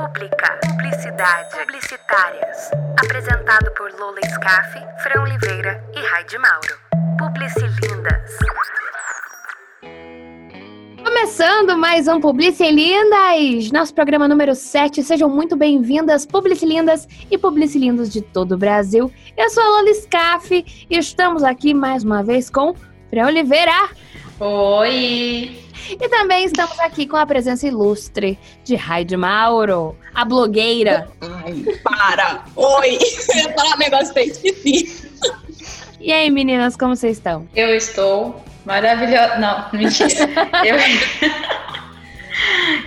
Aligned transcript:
Pública, 0.00 0.58
publicidade, 0.66 1.58
publicitárias. 1.58 2.70
Apresentado 3.04 3.70
por 3.72 3.92
Lola 4.00 4.18
Scaff, 4.30 4.78
Fran 5.02 5.20
Oliveira 5.20 5.84
e 5.94 6.00
Raide 6.00 6.38
Mauro. 6.38 6.78
Publicilindas. 7.18 8.38
Começando 11.04 11.76
mais 11.76 12.08
um 12.08 12.18
Publicilindas, 12.18 13.70
nosso 13.70 13.94
programa 13.94 14.26
número 14.26 14.54
7. 14.54 15.02
Sejam 15.02 15.28
muito 15.28 15.54
bem-vindas, 15.54 16.24
Publicilindas 16.24 17.06
e 17.30 17.36
Publicilindos 17.36 18.10
de 18.10 18.22
todo 18.22 18.52
o 18.52 18.58
Brasil. 18.58 19.12
Eu 19.36 19.50
sou 19.50 19.62
a 19.62 19.68
Lola 19.68 19.92
Scaff 19.92 20.64
e 20.88 20.96
estamos 20.96 21.44
aqui 21.44 21.74
mais 21.74 22.04
uma 22.04 22.22
vez 22.22 22.48
com 22.48 22.74
Fran 23.10 23.26
Oliveira. 23.26 23.90
Oi! 24.40 25.54
E 25.90 26.08
também 26.08 26.46
estamos 26.46 26.80
aqui 26.80 27.06
com 27.06 27.16
a 27.18 27.26
presença 27.26 27.66
ilustre 27.66 28.38
de 28.64 28.74
Raide 28.74 29.14
Mauro, 29.14 29.94
a 30.14 30.24
blogueira. 30.24 31.10
Ai, 31.20 31.62
para! 31.84 32.42
Oi! 32.56 32.96
Eu 33.28 33.36
ia 33.36 33.52
falar 33.52 33.74
um 33.74 33.78
negócio 33.78 34.12
eu 34.16 34.24
esqueci. 34.24 35.10
E 36.00 36.10
aí, 36.10 36.30
meninas, 36.30 36.74
como 36.74 36.96
vocês 36.96 37.18
estão? 37.18 37.46
Eu 37.54 37.74
estou 37.76 38.42
maravilhosa. 38.64 39.36
Não, 39.36 39.66
mentira. 39.74 40.08
eu... 40.64 40.76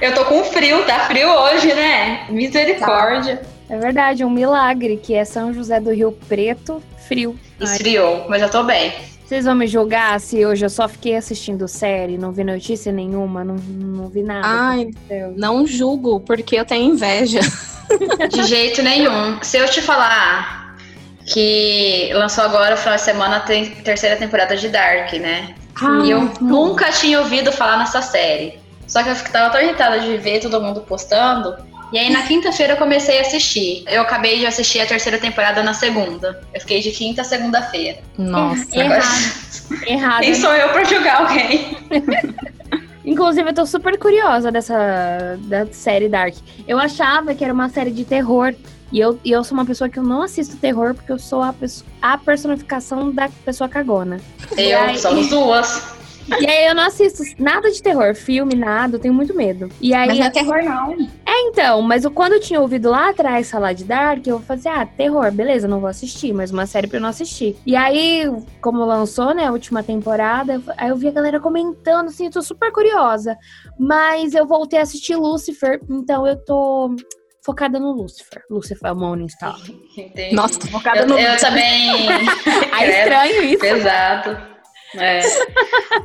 eu 0.02 0.16
tô 0.16 0.25
com 0.25 0.44
frio, 0.45 0.83
tá 0.85 1.02
frio 1.02 1.30
hoje, 1.30 1.72
né? 1.72 2.25
Misericórdia. 2.30 3.44
É 3.70 3.77
verdade, 3.77 4.25
um 4.25 4.30
milagre 4.30 4.97
que 4.97 5.13
é 5.13 5.23
São 5.23 5.53
José 5.53 5.80
do 5.80 5.91
Rio 5.91 6.13
Preto, 6.27 6.81
frio. 7.08 7.38
Esfriou, 7.61 8.25
mas 8.27 8.41
eu 8.41 8.49
tô 8.49 8.63
bem. 8.63 9.12
Vocês 9.33 9.45
vão 9.45 9.55
me 9.55 9.65
julgar 9.65 10.19
se 10.19 10.45
hoje 10.45 10.63
eu 10.63 10.69
só 10.69 10.87
fiquei 10.87 11.15
assistindo 11.15 11.67
série, 11.67 12.19
não 12.19 12.31
vi 12.31 12.43
notícia 12.43 12.91
nenhuma, 12.91 13.43
não, 13.43 13.55
não 13.55 14.07
vi 14.07 14.21
nada. 14.21 14.45
Ai, 14.45 14.91
não 15.35 15.65
julgo, 15.65 16.19
porque 16.19 16.55
eu 16.55 16.63
tenho 16.63 16.93
inveja. 16.93 17.39
De 18.29 18.43
jeito 18.43 18.83
nenhum. 18.83 19.41
Se 19.41 19.57
eu 19.57 19.67
te 19.67 19.81
falar 19.81 20.77
que 21.25 22.11
lançou 22.13 22.43
agora, 22.43 22.77
final 22.77 22.95
de 22.95 23.02
semana, 23.02 23.39
tem 23.39 23.71
terceira 23.71 24.17
temporada 24.17 24.55
de 24.55 24.69
Dark, 24.69 25.11
né? 25.13 25.55
Ah, 25.81 26.03
e 26.05 26.11
eu 26.11 26.31
não. 26.39 26.67
nunca 26.67 26.91
tinha 26.91 27.19
ouvido 27.19 27.52
falar 27.52 27.80
nessa 27.80 28.03
série. 28.03 28.59
Só 28.88 29.02
que 29.02 29.09
eu 29.09 29.15
tava 29.31 29.52
tão 29.52 29.61
irritada 29.61 29.99
de 29.99 30.15
ver 30.15 30.41
todo 30.41 30.61
mundo 30.61 30.81
postando. 30.81 31.55
E 31.94 31.99
aí 31.99 32.09
na 32.09 32.23
quinta-feira 32.23 32.73
eu 32.73 32.77
comecei 32.77 33.19
a 33.19 33.22
assistir. 33.22 33.83
Eu 33.88 34.02
acabei 34.02 34.39
de 34.39 34.47
assistir 34.47 34.80
a 34.81 34.86
terceira 34.88 35.19
temporada 35.19 35.61
na 35.61 35.75
segunda. 35.75 36.41
Eu 36.52 36.59
fiquei 36.59 36.81
de 36.81 36.89
quinta 36.89 37.22
a 37.22 37.23
segunda-feira. 37.23 37.99
Nossa. 38.17 38.66
Errado. 38.75 39.83
Errado. 39.86 40.21
Quem 40.21 40.33
sou 40.33 40.52
eu 40.55 40.69
pra 40.69 40.83
julgar 40.86 41.21
alguém? 41.21 41.77
Inclusive, 43.05 43.47
eu 43.49 43.53
tô 43.53 43.66
super 43.67 43.97
curiosa 43.99 44.52
dessa 44.52 45.38
da 45.41 45.67
série 45.67 46.09
Dark. 46.09 46.33
Eu 46.67 46.80
achava 46.80 47.36
que 47.36 47.44
era 47.44 47.53
uma 47.53 47.69
série 47.69 47.91
de 47.91 48.03
terror. 48.03 48.55
E 48.91 48.99
eu, 48.99 49.19
e 49.23 49.31
eu 49.31 49.44
sou 49.44 49.55
uma 49.58 49.66
pessoa 49.66 49.89
que 49.89 49.97
eu 49.99 50.03
não 50.03 50.21
assisto 50.23 50.55
terror 50.58 50.94
porque 50.95 51.11
eu 51.11 51.19
sou 51.19 51.41
a, 51.44 51.53
a 52.02 52.17
personificação 52.17 53.11
da 53.11 53.30
pessoa 53.45 53.67
cagona. 53.67 54.19
E 54.58 54.69
Eu, 54.71 54.80
aí- 54.80 54.97
somos 54.97 55.30
duas. 55.30 55.94
E 56.39 56.47
aí 56.47 56.67
eu 56.67 56.75
não 56.75 56.83
assisto 56.83 57.21
nada 57.38 57.69
de 57.69 57.81
terror, 57.81 58.16
filme, 58.16 58.55
nada, 58.55 58.95
eu 58.95 58.99
tenho 58.99 59.14
muito 59.14 59.36
medo. 59.36 59.69
E 59.81 59.94
aí 59.94 60.08
Mas 60.08 60.19
não 60.19 60.25
é 60.25 60.30
terror, 60.30 60.64
não. 60.64 61.09
É, 61.36 61.42
então, 61.48 61.81
mas 61.81 62.03
eu- 62.03 62.12
quando 62.12 62.34
eu 62.34 62.39
tinha 62.39 62.62
ouvido 62.62 62.92
lá 62.92 63.09
atrás 63.09 63.50
falar 63.50 63.73
de 63.73 63.84
Dark, 63.84 64.26
eu 64.28 64.39
falei 64.42 64.59
assim, 64.59 64.70
ah, 64.70 64.86
terror, 64.86 65.31
beleza, 65.31 65.67
não 65.67 65.80
vou 65.80 65.89
assistir, 65.89 66.31
mas 66.31 66.52
uma 66.52 66.67
série 66.67 66.86
pra 66.86 66.98
eu 66.98 67.02
não 67.02 67.09
assistir. 67.09 67.58
E 67.66 67.76
aí, 67.76 68.30
como 68.62 68.86
lançou, 68.86 69.34
né, 69.34 69.48
a 69.48 69.52
última 69.52 69.81
temporada, 69.81 70.54
eu- 70.54 70.61
aí 70.78 70.89
eu 70.89 70.95
vi 70.95 71.08
a 71.08 71.11
galera 71.11 71.39
comentando, 71.39 72.09
assim, 72.09 72.26
eu 72.26 72.31
tô 72.31 72.42
super 72.44 72.72
curiosa. 72.72 73.36
Mas 73.80 74.36
eu 74.36 74.45
voltei 74.45 74.78
a 74.78 74.84
assistir 74.84 75.16
Lucifer, 75.16 75.81
então 75.89 76.28
eu 76.28 76.36
tô 76.36 76.95
focada 77.44 77.80
no 77.80 77.92
Lucifer. 77.94 78.44
Lucifer 78.48 78.94
Morning 78.95 79.28
Star. 79.28 79.58
Entendi. 79.98 80.36
Nossa, 80.36 80.59
tô 80.59 80.67
focada 80.67 81.00
eu, 81.00 81.08
no. 81.08 81.17
eu 81.17 81.38
também. 81.38 82.08
Ah, 82.72 82.78
Credo. 82.80 82.92
estranho 83.00 83.44
isso. 83.44 83.59
Pesado. 83.59 84.52
É. 84.98 85.21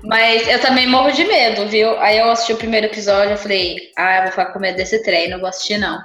Mas 0.04 0.48
eu 0.48 0.60
também 0.60 0.86
morro 0.86 1.10
de 1.10 1.24
medo, 1.24 1.66
viu? 1.68 1.98
Aí 2.00 2.18
eu 2.18 2.30
assisti 2.30 2.52
o 2.52 2.56
primeiro 2.58 2.86
episódio, 2.86 3.32
eu 3.32 3.38
falei, 3.38 3.76
ah, 3.96 4.16
eu 4.16 4.22
vou 4.22 4.30
ficar 4.30 4.46
com 4.46 4.58
medo 4.58 4.76
desse 4.76 5.02
trem, 5.02 5.28
não 5.28 5.40
vou 5.40 5.48
assistir, 5.48 5.78
não. 5.78 5.98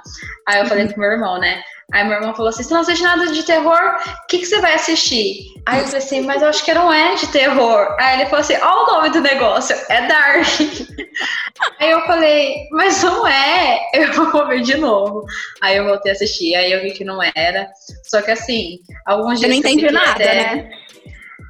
Aí 0.48 0.60
eu 0.60 0.66
falei 0.66 0.86
pro 0.86 0.98
meu 1.00 1.10
irmão, 1.10 1.38
né? 1.38 1.62
Aí 1.92 2.02
meu 2.02 2.14
irmão 2.14 2.34
falou 2.34 2.48
assim: 2.48 2.62
você 2.62 2.72
não 2.72 2.80
assiste 2.80 3.02
nada 3.02 3.26
de 3.30 3.42
terror? 3.42 3.78
O 3.78 4.26
que, 4.26 4.38
que 4.38 4.46
você 4.46 4.58
vai 4.60 4.74
assistir? 4.74 5.36
Aí 5.66 5.80
eu 5.80 5.84
falei 5.84 5.98
assim, 5.98 6.20
mas 6.22 6.42
eu 6.42 6.48
acho 6.48 6.64
que 6.64 6.72
não 6.72 6.92
é 6.92 7.14
de 7.14 7.26
terror. 7.28 7.94
Aí 8.00 8.20
ele 8.20 8.24
falou 8.30 8.40
assim: 8.40 8.56
ó, 8.60 8.84
o 8.84 8.86
nome 8.94 9.10
do 9.10 9.20
negócio, 9.20 9.76
é 9.88 10.06
Dark. 10.06 10.46
Aí 11.78 11.90
eu 11.90 12.00
falei, 12.06 12.66
mas 12.72 13.02
não 13.02 13.26
é, 13.26 13.80
eu 13.94 14.12
vou 14.12 14.46
ver 14.48 14.62
de 14.62 14.76
novo. 14.76 15.24
Aí 15.62 15.76
eu 15.76 15.84
voltei 15.84 16.10
a 16.10 16.14
assistir, 16.14 16.54
aí 16.56 16.72
eu 16.72 16.82
vi 16.82 16.90
que 16.92 17.04
não 17.04 17.20
era. 17.34 17.68
Só 18.02 18.20
que 18.22 18.30
assim, 18.32 18.78
alguns 19.06 19.38
dias. 19.38 19.50
não 19.50 19.56
eu 19.56 19.60
entendeu 19.60 19.88
fiquei 19.88 19.92
nada, 19.92 20.24
até- 20.24 20.54
né? 20.56 20.70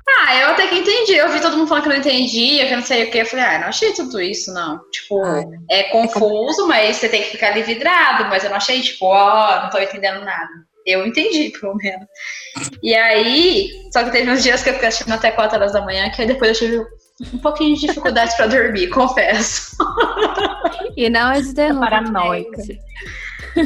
Ah, 0.06 0.36
eu 0.36 0.48
até 0.48 0.66
que 0.66 0.76
entendi. 0.76 1.14
Eu 1.14 1.30
vi 1.30 1.40
todo 1.40 1.56
mundo 1.56 1.68
falando 1.68 1.84
que 1.84 1.88
não 1.88 1.96
entendia, 1.96 2.66
que 2.66 2.76
não 2.76 2.82
sei 2.82 3.04
o 3.04 3.10
que. 3.10 3.18
Eu 3.18 3.26
falei, 3.26 3.44
ah, 3.44 3.58
não 3.60 3.68
achei 3.68 3.92
tudo 3.92 4.20
isso, 4.20 4.52
não. 4.52 4.78
Tipo, 4.90 5.22
Ai, 5.24 5.44
é 5.70 5.82
confuso, 5.84 6.66
mas 6.68 6.96
você 6.96 7.08
tem 7.08 7.22
que 7.22 7.30
ficar 7.30 7.48
ali 7.48 7.62
vidrado. 7.62 8.24
Mas 8.28 8.44
eu 8.44 8.50
não 8.50 8.58
achei, 8.58 8.82
tipo, 8.82 9.06
ó, 9.06 9.62
não 9.62 9.70
tô 9.70 9.78
entendendo 9.78 10.24
nada. 10.24 10.50
Eu 10.86 11.06
entendi, 11.06 11.50
pelo 11.58 11.74
menos. 11.76 12.06
E 12.82 12.94
aí, 12.94 13.70
só 13.90 14.04
que 14.04 14.10
teve 14.10 14.30
uns 14.30 14.42
dias 14.42 14.62
que 14.62 14.68
eu 14.68 14.74
fiquei 14.74 14.88
assistindo 14.88 15.14
até 15.14 15.30
4 15.30 15.56
horas 15.56 15.72
da 15.72 15.80
manhã, 15.80 16.10
que 16.10 16.20
aí 16.20 16.28
depois 16.28 16.60
eu 16.60 16.68
tive 16.68 16.86
um 17.32 17.38
pouquinho 17.38 17.74
de 17.74 17.86
dificuldade 17.86 18.36
pra 18.36 18.46
dormir, 18.46 18.88
confesso. 18.92 19.76
E 20.94 21.08
não 21.08 21.32
é 21.32 21.40
de 21.40 21.54
terror. 21.54 21.80
Paranoica. 21.80 22.62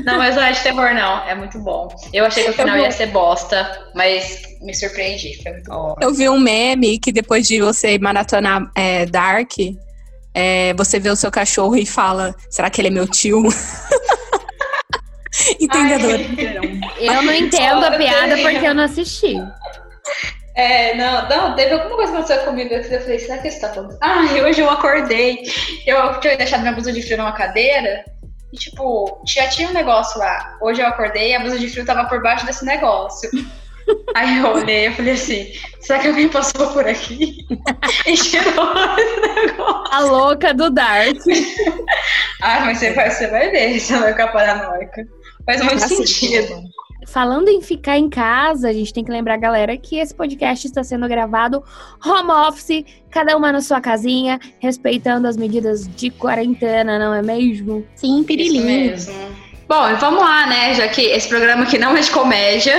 Não, 0.04 0.18
mas 0.18 0.36
não 0.36 0.42
é 0.42 0.52
de 0.52 0.60
terror, 0.60 0.94
não. 0.94 1.26
É 1.26 1.34
muito 1.34 1.58
bom. 1.58 1.88
Eu 2.12 2.26
achei 2.26 2.44
que 2.44 2.50
o 2.50 2.52
final 2.52 2.76
ia 2.76 2.90
ser 2.90 3.06
bosta, 3.06 3.88
mas 3.94 4.42
me 4.60 4.74
surpreendi. 4.74 5.42
Foi 5.42 5.52
muito 5.52 5.70
bom. 5.70 5.96
Eu 6.00 6.12
vi 6.12 6.28
um 6.28 6.38
meme 6.38 6.98
que 6.98 7.10
depois 7.10 7.46
de 7.46 7.60
você 7.60 7.98
maratonar 7.98 8.70
é, 8.74 9.06
Dark, 9.06 9.52
é, 10.34 10.74
você 10.74 10.98
vê 10.98 11.10
o 11.10 11.16
seu 11.16 11.30
cachorro 11.30 11.76
e 11.76 11.86
fala: 11.86 12.34
será 12.50 12.70
que 12.70 12.80
ele 12.80 12.88
é 12.88 12.90
meu 12.90 13.06
tio? 13.06 13.42
Entendedor. 15.60 16.18
Eu 16.98 17.22
não 17.22 17.32
entendo 17.34 17.84
a 17.84 17.92
piada 17.92 18.36
porque 18.36 18.66
eu 18.66 18.74
não 18.74 18.84
assisti. 18.84 19.36
É, 20.54 20.96
não, 20.96 21.28
não, 21.28 21.54
teve 21.54 21.72
alguma 21.72 21.94
coisa 21.94 22.10
que 22.10 22.18
aconteceu 22.18 22.44
comigo 22.44 22.68
que 22.68 22.74
eu 22.74 23.00
falei, 23.00 23.18
será 23.20 23.38
que 23.38 23.46
isso 23.46 23.60
tá 23.60 23.68
acontecendo? 23.68 24.00
Ai, 24.02 24.42
hoje 24.42 24.60
eu 24.60 24.68
acordei, 24.68 25.44
eu 25.86 26.18
tinha 26.18 26.36
deixado 26.36 26.62
minha 26.62 26.72
blusa 26.72 26.92
de 26.92 27.00
frio 27.00 27.16
numa 27.16 27.30
cadeira 27.30 28.04
e, 28.52 28.56
tipo, 28.56 29.22
já 29.26 29.48
tinha 29.48 29.68
um 29.68 29.72
negócio 29.72 30.18
lá. 30.18 30.56
Hoje 30.60 30.80
eu 30.80 30.86
acordei 30.86 31.30
e 31.30 31.34
a 31.34 31.40
blusa 31.40 31.58
de 31.58 31.68
frio 31.68 31.84
tava 31.84 32.08
por 32.08 32.22
baixo 32.22 32.46
desse 32.46 32.64
negócio. 32.64 33.30
Aí 34.14 34.38
eu 34.38 34.48
olhei 34.48 34.88
e 34.88 34.94
falei 34.94 35.14
assim, 35.14 35.50
será 35.80 35.98
que 35.98 36.08
alguém 36.08 36.28
passou 36.28 36.72
por 36.72 36.86
aqui 36.86 37.46
e 38.06 38.14
tirou 38.14 38.74
esse 38.98 39.20
negócio? 39.20 39.94
A 39.94 40.00
louca 40.00 40.52
do 40.52 40.70
Dark. 40.70 41.16
Ai, 42.42 42.66
mas 42.66 42.78
você 42.78 42.92
vai, 42.92 43.10
você 43.10 43.26
vai 43.28 43.50
ver, 43.50 43.80
você 43.80 43.96
vai 43.96 44.12
ficar 44.12 44.28
paranoica. 44.28 45.06
Faz 45.46 45.62
muito 45.62 45.82
Assim, 45.82 46.04
sentido. 46.06 46.62
Falando 47.06 47.48
em 47.48 47.62
ficar 47.62 47.96
em 47.96 48.08
casa, 48.08 48.68
a 48.68 48.72
gente 48.72 48.92
tem 48.92 49.04
que 49.04 49.10
lembrar, 49.10 49.36
galera, 49.36 49.76
que 49.76 49.96
esse 49.98 50.14
podcast 50.14 50.66
está 50.66 50.82
sendo 50.82 51.08
gravado 51.08 51.62
home 52.04 52.30
office, 52.30 52.84
cada 53.10 53.36
uma 53.36 53.52
na 53.52 53.60
sua 53.60 53.80
casinha, 53.80 54.38
respeitando 54.58 55.26
as 55.26 55.36
medidas 55.36 55.88
de 55.88 56.10
quarentena, 56.10 56.98
não 56.98 57.14
é 57.14 57.22
mesmo? 57.22 57.86
Sim, 57.94 58.16
Isso 58.16 58.24
pirilinho. 58.24 58.64
mesmo. 58.64 59.14
Bom, 59.68 59.90
e 59.90 59.94
vamos 59.96 60.20
lá, 60.20 60.46
né? 60.46 60.74
Já 60.74 60.88
que 60.88 61.02
esse 61.02 61.28
programa 61.28 61.64
aqui 61.64 61.78
não 61.78 61.96
é 61.96 62.00
de 62.00 62.10
comédia, 62.10 62.74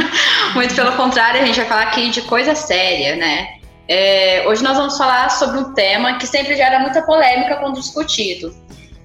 muito 0.54 0.74
pelo 0.74 0.92
contrário, 0.92 1.42
a 1.42 1.44
gente 1.44 1.56
vai 1.56 1.66
falar 1.66 1.82
aqui 1.82 2.10
de 2.10 2.22
coisa 2.22 2.54
séria, 2.54 3.16
né? 3.16 3.58
É, 3.88 4.44
hoje 4.46 4.62
nós 4.62 4.76
vamos 4.76 4.96
falar 4.96 5.30
sobre 5.30 5.58
um 5.58 5.72
tema 5.72 6.18
que 6.18 6.26
sempre 6.26 6.54
gera 6.54 6.78
muita 6.78 7.02
polêmica 7.02 7.56
quando 7.56 7.80
discutido. 7.80 8.54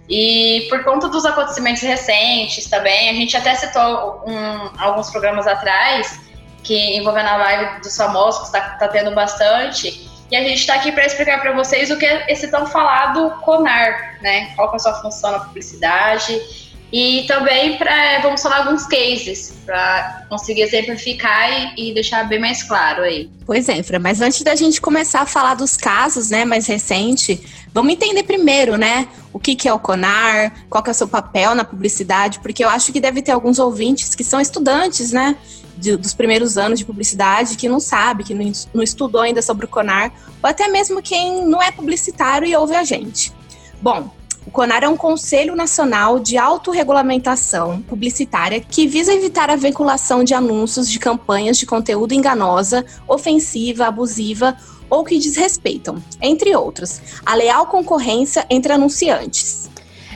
E 0.09 0.67
por 0.69 0.83
conta 0.83 1.07
dos 1.07 1.25
acontecimentos 1.25 1.81
recentes 1.81 2.69
também, 2.69 3.09
a 3.09 3.13
gente 3.13 3.35
até 3.37 3.55
citou 3.55 4.23
um- 4.27 4.71
alguns 4.77 5.09
programas 5.09 5.47
atrás 5.47 6.19
que 6.63 6.97
envolvendo 6.97 7.27
a 7.27 7.37
live 7.37 7.81
dos 7.81 7.95
famosos, 7.95 8.49
que 8.49 8.57
está 8.57 8.87
tendo 8.87 9.11
bastante. 9.11 10.09
E 10.31 10.35
a 10.35 10.41
gente 10.41 10.59
está 10.59 10.75
aqui 10.75 10.91
para 10.91 11.05
explicar 11.05 11.41
para 11.41 11.51
vocês 11.51 11.91
o 11.91 11.97
que 11.97 12.05
é 12.05 12.25
esse 12.31 12.49
tão 12.49 12.65
falado 12.65 13.31
CONAR, 13.41 14.17
né? 14.21 14.51
Qual 14.55 14.71
é 14.71 14.75
a 14.75 14.79
sua 14.79 14.93
função 14.95 15.31
na 15.31 15.39
publicidade. 15.39 16.72
E 16.93 17.25
também 17.27 17.75
para 17.75 18.21
vamos 18.21 18.39
falar 18.39 18.59
alguns 18.67 18.85
cases 18.85 19.51
para 19.65 20.27
conseguir 20.29 20.61
exemplificar 20.61 21.73
e, 21.75 21.89
e 21.89 21.93
deixar 21.95 22.23
bem 22.29 22.39
mais 22.39 22.61
claro 22.61 23.01
aí. 23.01 23.31
Pois 23.47 23.67
é, 23.67 23.81
Fran, 23.81 23.97
mas 23.97 24.21
antes 24.21 24.43
da 24.43 24.53
gente 24.53 24.79
começar 24.79 25.21
a 25.21 25.25
falar 25.25 25.55
dos 25.55 25.75
casos, 25.75 26.29
né, 26.29 26.45
mais 26.45 26.67
recente, 26.67 27.43
vamos 27.73 27.93
entender 27.93 28.21
primeiro, 28.21 28.77
né, 28.77 29.07
o 29.33 29.39
que, 29.39 29.55
que 29.55 29.67
é 29.67 29.73
o 29.73 29.79
CONAR, 29.79 30.53
qual 30.69 30.83
que 30.83 30.91
é 30.91 30.93
o 30.93 30.93
seu 30.93 31.07
papel 31.07 31.55
na 31.55 31.65
publicidade, 31.65 32.39
porque 32.41 32.63
eu 32.63 32.69
acho 32.69 32.93
que 32.93 32.99
deve 32.99 33.23
ter 33.23 33.31
alguns 33.31 33.57
ouvintes 33.57 34.13
que 34.13 34.23
são 34.23 34.39
estudantes, 34.39 35.11
né, 35.11 35.35
de- 35.75 35.97
dos 35.97 36.13
primeiros 36.13 36.59
anos 36.59 36.77
de 36.77 36.85
publicidade, 36.85 37.57
que 37.57 37.67
não 37.67 37.79
sabe, 37.79 38.23
que 38.23 38.35
não, 38.35 38.51
não 38.71 38.83
estudou 38.83 39.21
ainda 39.21 39.41
sobre 39.41 39.65
o 39.65 39.67
CONAR, 39.67 40.11
ou 40.43 40.47
até 40.47 40.67
mesmo 40.67 41.01
quem 41.01 41.43
não 41.47 41.59
é 41.59 41.71
publicitário 41.71 42.47
e 42.47 42.55
ouve 42.55 42.75
a 42.75 42.83
gente. 42.83 43.33
Bom, 43.81 44.13
O 44.45 44.51
CONAR 44.51 44.83
é 44.83 44.89
um 44.89 44.97
Conselho 44.97 45.55
Nacional 45.55 46.19
de 46.19 46.37
Autorregulamentação 46.37 47.81
Publicitária 47.81 48.59
que 48.59 48.85
visa 48.85 49.13
evitar 49.13 49.49
a 49.49 49.55
vinculação 49.55 50.23
de 50.23 50.33
anúncios 50.33 50.89
de 50.89 50.99
campanhas 50.99 51.57
de 51.57 51.65
conteúdo 51.65 52.13
enganosa, 52.13 52.85
ofensiva, 53.07 53.87
abusiva 53.87 54.55
ou 54.89 55.03
que 55.03 55.17
desrespeitam, 55.17 55.95
entre 56.21 56.55
outros, 56.55 57.01
a 57.25 57.35
leal 57.35 57.67
concorrência 57.67 58.45
entre 58.49 58.73
anunciantes. 58.73 59.69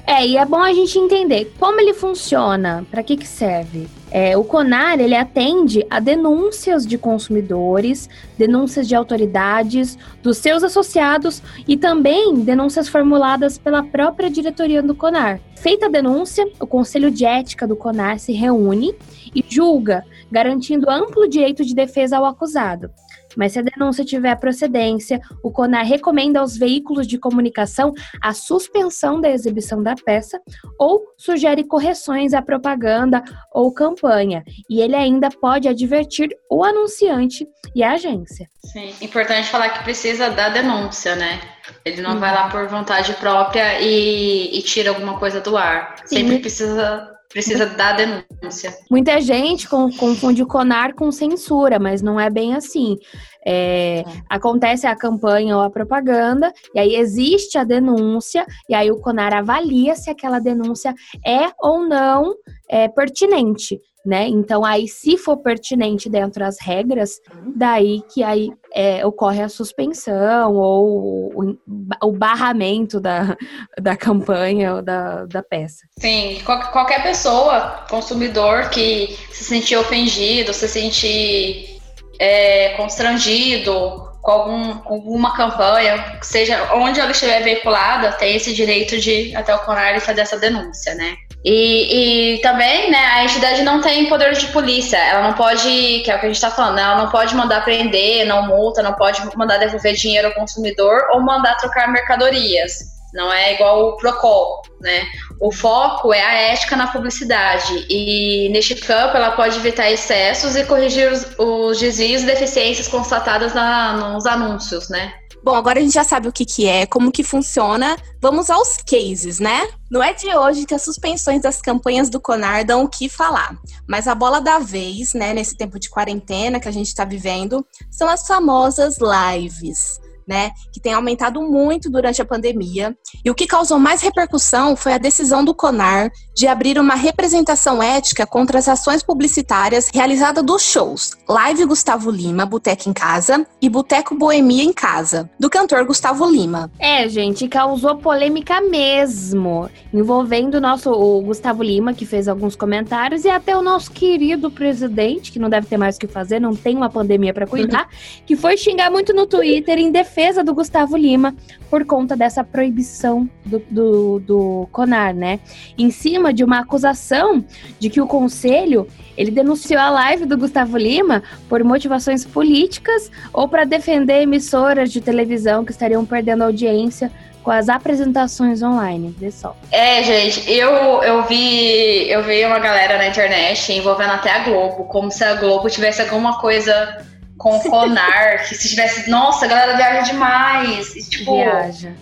É, 0.06 0.26
e 0.26 0.38
é 0.38 0.46
bom 0.46 0.62
a 0.62 0.74
gente 0.74 1.00
entender 1.00 1.54
como 1.58 1.80
ele 1.80 1.94
funciona, 1.94 2.86
para 2.92 3.04
que, 3.04 3.18
que 3.18 3.28
serve. 3.28 3.88
É, 4.10 4.38
o 4.38 4.44
CONAR 4.44 5.00
ele 5.00 5.16
atende 5.16 5.86
a 5.90 6.00
denúncias 6.00 6.86
de 6.86 6.98
consumidores, 6.98 8.10
denúncias 8.38 8.88
de 8.88 8.96
autoridades, 8.96 9.98
dos 10.24 10.38
seus 10.38 10.64
associados 10.64 11.42
e 11.68 11.76
também 11.76 12.36
denúncias 12.36 12.88
formuladas 12.88 13.58
pela 13.58 13.84
própria 13.84 14.30
diretoria 14.30 14.82
do 14.82 14.96
CONAR. 14.96 15.42
Feita 15.56 15.88
a 15.88 15.90
denúncia, 15.90 16.48
o 16.60 16.66
Conselho 16.66 17.12
de 17.12 17.26
Ética 17.26 17.68
do 17.68 17.76
CONAR 17.76 18.20
se 18.20 18.32
reúne 18.32 18.96
e 19.36 19.44
julga, 19.48 20.04
garantindo 20.32 20.90
amplo 20.90 21.28
direito 21.28 21.66
de 21.66 21.76
defesa 21.76 22.18
ao 22.18 22.26
acusado. 22.26 22.90
Mas 23.38 23.54
se 23.54 23.60
a 23.60 23.62
denúncia 23.62 24.04
tiver 24.04 24.36
procedência, 24.36 25.22
o 25.44 25.52
CONAR 25.52 25.86
recomenda 25.86 26.40
aos 26.40 26.58
veículos 26.58 27.08
de 27.08 27.20
comunicação 27.20 27.94
a 28.22 28.34
suspensão 28.34 29.22
da 29.22 29.30
exibição 29.30 29.82
da 29.84 29.96
peça 29.96 30.42
ou 30.80 31.06
sugere 31.18 31.64
correções 31.64 32.34
à 32.34 32.42
propaganda 32.42 33.24
ou 33.54 33.72
campanha. 33.72 34.44
E 34.70 34.82
ele 34.82 34.96
ainda 34.96 35.30
pode 35.30 35.68
advertir 35.68 36.30
o 36.50 36.64
anunciante 36.64 37.48
e 37.76 37.84
a 37.84 37.94
agência. 37.94 38.48
Sim, 38.64 38.94
importante 39.02 39.48
falar 39.48 39.70
que 39.70 39.84
precisa 39.84 40.30
da 40.30 40.50
denúncia, 40.50 41.16
né? 41.16 41.40
Ele 41.86 42.02
não 42.02 42.20
vai 42.20 42.34
lá 42.34 42.50
por 42.50 42.68
vontade 42.68 43.14
própria 43.14 43.80
e, 43.80 44.58
e 44.58 44.62
tira 44.62 44.90
alguma 44.90 45.20
coisa 45.20 45.40
do 45.40 45.56
ar. 45.56 45.96
Sim. 46.06 46.18
Sempre 46.18 46.40
precisa 46.40 47.17
precisa 47.30 47.66
da 47.66 47.94
denúncia. 47.94 48.76
Muita 48.90 49.20
gente 49.22 49.68
confunde 49.68 50.42
o 50.42 50.48
CONAR 50.48 50.94
com 50.96 51.12
censura, 51.12 51.80
mas 51.80 52.02
não 52.02 52.20
é 52.20 52.30
bem 52.30 52.56
assim. 52.56 52.98
É, 53.46 54.00
é. 54.00 54.04
Acontece 54.30 54.88
a 54.88 54.96
campanha 54.96 55.56
ou 55.56 55.62
a 55.62 55.70
propaganda, 55.70 56.52
e 56.74 56.80
aí 56.80 56.96
existe 56.96 57.58
a 57.58 57.64
denúncia, 57.64 58.46
e 58.70 58.76
aí 58.76 58.92
o 58.92 59.00
CONAR 59.00 59.34
avalia 59.34 59.96
se 59.96 60.10
aquela 60.10 60.40
denúncia 60.40 60.94
é 61.26 61.50
ou 61.60 61.88
não 61.88 62.36
é, 62.70 62.88
pertinente 62.88 63.80
né? 64.08 64.26
Então, 64.26 64.64
aí, 64.64 64.88
se 64.88 65.18
for 65.18 65.36
pertinente 65.36 66.10
dentro 66.10 66.40
das 66.40 66.56
regras, 66.62 67.20
daí 67.54 68.02
que 68.14 68.24
aí 68.24 68.50
é, 68.74 69.06
ocorre 69.06 69.42
a 69.42 69.50
suspensão 69.50 70.56
ou 70.56 71.34
o, 71.36 71.58
o, 72.02 72.12
barramento 72.14 73.02
da, 73.02 73.36
da 73.78 73.98
campanha 73.98 74.76
ou 74.76 74.82
da, 74.82 75.26
da 75.26 75.44
peça. 75.44 75.86
Sim, 76.00 76.40
qualquer 76.46 77.04
pessoa, 77.04 77.86
consumidor, 77.90 78.70
que 78.70 79.18
se 79.30 79.44
sentir 79.44 79.76
ofendido, 79.76 80.54
se 80.54 80.70
sentir 80.70 81.78
é, 82.18 82.70
constrangido 82.78 84.07
com, 84.28 84.32
algum, 84.32 84.72
alguma 84.84 85.34
campanha, 85.38 86.18
seja 86.22 86.74
onde 86.74 87.00
ela 87.00 87.12
estiver 87.12 87.42
veiculada, 87.44 88.12
tem 88.12 88.36
esse 88.36 88.54
direito 88.54 89.00
de 89.00 89.34
até 89.34 89.56
o 89.56 89.60
CONAR 89.60 90.02
fazer 90.02 90.20
essa 90.20 90.38
denúncia, 90.38 90.94
né? 90.96 91.16
E, 91.46 92.34
e, 92.36 92.42
também, 92.42 92.92
né, 92.92 92.98
a 92.98 93.24
entidade 93.24 93.62
não 93.62 93.80
tem 93.80 94.10
poder 94.10 94.34
de 94.34 94.48
polícia, 94.48 94.98
ela 94.98 95.24
não 95.24 95.34
pode, 95.34 96.02
que 96.04 96.12
é 96.12 96.16
o 96.16 96.20
que 96.20 96.26
a 96.26 96.30
gente 96.30 96.36
está 96.36 96.52
falando, 96.52 96.76
né, 96.76 96.82
ela 96.82 96.98
não 96.98 97.10
pode 97.10 97.34
mandar 97.36 97.64
prender, 97.64 98.26
não 98.26 98.46
multa, 98.46 98.84
não 98.84 98.92
pode 98.96 99.22
mandar 99.38 99.60
devolver 99.60 99.94
dinheiro 99.94 100.28
ao 100.28 100.34
consumidor 100.34 101.08
ou 101.14 101.22
mandar 101.22 101.56
trocar 101.56 101.90
mercadorias. 101.90 102.97
Não 103.14 103.32
é 103.32 103.54
igual 103.54 103.90
o 103.90 103.98
Procol, 103.98 104.62
né? 104.82 105.06
O 105.40 105.52
foco 105.52 106.14
é 106.14 106.22
a 106.22 106.34
ética 106.52 106.76
na 106.76 106.88
publicidade 106.88 107.86
e 107.90 108.50
neste 108.50 108.76
campo 108.76 109.16
ela 109.16 109.32
pode 109.32 109.58
evitar 109.58 109.90
excessos 109.90 110.56
e 110.56 110.66
corrigir 110.66 111.12
os, 111.12 111.26
os 111.38 111.80
desvios 111.80 112.24
e 112.24 112.26
deficiências 112.26 112.88
constatadas 112.88 113.54
na, 113.54 113.94
nos 113.94 114.26
anúncios, 114.26 114.90
né? 114.90 115.14
Bom, 115.44 115.56
agora 115.56 115.80
a 115.80 115.82
gente 115.82 115.94
já 115.94 116.04
sabe 116.04 116.28
o 116.28 116.34
que, 116.34 116.44
que 116.44 116.68
é, 116.68 116.86
como 116.86 117.12
que 117.12 117.24
funciona. 117.24 117.96
Vamos 118.22 118.50
aos 118.50 118.78
cases, 118.78 119.40
né? 119.40 119.70
Não 119.90 120.04
é 120.04 120.12
de 120.12 120.28
hoje 120.36 120.66
que 120.66 120.74
as 120.74 120.82
suspensões 120.82 121.42
das 121.42 121.62
campanhas 121.62 122.10
do 122.10 122.20
Conar 122.20 122.66
dão 122.66 122.84
o 122.84 122.90
que 122.90 123.08
falar. 123.08 123.56
Mas 123.88 124.08
a 124.08 124.16
bola 124.16 124.42
da 124.42 124.60
vez, 124.60 125.14
né, 125.14 125.34
nesse 125.34 125.56
tempo 125.56 125.80
de 125.80 125.90
quarentena 125.90 126.60
que 126.60 126.68
a 126.68 126.72
gente 126.72 126.88
está 126.88 127.06
vivendo, 127.06 127.66
são 127.90 128.10
as 128.10 128.28
famosas 128.28 128.98
lives 129.00 130.02
né, 130.28 130.52
que 130.74 130.80
tem 130.82 130.94
aumentado 130.94 131.42
muito 131.42 131.90
durante 131.90 132.22
a 132.22 132.26
pandemia. 132.26 132.96
E 133.24 133.32
o 133.32 133.36
que 133.36 133.48
causou 133.48 133.80
mais 133.80 134.02
repercussão 134.02 134.76
foi 134.76 134.94
a 134.94 134.98
decisão 134.98 135.44
do 135.44 135.56
CONAR 135.56 136.12
de 136.36 136.48
abrir 136.48 136.78
uma 136.78 136.96
representação 136.96 137.82
ética 137.82 138.28
contra 138.28 138.60
as 138.60 138.68
ações 138.68 139.02
publicitárias 139.02 139.90
realizadas 139.94 140.44
dos 140.44 140.62
shows 140.62 141.12
Live 141.28 141.66
Gustavo 141.66 142.12
Lima, 142.12 142.46
Boteco 142.46 142.90
em 142.90 142.94
Casa 142.94 143.48
e 143.62 143.70
Boteco 143.70 144.16
Boemia 144.16 144.64
em 144.64 144.74
Casa, 144.74 145.30
do 145.40 145.50
cantor 145.50 145.86
Gustavo 145.86 146.30
Lima. 146.30 146.70
É, 146.78 147.08
gente, 147.08 147.48
causou 147.48 147.98
polêmica 147.98 148.60
mesmo, 148.60 149.70
envolvendo 149.94 150.56
o 150.56 150.62
nosso 150.62 150.92
o 150.92 151.22
Gustavo 151.22 151.64
Lima, 151.64 151.94
que 151.94 152.06
fez 152.06 152.28
alguns 152.28 152.56
comentários, 152.56 153.24
e 153.24 153.30
até 153.30 153.56
o 153.56 153.62
nosso 153.62 153.92
querido 153.92 154.52
presidente, 154.52 155.32
que 155.32 155.40
não 155.40 155.50
deve 155.50 155.68
ter 155.68 155.78
mais 155.78 155.96
o 155.96 156.00
que 156.00 156.08
fazer, 156.08 156.40
não 156.40 156.56
tem 156.56 156.76
uma 156.76 156.90
pandemia 156.90 157.34
para 157.34 157.48
cuidar, 157.48 157.88
que 158.26 158.36
foi 158.36 158.58
xingar 158.58 158.92
muito 158.92 159.14
no 159.14 159.26
Twitter 159.26 159.78
em 159.78 159.92
defesa 159.92 160.17
defesa 160.18 160.44
do 160.44 160.52
Gustavo 160.52 160.98
Lima 160.98 161.36
por 161.70 161.86
conta 161.86 162.18
dessa 162.18 162.44
proibição 162.44 163.30
do, 163.46 163.60
do, 163.70 164.20
do 164.20 164.70
CONAR, 164.72 165.14
né? 165.14 165.40
Em 165.78 165.92
cima 165.92 166.34
de 166.34 166.44
uma 166.44 166.62
acusação 166.62 167.46
de 167.80 167.88
que 167.88 168.02
o 168.02 168.08
conselho 168.08 168.88
ele 169.16 169.30
denunciou 169.30 169.80
a 169.80 169.92
live 169.92 170.26
do 170.26 170.36
Gustavo 170.36 170.76
Lima 170.76 171.22
por 171.48 171.64
motivações 171.64 172.26
políticas 172.26 173.12
ou 173.32 173.48
para 173.48 173.64
defender 173.64 174.24
emissoras 174.24 174.92
de 174.92 175.02
televisão 175.02 175.64
que 175.64 175.72
estariam 175.72 176.04
perdendo 176.04 176.44
audiência 176.44 177.12
com 177.44 177.52
as 177.52 177.70
apresentações 177.70 178.64
online, 178.64 179.16
vê 179.18 179.32
só. 179.32 179.56
É, 179.72 180.02
gente, 180.02 180.52
eu, 180.52 181.04
eu 181.04 181.24
vi 181.28 182.10
eu 182.10 182.24
vi 182.24 182.44
uma 182.44 182.58
galera 182.58 182.98
na 182.98 183.08
internet 183.08 183.72
envolvendo 183.72 184.14
até 184.14 184.32
a 184.32 184.40
Globo, 184.40 184.86
como 184.86 185.12
se 185.12 185.24
a 185.24 185.36
Globo 185.36 185.70
tivesse 185.70 186.02
alguma 186.02 186.40
coisa 186.40 187.06
com 187.38 187.58
o 187.58 187.62
Conar, 187.62 188.48
que 188.48 188.56
se 188.56 188.70
tivesse. 188.70 189.10
Nossa, 189.10 189.46
a 189.46 189.48
galera 189.48 189.78
viaja 189.78 190.12
demais. 190.12 190.96
E, 190.96 191.10
tipo, 191.10 191.36
viaja. 191.36 191.94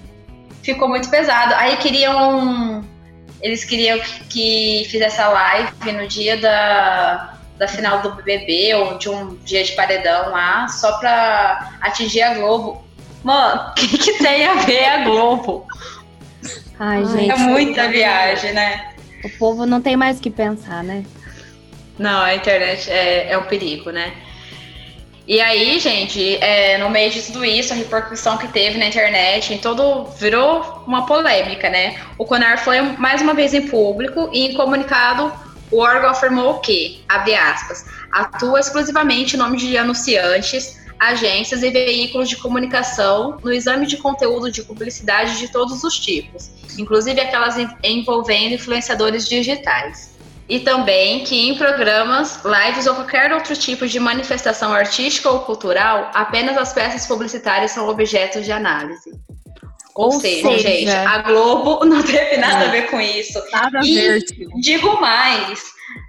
Ficou 0.63 0.87
muito 0.87 1.09
pesado. 1.09 1.53
Aí 1.55 1.77
queriam. 1.77 2.83
Eles 3.41 3.63
queriam 3.63 3.99
que 4.29 4.87
fizesse 4.89 5.21
a 5.21 5.27
live 5.27 5.91
no 5.91 6.07
dia 6.07 6.37
da, 6.37 7.37
da 7.57 7.67
final 7.67 8.01
do 8.01 8.15
BBB 8.15 8.73
ou 8.75 8.97
de 8.97 9.09
um 9.09 9.35
dia 9.43 9.63
de 9.63 9.73
paredão 9.73 10.31
lá, 10.31 10.67
só 10.67 10.97
pra 10.97 11.73
atingir 11.81 12.23
a 12.23 12.33
Globo. 12.33 12.83
Mano, 13.23 13.69
o 13.69 13.73
que, 13.73 13.97
que 13.97 14.13
tem 14.13 14.45
a 14.47 14.55
ver 14.55 14.85
a 14.85 15.03
Globo? 15.03 15.67
Ai, 16.79 17.05
gente. 17.05 17.31
É 17.31 17.37
muita 17.37 17.87
viagem, 17.87 18.53
né? 18.53 18.93
O 19.23 19.29
povo 19.37 19.65
não 19.65 19.81
tem 19.81 19.95
mais 19.95 20.17
o 20.17 20.21
que 20.21 20.29
pensar, 20.29 20.83
né? 20.83 21.05
Não, 21.97 22.21
a 22.21 22.35
internet 22.35 22.89
é, 22.89 23.31
é 23.31 23.37
um 23.37 23.43
perigo, 23.43 23.91
né? 23.91 24.13
E 25.27 25.41
aí, 25.41 25.79
gente, 25.79 26.35
é, 26.35 26.77
no 26.77 26.87
meio 26.87 27.09
de 27.09 27.19
tudo 27.23 27.43
isso, 27.43 27.73
a 27.73 27.75
repercussão 27.75 28.37
que 28.37 28.47
teve 28.47 28.77
na 28.77 28.85
internet, 28.85 29.53
em 29.53 29.57
todo, 29.57 30.05
virou 30.19 30.83
uma 30.85 31.07
polêmica, 31.07 31.67
né? 31.67 31.99
O 32.15 32.25
CONAR 32.25 32.63
foi 32.63 32.79
mais 32.81 33.23
uma 33.23 33.33
vez 33.33 33.51
em 33.51 33.67
público 33.67 34.29
e 34.31 34.45
em 34.45 34.53
comunicado 34.53 35.33
o 35.71 35.79
órgão 35.79 36.11
afirmou 36.11 36.59
que, 36.59 37.03
abre 37.09 37.33
aspas, 37.33 37.85
atua 38.11 38.59
exclusivamente 38.59 39.35
em 39.35 39.39
nome 39.39 39.57
de 39.57 39.75
anunciantes, 39.75 40.79
agências 40.99 41.63
e 41.63 41.71
veículos 41.71 42.29
de 42.29 42.37
comunicação 42.37 43.39
no 43.43 43.51
exame 43.51 43.87
de 43.87 43.97
conteúdo 43.97 44.51
de 44.51 44.61
publicidade 44.61 45.39
de 45.39 45.51
todos 45.51 45.83
os 45.83 45.99
tipos, 45.99 46.51
inclusive 46.77 47.19
aquelas 47.19 47.55
envolvendo 47.83 48.53
influenciadores 48.53 49.27
digitais 49.27 50.14
e 50.47 50.59
também 50.59 51.23
que 51.23 51.49
em 51.49 51.57
programas, 51.57 52.41
lives 52.43 52.85
ou 52.85 52.95
qualquer 52.95 53.33
outro 53.33 53.55
tipo 53.55 53.87
de 53.87 53.99
manifestação 53.99 54.71
artística 54.71 55.29
ou 55.29 55.39
cultural, 55.39 56.11
apenas 56.13 56.57
as 56.57 56.71
peças 56.71 57.07
publicitárias 57.07 57.71
são 57.71 57.89
objetos 57.89 58.45
de 58.45 58.51
análise. 58.51 59.11
Ou, 59.95 60.07
ou 60.07 60.11
seja, 60.11 60.49
seja, 60.49 60.69
gente, 60.69 60.91
a 60.91 61.19
Globo 61.19 61.83
não 61.85 62.03
teve 62.03 62.37
nada 62.37 62.65
é. 62.65 62.67
a 62.67 62.71
ver 62.71 62.91
com 62.91 62.99
isso. 62.99 63.41
Nada 63.51 63.79
e 63.83 63.99
a 63.99 64.13
ver. 64.13 64.23
Digo 64.59 64.99
mais, 64.99 65.63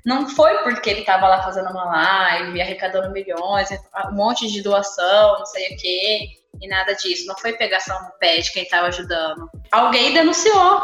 não 0.05 0.29
foi 0.29 0.59
porque 0.59 0.91
ele 0.91 1.01
estava 1.01 1.29
lá 1.29 1.43
fazendo 1.43 1.71
uma 1.71 1.85
live, 1.85 2.61
arrecadando 2.61 3.13
milhões, 3.13 3.69
um 4.11 4.15
monte 4.15 4.49
de 4.49 4.61
doação, 4.61 5.39
não 5.39 5.47
sei 5.47 5.69
o 5.69 5.77
quê, 5.79 6.29
e 6.61 6.69
nada 6.69 6.95
disso. 6.95 7.27
Não 7.27 7.37
foi 7.39 7.53
pegação 7.53 7.99
no 8.03 8.11
pé 8.19 8.39
de 8.39 8.53
quem 8.53 8.65
estava 8.65 8.89
ajudando. 8.89 9.49
Alguém 9.73 10.13
denunciou. 10.13 10.83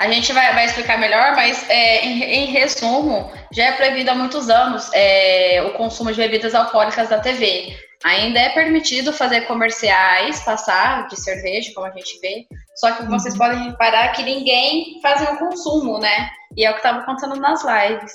A 0.00 0.10
gente 0.10 0.32
vai, 0.32 0.54
vai 0.54 0.64
explicar 0.64 0.98
melhor, 0.98 1.36
mas 1.36 1.68
é, 1.68 2.06
em, 2.06 2.22
em, 2.22 2.46
resumo, 2.46 3.30
já 3.52 3.66
é 3.66 3.72
proibido 3.72 4.10
há 4.10 4.14
muitos 4.14 4.48
anos 4.48 4.90
é, 4.94 5.62
o 5.66 5.74
consumo 5.74 6.10
de 6.10 6.16
bebidas 6.16 6.54
alcoólicas 6.54 7.10
da 7.10 7.20
TV. 7.20 7.76
Ainda 8.02 8.40
é 8.40 8.48
permitido 8.48 9.12
fazer 9.12 9.42
comerciais, 9.42 10.40
passar 10.40 11.06
de 11.08 11.20
cerveja, 11.20 11.70
como 11.74 11.86
a 11.86 11.90
gente 11.90 12.18
vê, 12.22 12.46
Só 12.76 12.92
que 12.92 13.04
vocês 13.04 13.34
uhum. 13.34 13.40
podem 13.40 13.64
reparar 13.64 14.12
que 14.12 14.22
ninguém 14.22 14.98
faz 15.02 15.20
o 15.20 15.36
consumo, 15.36 15.98
né? 15.98 16.30
E 16.56 16.64
é 16.64 16.70
o 16.70 16.72
que 16.72 16.78
estava 16.78 17.04
contando 17.04 17.36
nas 17.36 17.62
lives. 17.62 18.10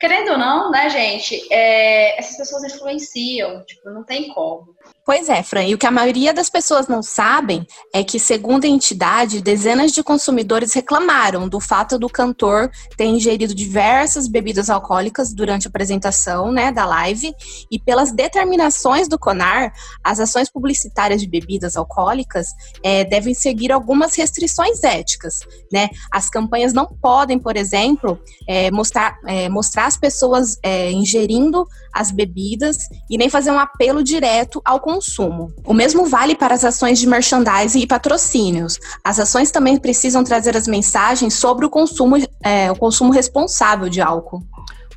Querendo 0.00 0.30
ou 0.30 0.38
não, 0.38 0.70
né, 0.70 0.88
gente, 0.88 1.46
é, 1.52 2.18
essas 2.18 2.34
pessoas 2.34 2.64
influenciam, 2.64 3.62
tipo, 3.66 3.90
não 3.90 4.02
tem 4.02 4.32
como. 4.32 4.74
Pois 5.04 5.28
é, 5.28 5.42
Fran, 5.42 5.64
e 5.64 5.74
o 5.74 5.78
que 5.78 5.86
a 5.86 5.90
maioria 5.90 6.32
das 6.32 6.48
pessoas 6.48 6.88
não 6.88 7.02
sabem 7.02 7.66
é 7.92 8.02
que, 8.02 8.18
segundo 8.18 8.64
a 8.64 8.68
entidade, 8.68 9.42
dezenas 9.42 9.92
de 9.92 10.02
consumidores 10.02 10.72
reclamaram 10.72 11.48
do 11.48 11.60
fato 11.60 11.98
do 11.98 12.08
cantor 12.08 12.70
ter 12.96 13.04
ingerido 13.04 13.54
diversas 13.54 14.26
bebidas 14.26 14.70
alcoólicas 14.70 15.34
durante 15.34 15.66
a 15.66 15.68
apresentação 15.68 16.50
né, 16.50 16.72
da 16.72 16.86
live, 16.86 17.34
e 17.70 17.78
pelas 17.78 18.10
determinações 18.10 19.06
do 19.06 19.18
CONAR, 19.18 19.72
as 20.02 20.18
ações 20.18 20.50
publicitárias 20.50 21.20
de 21.20 21.28
bebidas 21.28 21.76
alcoólicas 21.76 22.46
é, 22.82 23.04
devem 23.04 23.34
seguir 23.34 23.70
algumas 23.70 24.14
restrições 24.14 24.82
éticas. 24.82 25.40
Né? 25.70 25.90
As 26.10 26.30
campanhas 26.30 26.72
não 26.72 26.86
podem, 26.86 27.38
por 27.38 27.56
exemplo, 27.56 28.18
é, 28.48 28.70
mostrar, 28.70 29.18
é, 29.26 29.48
mostrar 29.50 29.89
as 29.90 29.96
pessoas 29.96 30.56
é, 30.62 30.90
ingerindo 30.92 31.66
as 31.92 32.12
bebidas 32.12 32.88
e 33.10 33.18
nem 33.18 33.28
fazer 33.28 33.50
um 33.50 33.58
apelo 33.58 34.04
direto 34.04 34.62
ao 34.64 34.78
consumo. 34.78 35.52
O 35.66 35.74
mesmo 35.74 36.06
vale 36.06 36.36
para 36.36 36.54
as 36.54 36.64
ações 36.64 37.00
de 37.00 37.08
merchandising 37.08 37.80
e 37.80 37.86
patrocínios. 37.86 38.78
As 39.04 39.18
ações 39.18 39.50
também 39.50 39.76
precisam 39.76 40.22
trazer 40.22 40.56
as 40.56 40.68
mensagens 40.68 41.34
sobre 41.34 41.66
o 41.66 41.70
consumo, 41.70 42.16
é, 42.44 42.70
o 42.70 42.76
consumo 42.76 43.10
responsável 43.10 43.88
de 43.88 44.00
álcool. 44.00 44.42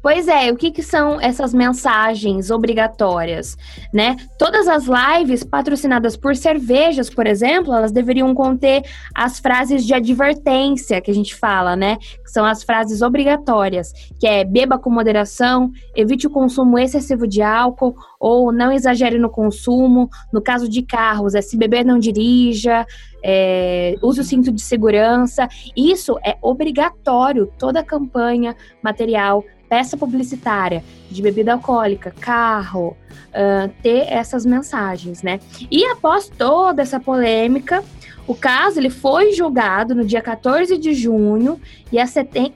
Pois 0.04 0.28
é, 0.28 0.52
o 0.52 0.58
que, 0.58 0.70
que 0.70 0.84
são 0.84 1.20
essas 1.22 1.54
mensagens 1.54 2.52
obrigatórias, 2.52 3.58
né? 3.94 4.18
Todas 4.38 4.68
as 4.68 4.84
lives 4.84 5.46
patrocinadas 5.46 6.18
por 6.18 6.36
cervejas, 6.36 7.10
por 7.10 7.26
exemplo, 7.26 7.74
elas 7.74 7.94
deveriam 7.94 8.36
conter 8.36 8.84
as 9.16 9.40
frases 9.40 9.86
de 9.86 9.94
advertência 9.94 11.00
que 11.00 11.10
a 11.10 11.14
gente 11.14 11.34
fala, 11.34 11.78
né? 11.78 11.96
Que 11.96 12.30
são 12.30 12.44
as 12.44 12.64
frases 12.64 13.02
obrigatórias, 13.02 13.94
que 14.20 14.28
é 14.28 14.44
beba 14.44 14.78
com 14.78 14.90
moderação, 14.90 15.72
evite 15.96 16.28
o 16.28 16.30
consumo 16.30 16.78
excessivo 16.78 17.26
de 17.26 17.42
álcool 17.42 17.96
ou 18.20 18.52
não 18.52 18.74
exagere 18.74 19.18
no 19.18 19.30
consumo. 19.30 20.10
No 20.34 20.42
caso 20.42 20.68
de 20.68 20.82
carros, 20.82 21.34
é 21.34 21.42
se 21.42 21.56
beber 21.56 21.86
não 21.86 21.98
dirija, 21.98 22.86
é, 23.24 23.96
use 24.02 24.20
o 24.20 24.24
cinto 24.26 24.52
de 24.52 24.62
segurança. 24.62 25.48
Isso 25.78 26.20
é 26.26 26.38
obrigatório, 26.42 27.50
toda 27.58 27.82
campanha 27.82 28.54
material 28.82 29.46
peça 29.74 29.98
publicitária 29.98 30.84
de 31.10 31.20
bebida 31.20 31.54
alcoólica, 31.54 32.14
carro, 32.20 32.96
uh, 33.30 33.68
ter 33.82 34.06
essas 34.08 34.46
mensagens, 34.46 35.24
né? 35.24 35.40
E 35.72 35.84
após 35.86 36.30
toda 36.30 36.84
essa 36.84 37.00
polêmica, 37.00 37.84
o 38.28 38.36
caso 38.36 38.80
ele 38.80 38.92
foi 38.92 39.34
julgado 39.34 39.96
no 39.96 40.06
dia 40.06 40.22
14 40.22 40.78
de 40.78 40.94
junho 40.94 41.60
e 41.92 41.98
a, 41.98 42.06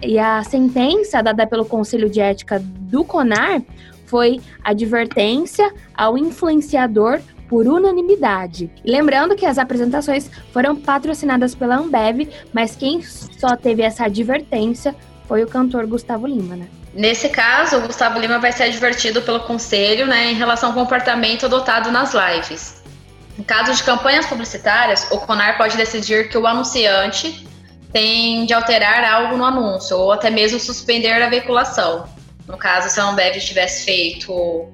e 0.04 0.20
a 0.20 0.44
sentença 0.44 1.24
dada 1.24 1.48
pelo 1.48 1.66
Conselho 1.66 2.08
de 2.08 2.20
Ética 2.20 2.60
do 2.64 3.04
CONAR 3.04 3.64
foi 4.06 4.40
advertência 4.64 5.74
ao 5.96 6.20
influenciador 6.20 7.20
por 7.50 7.66
unanimidade. 7.66 8.70
Lembrando 8.86 9.36
que 9.36 9.46
as 9.48 9.58
apresentações 9.58 10.30
foram 10.54 10.76
patrocinadas 10.76 11.56
pela 11.56 11.78
Ambev, 11.78 12.30
mas 12.54 12.76
quem 12.76 13.02
só 13.02 13.56
teve 13.56 13.82
essa 13.82 14.06
advertência 14.06 14.96
foi 15.28 15.44
o 15.44 15.48
cantor 15.48 15.88
Gustavo 15.88 16.28
Lima, 16.28 16.56
né? 16.56 16.68
Nesse 16.98 17.30
caso, 17.30 17.78
o 17.78 17.82
Gustavo 17.82 18.18
Lima 18.18 18.40
vai 18.40 18.52
ser 18.52 18.64
advertido 18.64 19.22
pelo 19.22 19.42
conselho 19.42 20.08
né, 20.08 20.32
em 20.32 20.34
relação 20.34 20.70
ao 20.70 20.76
comportamento 20.76 21.46
adotado 21.46 21.92
nas 21.92 22.12
lives. 22.12 22.82
Em 23.38 23.44
caso 23.44 23.72
de 23.72 23.84
campanhas 23.84 24.26
publicitárias, 24.26 25.08
o 25.12 25.20
CONAR 25.20 25.60
pode 25.60 25.78
decidir 25.78 26.28
que 26.28 26.36
o 26.40 26.48
anunciante 26.48 27.48
tem 27.94 28.48
de 28.48 28.54
alterar 28.56 29.04
algo 29.04 29.38
no 29.38 29.46
anúncio 29.46 29.96
ou 29.96 30.12
até 30.12 30.32
mesmo 30.32 30.60
suspender 30.60 31.22
a 31.22 31.30
veiculação. 31.30 32.10
No 32.48 32.58
caso, 32.58 32.90
se 32.90 33.00
a 33.00 33.04
Ambev 33.04 33.38
tivesse 33.38 33.86
feito 33.86 34.68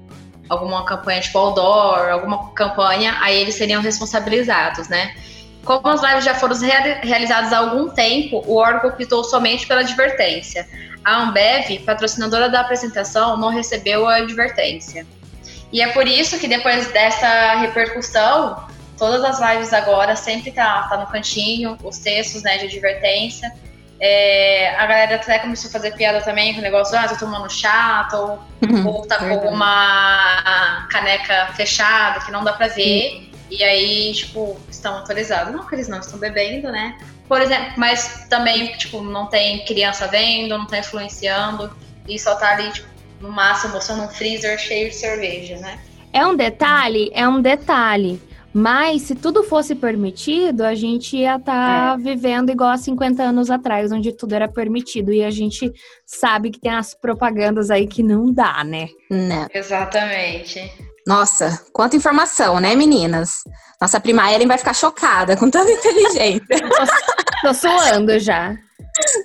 alguma 0.48 0.82
campanha 0.86 1.20
de 1.20 1.30
outdoor, 1.36 2.08
alguma 2.08 2.52
campanha, 2.52 3.18
aí 3.20 3.38
eles 3.38 3.54
seriam 3.54 3.82
responsabilizados, 3.82 4.88
né? 4.88 5.14
Como 5.62 5.86
as 5.88 6.02
lives 6.02 6.24
já 6.24 6.34
foram 6.34 6.56
realizadas 7.02 7.52
há 7.52 7.58
algum 7.58 7.90
tempo, 7.90 8.42
o 8.46 8.56
órgão 8.56 8.88
optou 8.88 9.22
somente 9.24 9.66
pela 9.66 9.80
advertência 9.80 10.66
a 11.04 11.22
Ambev, 11.22 11.80
patrocinadora 11.84 12.48
da 12.48 12.60
apresentação, 12.60 13.36
não 13.36 13.50
recebeu 13.50 14.08
a 14.08 14.16
advertência. 14.16 15.06
E 15.72 15.82
é 15.82 15.88
por 15.88 16.06
isso 16.06 16.38
que 16.38 16.48
depois 16.48 16.90
dessa 16.92 17.56
repercussão, 17.56 18.64
todas 18.96 19.24
as 19.24 19.40
lives 19.40 19.72
agora 19.72 20.16
sempre 20.16 20.52
tá, 20.52 20.84
tá 20.88 20.96
no 20.96 21.06
cantinho, 21.06 21.76
os 21.82 21.98
textos 21.98 22.42
né, 22.42 22.58
de 22.58 22.66
advertência. 22.66 23.52
É, 24.00 24.74
a 24.76 24.86
galera 24.86 25.16
até 25.16 25.38
começou 25.38 25.68
a 25.68 25.72
fazer 25.72 25.94
piada 25.94 26.20
também 26.20 26.52
com 26.52 26.60
o 26.60 26.62
negócio, 26.62 26.98
ah, 26.98 27.08
tô 27.08 27.16
tomando 27.16 27.50
chá, 27.50 28.06
tô, 28.10 28.38
uhum, 28.66 28.86
ou 28.86 29.06
tá 29.06 29.18
com 29.18 29.48
uma 29.48 30.86
caneca 30.90 31.48
fechada 31.54 32.20
que 32.20 32.30
não 32.30 32.44
dá 32.44 32.52
pra 32.52 32.68
ver. 32.68 33.14
Uhum. 33.14 33.34
E 33.50 33.62
aí, 33.62 34.12
tipo, 34.14 34.56
estão 34.70 34.96
autorizados. 34.98 35.52
Não 35.54 35.66
que 35.66 35.74
eles 35.74 35.88
não 35.88 36.00
estão 36.00 36.18
bebendo, 36.18 36.72
né? 36.72 36.98
Por 37.28 37.40
exemplo, 37.40 37.72
mas 37.76 38.26
também, 38.28 38.72
tipo, 38.76 39.02
não 39.02 39.26
tem 39.26 39.64
criança 39.64 40.06
vendo, 40.06 40.58
não 40.58 40.66
tá 40.66 40.78
influenciando, 40.78 41.70
e 42.06 42.18
só 42.18 42.34
tá 42.34 42.50
ali, 42.50 42.70
tipo, 42.70 42.88
no 43.20 43.30
máximo, 43.30 43.74
mostrando 43.74 44.02
um 44.02 44.08
freezer 44.08 44.58
cheio 44.58 44.90
de 44.90 44.94
cerveja, 44.94 45.56
né? 45.56 45.78
É 46.12 46.26
um 46.26 46.36
detalhe? 46.36 47.10
É 47.14 47.26
um 47.26 47.40
detalhe. 47.40 48.20
Mas 48.52 49.02
se 49.02 49.16
tudo 49.16 49.42
fosse 49.42 49.74
permitido, 49.74 50.62
a 50.62 50.76
gente 50.76 51.16
ia 51.16 51.34
estar 51.34 51.96
tá 51.96 51.96
é. 51.98 52.00
vivendo 52.00 52.50
igual 52.50 52.70
há 52.70 52.76
50 52.76 53.20
anos 53.20 53.50
atrás, 53.50 53.90
onde 53.90 54.12
tudo 54.12 54.32
era 54.32 54.46
permitido. 54.46 55.12
E 55.12 55.24
a 55.24 55.30
gente 55.30 55.72
sabe 56.06 56.50
que 56.50 56.60
tem 56.60 56.70
as 56.70 56.94
propagandas 56.94 57.68
aí 57.68 57.88
que 57.88 58.00
não 58.00 58.32
dá, 58.32 58.62
né? 58.62 58.86
Não. 59.10 59.48
Exatamente. 59.52 60.72
Nossa, 61.06 61.60
quanta 61.72 61.96
informação, 61.96 62.58
né, 62.60 62.74
meninas? 62.74 63.44
Nossa 63.80 64.00
prima 64.00 64.32
Ellen 64.32 64.48
vai 64.48 64.58
ficar 64.58 64.74
chocada 64.74 65.36
com 65.36 65.50
tanta 65.50 65.70
inteligência. 65.72 66.40
tô, 66.48 67.48
tô 67.48 67.54
suando 67.54 68.18
já. 68.18 68.56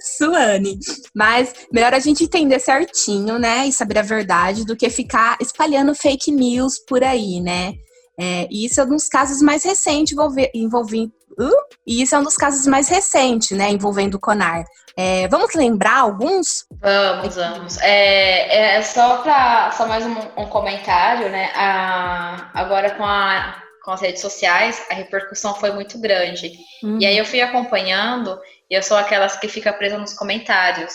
Suane. 0.02 0.80
Mas 1.16 1.54
melhor 1.72 1.94
a 1.94 2.00
gente 2.00 2.24
entender 2.24 2.60
certinho, 2.60 3.38
né? 3.38 3.68
E 3.68 3.72
saber 3.72 4.00
a 4.00 4.04
verdade 4.04 4.66
do 4.66 4.76
que 4.76 4.90
ficar 4.90 5.38
espalhando 5.40 5.96
fake 5.96 6.32
news 6.32 6.80
por 6.80 7.04
aí, 7.04 7.40
né? 7.40 7.74
É, 8.20 8.48
e 8.52 8.66
isso 8.66 8.82
é 8.82 8.84
um 8.84 8.90
dos 8.90 9.08
casos 9.08 9.42
mais 9.42 9.64
recentes 9.64 10.16
envolvendo. 10.54 11.14
Uh, 11.40 11.52
e 11.88 12.02
isso 12.02 12.16
é 12.16 12.20
um 12.20 12.24
dos 12.24 12.36
casos 12.36 12.68
mais 12.68 12.90
recentes, 12.90 13.58
né? 13.58 13.70
Envolvendo 13.70 14.16
o 14.16 14.20
Conar. 14.20 14.66
É, 14.98 15.26
vamos 15.30 15.56
lembrar 15.56 16.00
alguns? 16.00 16.66
Vamos, 16.82 17.36
vamos. 17.36 17.78
É, 17.82 18.76
é 18.76 18.82
só 18.82 19.20
para 19.20 19.72
só 19.72 19.88
mais 19.88 20.06
um, 20.06 20.16
um, 20.36 20.46
comentário, 20.48 21.30
né? 21.30 21.50
A, 21.56 22.52
agora 22.54 22.92
com, 22.92 23.06
a, 23.06 23.64
com 23.86 23.92
as 23.92 24.02
redes 24.02 24.22
sociais, 24.22 24.86
a 24.92 24.96
repercussão 24.96 25.56
foi 25.56 25.72
muito 25.72 25.98
grande. 26.02 26.52
Uhum. 26.84 26.98
E 27.00 27.06
aí 27.06 27.18
eu 27.18 27.24
fui 27.24 27.40
acompanhando, 27.40 28.38
e 28.70 28.76
eu 28.76 28.84
sou 28.84 28.98
aquelas 28.98 29.38
que 29.38 29.48
fica 29.48 29.72
presa 29.72 29.98
nos 29.98 30.14
comentários. 30.14 30.94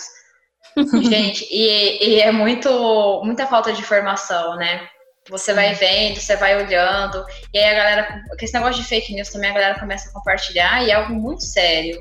Gente, 0.77 1.47
e, 1.51 2.17
e, 2.17 2.21
é 2.21 2.31
muito 2.31 3.23
muita 3.25 3.47
falta 3.47 3.73
de 3.73 3.81
informação, 3.81 4.57
né? 4.57 4.87
Você 5.31 5.55
vai 5.55 5.75
vendo, 5.75 6.21
você 6.21 6.37
vai 6.37 6.57
olhando, 6.63 7.25
e 7.53 7.59
aí 7.59 7.65
a 7.65 7.75
galera, 7.75 8.23
esse 8.41 8.53
negócio 8.53 8.83
de 8.83 8.89
fake 8.89 9.15
news 9.15 9.31
também 9.31 9.51
a 9.51 9.55
galera 9.55 9.81
começa 9.81 10.09
a 10.09 10.13
compartilhar, 10.13 10.85
e 10.85 10.91
é 10.91 10.95
algo 10.95 11.15
muito 11.15 11.43
sério. 11.43 11.99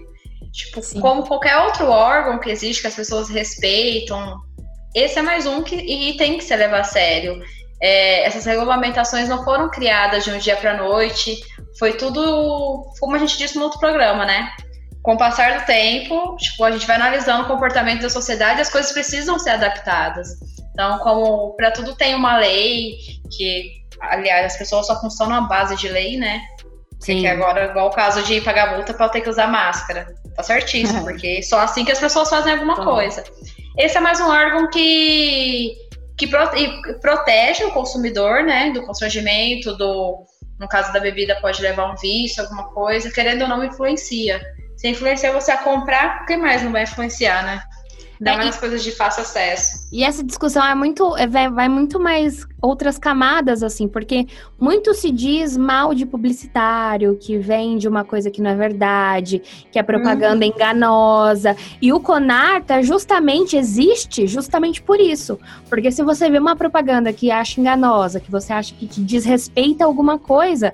Tipo, 0.52 0.84
Sim. 0.84 1.00
como 1.00 1.26
qualquer 1.26 1.58
outro 1.58 1.90
órgão 1.90 2.40
que 2.40 2.50
existe, 2.50 2.82
que 2.82 2.88
as 2.88 2.96
pessoas 2.96 3.30
respeitam, 3.30 4.42
esse 4.94 5.18
é 5.18 5.22
mais 5.22 5.46
um 5.46 5.64
que 5.64 5.76
e 5.76 6.16
tem 6.18 6.38
que 6.38 6.44
ser 6.44 6.58
levado 6.58 6.82
a 6.82 6.84
sério. 6.84 7.42
É, 7.82 8.26
essas 8.26 8.46
regulamentações 8.46 9.28
não 9.28 9.44
foram 9.44 9.70
criadas 9.70 10.24
de 10.24 10.32
um 10.32 10.38
dia 10.38 10.56
para 10.56 10.78
noite, 10.78 11.42
foi 11.80 11.94
tudo, 11.94 12.92
como 13.00 13.16
a 13.16 13.20
gente 13.20 13.38
disse 13.38 13.56
no 13.56 13.64
outro 13.64 13.80
programa, 13.80 14.26
né? 14.26 14.52
Com 15.02 15.14
o 15.14 15.18
passar 15.18 15.60
do 15.60 15.66
tempo, 15.66 16.36
tipo, 16.38 16.64
a 16.64 16.72
gente 16.72 16.86
vai 16.86 16.98
analisando 16.98 17.44
o 17.44 17.48
comportamento 17.48 18.02
da 18.02 18.10
sociedade, 18.10 18.62
as 18.62 18.70
coisas 18.70 18.92
precisam 18.92 19.40
ser 19.40 19.52
adaptadas. 19.52 20.38
Então, 20.74 20.98
como 21.00 21.54
para 21.56 21.72
tudo 21.72 21.96
tem 21.96 22.16
uma 22.16 22.38
lei, 22.38 22.98
que, 23.38 23.86
aliás, 24.02 24.54
as 24.54 24.58
pessoas 24.58 24.88
só 24.88 25.00
funcionam 25.00 25.36
à 25.36 25.42
base 25.42 25.76
de 25.76 25.88
lei, 25.88 26.18
né? 26.18 26.42
Sim. 27.00 27.20
Que 27.20 27.28
agora, 27.28 27.66
igual 27.66 27.88
o 27.88 27.92
caso 27.92 28.24
de 28.24 28.42
pagar 28.42 28.76
multa 28.76 28.94
para 28.94 29.10
ter 29.10 29.22
que 29.22 29.30
usar 29.30 29.48
máscara. 29.48 30.08
Tá 30.36 30.42
certíssimo, 30.42 31.00
uhum. 31.00 31.06
porque 31.06 31.44
só 31.44 31.60
assim 31.60 31.86
que 31.86 31.92
as 31.92 32.00
pessoas 32.00 32.30
fazem 32.30 32.54
alguma 32.54 32.80
uhum. 32.80 32.86
coisa. 32.86 33.24
Esse 33.78 33.98
é 33.98 34.02
mais 34.02 34.20
um 34.20 34.28
órgão 34.28 34.70
que, 34.70 35.76
que 36.18 36.28
protege 36.28 37.66
o 37.66 37.72
consumidor, 37.72 38.44
né? 38.44 38.72
Do 38.72 38.84
constrangimento, 38.84 39.76
do. 39.78 40.26
No 40.60 40.68
caso 40.68 40.94
da 40.94 41.00
bebida, 41.00 41.38
pode 41.42 41.62
levar 41.62 41.92
um 41.92 41.96
vício, 41.96 42.42
alguma 42.42 42.70
coisa, 42.70 43.12
querendo 43.12 43.42
ou 43.42 43.48
não, 43.48 43.64
influencia. 43.64 44.42
Se 44.78 44.88
influencia 44.88 45.34
você 45.34 45.52
a 45.52 45.58
comprar, 45.58 46.26
quem 46.26 46.38
mais 46.38 46.62
não 46.62 46.72
vai 46.72 46.84
influenciar, 46.84 47.44
né? 47.44 47.62
Ainda 48.24 48.32
É, 48.32 48.38
mais 48.38 48.56
as 48.56 48.60
coisas 48.60 48.82
de 48.82 48.92
fácil 48.92 49.22
acesso. 49.22 49.88
E 49.92 50.04
essa 50.04 50.24
discussão 50.24 50.66
é 50.66 50.74
muito, 50.74 51.16
é, 51.18 51.28
vai, 51.28 51.68
muito 51.68 52.00
mais 52.00 52.48
outras 52.62 52.98
camadas, 52.98 53.62
assim, 53.62 53.88
porque 53.88 54.26
muito 54.58 54.94
se 54.94 55.12
diz 55.12 55.58
mal 55.58 55.94
de 55.94 56.06
publicitário, 56.06 57.18
que 57.20 57.38
vende 57.38 57.88
uma 57.88 58.06
coisa 58.06 58.32
que 58.32 58.42
não 58.42 58.52
é 58.52 58.56
verdade, 58.56 59.42
que 59.72 59.78
a 59.78 59.84
propaganda 59.84 60.46
é 60.46 60.48
enganosa. 60.48 61.56
E 61.82 61.92
o 61.92 62.00
CONAR 62.00 62.64
tá 62.64 62.82
justamente, 62.82 63.58
existe 63.58 64.26
justamente 64.26 64.82
por 64.82 65.00
isso. 65.00 65.38
Porque 65.70 65.92
se 65.92 66.02
você 66.02 66.30
vê 66.30 66.40
uma 66.40 66.56
propaganda 66.56 67.12
que 67.12 67.30
acha 67.30 67.60
enganosa, 67.60 68.22
que 68.22 68.32
você 68.32 68.54
acha 68.54 68.74
que 68.74 68.88
te 68.88 69.02
desrespeita 69.02 69.84
alguma 69.84 70.18
coisa, 70.18 70.72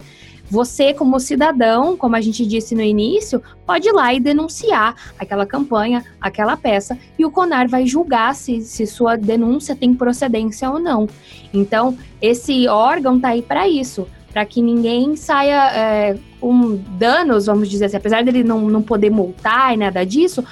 você, 0.49 0.93
como 0.93 1.19
cidadão, 1.19 1.95
como 1.95 2.15
a 2.15 2.21
gente 2.21 2.45
disse 2.45 2.73
no 2.73 2.81
início, 2.81 3.41
pode 3.65 3.87
ir 3.87 3.91
lá 3.91 4.13
e 4.13 4.19
denunciar 4.19 4.95
aquela 5.17 5.45
campanha, 5.45 6.03
aquela 6.19 6.57
peça, 6.57 6.97
e 7.17 7.25
o 7.25 7.31
CONAR 7.31 7.69
vai 7.69 7.85
julgar 7.85 8.33
se, 8.33 8.61
se 8.61 8.85
sua 8.87 9.15
denúncia 9.15 9.75
tem 9.75 9.93
procedência 9.93 10.69
ou 10.69 10.79
não. 10.79 11.07
Então, 11.53 11.97
esse 12.21 12.67
órgão 12.67 13.19
tá 13.19 13.29
aí 13.29 13.41
para 13.41 13.67
isso, 13.67 14.07
para 14.31 14.45
que 14.45 14.61
ninguém 14.61 15.15
saia 15.15 15.71
é, 15.73 16.17
com 16.39 16.79
danos, 16.97 17.47
vamos 17.47 17.69
dizer 17.69 17.85
assim, 17.85 17.97
apesar 17.97 18.23
dele 18.23 18.43
não, 18.43 18.61
não 18.61 18.81
poder 18.81 19.09
multar 19.09 19.73
e 19.73 19.77
nada 19.77 20.05
disso, 20.05 20.43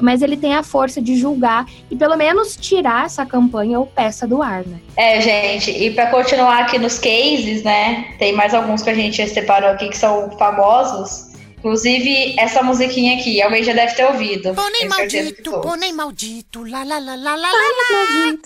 mas 0.00 0.22
ele 0.22 0.36
tem 0.36 0.54
a 0.54 0.62
força 0.62 1.00
de 1.00 1.16
julgar 1.16 1.66
e 1.90 1.96
pelo 1.96 2.16
menos 2.16 2.56
tirar 2.56 3.06
essa 3.06 3.26
campanha 3.26 3.78
ou 3.78 3.86
peça 3.86 4.26
do 4.26 4.42
ar, 4.42 4.64
né? 4.66 4.78
É, 4.96 5.20
gente, 5.20 5.70
e 5.70 5.90
para 5.90 6.06
continuar 6.06 6.62
aqui 6.62 6.78
nos 6.78 6.98
cases, 6.98 7.62
né? 7.62 8.06
Tem 8.18 8.32
mais 8.32 8.54
alguns 8.54 8.82
que 8.82 8.90
a 8.90 8.94
gente 8.94 9.26
separou 9.28 9.70
aqui 9.70 9.88
que 9.88 9.96
são 9.96 10.30
famosos. 10.38 11.33
Inclusive, 11.64 12.34
essa 12.38 12.62
musiquinha 12.62 13.16
aqui, 13.16 13.40
alguém 13.40 13.64
já 13.64 13.72
deve 13.72 13.94
ter 13.94 14.04
ouvido. 14.04 14.52
Pônei 14.52 14.86
maldito, 14.86 15.60
pônei 15.62 15.92
maldito, 15.94 16.62
lá 16.62 16.84
lá 16.84 16.98
lá 16.98 17.14
lá 17.14 17.34
lá 17.36 17.50
lá 17.50 17.50
lá. 17.50 18.36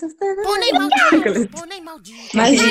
Pônei 0.41 0.71
maldito, 0.71 1.49
pônei 1.49 1.81
maldito. 1.81 2.29
Mas 2.33 2.53
isso. 2.53 2.65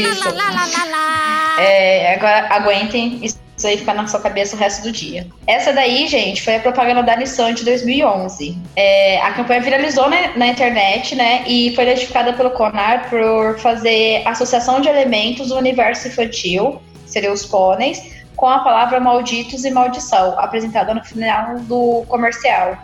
É, 1.58 2.14
agora 2.14 2.48
aguentem, 2.48 3.20
isso 3.22 3.38
aí 3.62 3.76
fica 3.76 3.92
na 3.92 4.06
sua 4.06 4.20
cabeça 4.20 4.56
o 4.56 4.58
resto 4.58 4.84
do 4.84 4.90
dia. 4.90 5.26
Essa 5.46 5.70
daí, 5.70 6.08
gente, 6.08 6.40
foi 6.40 6.56
a 6.56 6.60
propaganda 6.60 7.02
da 7.02 7.14
Nissan 7.14 7.52
de 7.52 7.62
2011. 7.66 8.56
É, 8.74 9.20
a 9.20 9.32
campanha 9.32 9.60
viralizou 9.60 10.08
na, 10.08 10.34
na 10.34 10.46
internet, 10.46 11.14
né? 11.14 11.44
E 11.46 11.74
foi 11.74 11.84
identificada 11.84 12.32
pelo 12.32 12.52
CONAR 12.52 13.10
por 13.10 13.58
fazer 13.58 14.22
associação 14.26 14.80
de 14.80 14.88
elementos 14.88 15.48
do 15.48 15.58
universo 15.58 16.08
infantil, 16.08 16.80
seriam 17.04 17.34
os 17.34 17.44
pôneis, 17.44 18.17
com 18.38 18.46
a 18.46 18.60
palavra 18.60 19.00
malditos 19.00 19.64
e 19.64 19.70
maldição, 19.72 20.38
apresentada 20.38 20.94
no 20.94 21.04
final 21.04 21.58
do 21.58 22.04
comercial. 22.06 22.78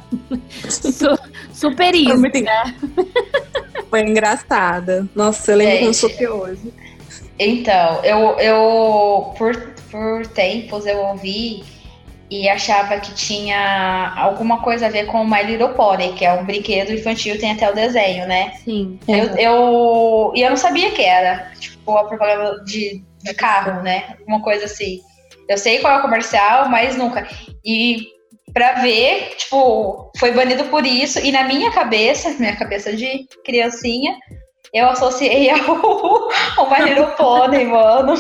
Su- 0.69 1.17
super 1.53 1.93
Foi 1.93 1.97
isso. 2.01 2.19
muito 2.19 2.39
Foi 3.89 4.01
engraçada. 4.01 5.07
Nossa, 5.15 5.53
eu 5.53 5.57
lembro 5.57 5.79
como 5.79 5.93
Gente. 5.93 5.97
se 5.97 6.09
fosse 6.11 6.27
hoje. 6.27 6.75
Então, 7.39 8.05
eu, 8.05 8.37
eu 8.41 9.33
por, 9.39 9.57
por 9.93 10.27
tempos 10.27 10.87
eu 10.87 10.99
ouvi 10.99 11.63
e 12.29 12.49
achava 12.49 12.99
que 12.99 13.15
tinha 13.15 14.13
alguma 14.17 14.61
coisa 14.61 14.87
a 14.87 14.91
ver 14.91 15.07
com 15.07 15.25
My 15.25 15.45
Little 15.45 15.69
Pony, 15.69 16.15
que 16.15 16.25
é 16.25 16.33
um 16.33 16.45
brinquedo 16.45 16.93
infantil, 16.93 17.39
tem 17.39 17.53
até 17.53 17.71
o 17.71 17.75
desenho, 17.75 18.27
né? 18.27 18.55
Sim. 18.65 18.99
Eu, 19.07 19.27
eu, 19.37 20.33
e 20.35 20.43
eu 20.43 20.51
não 20.51 20.57
sabia 20.57 20.91
que 20.91 21.03
era, 21.03 21.53
tipo, 21.61 21.97
a 21.97 22.03
propaganda 22.09 22.65
de, 22.65 23.05
de 23.23 23.35
carro, 23.35 23.83
né? 23.83 24.17
Uma 24.27 24.43
coisa 24.43 24.65
assim. 24.65 25.01
Eu 25.49 25.59
sei 25.59 25.79
qual 25.81 25.95
é 25.95 25.99
o 25.99 26.03
comercial, 26.03 26.69
mas 26.69 26.97
nunca. 26.97 27.27
E 27.65 28.07
pra 28.53 28.75
ver, 28.75 29.35
tipo, 29.37 30.11
foi 30.19 30.33
banido 30.33 30.65
por 30.65 30.87
isso. 30.87 31.19
E 31.19 31.33
na 31.33 31.45
minha 31.45 31.71
cabeça, 31.73 32.31
minha 32.39 32.57
cabeça 32.57 32.93
de 32.95 33.27
criancinha, 33.45 34.17
eu 34.73 34.87
associei 34.89 35.51
ao, 35.51 36.31
ao 36.57 36.85
Little 36.85 37.07
Pony, 37.17 37.65
mano. 37.65 38.15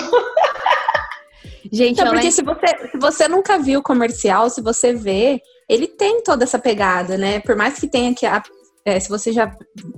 Gente, 1.72 2.00
eu 2.00 2.06
porque 2.10 2.30
se 2.30 2.42
você, 2.42 2.66
se 2.90 2.98
você 2.98 3.28
nunca 3.28 3.58
viu 3.58 3.80
o 3.80 3.82
comercial, 3.82 4.50
se 4.50 4.60
você 4.60 4.92
vê, 4.92 5.40
ele 5.68 5.88
tem 5.88 6.22
toda 6.22 6.44
essa 6.44 6.58
pegada, 6.58 7.16
né? 7.16 7.40
Por 7.40 7.56
mais 7.56 7.78
que 7.78 7.88
tenha 7.88 8.14
que. 8.14 8.26
a- 8.26 8.42
é, 8.86 9.00
se 9.00 9.08
você 9.08 9.32
já 9.32 9.50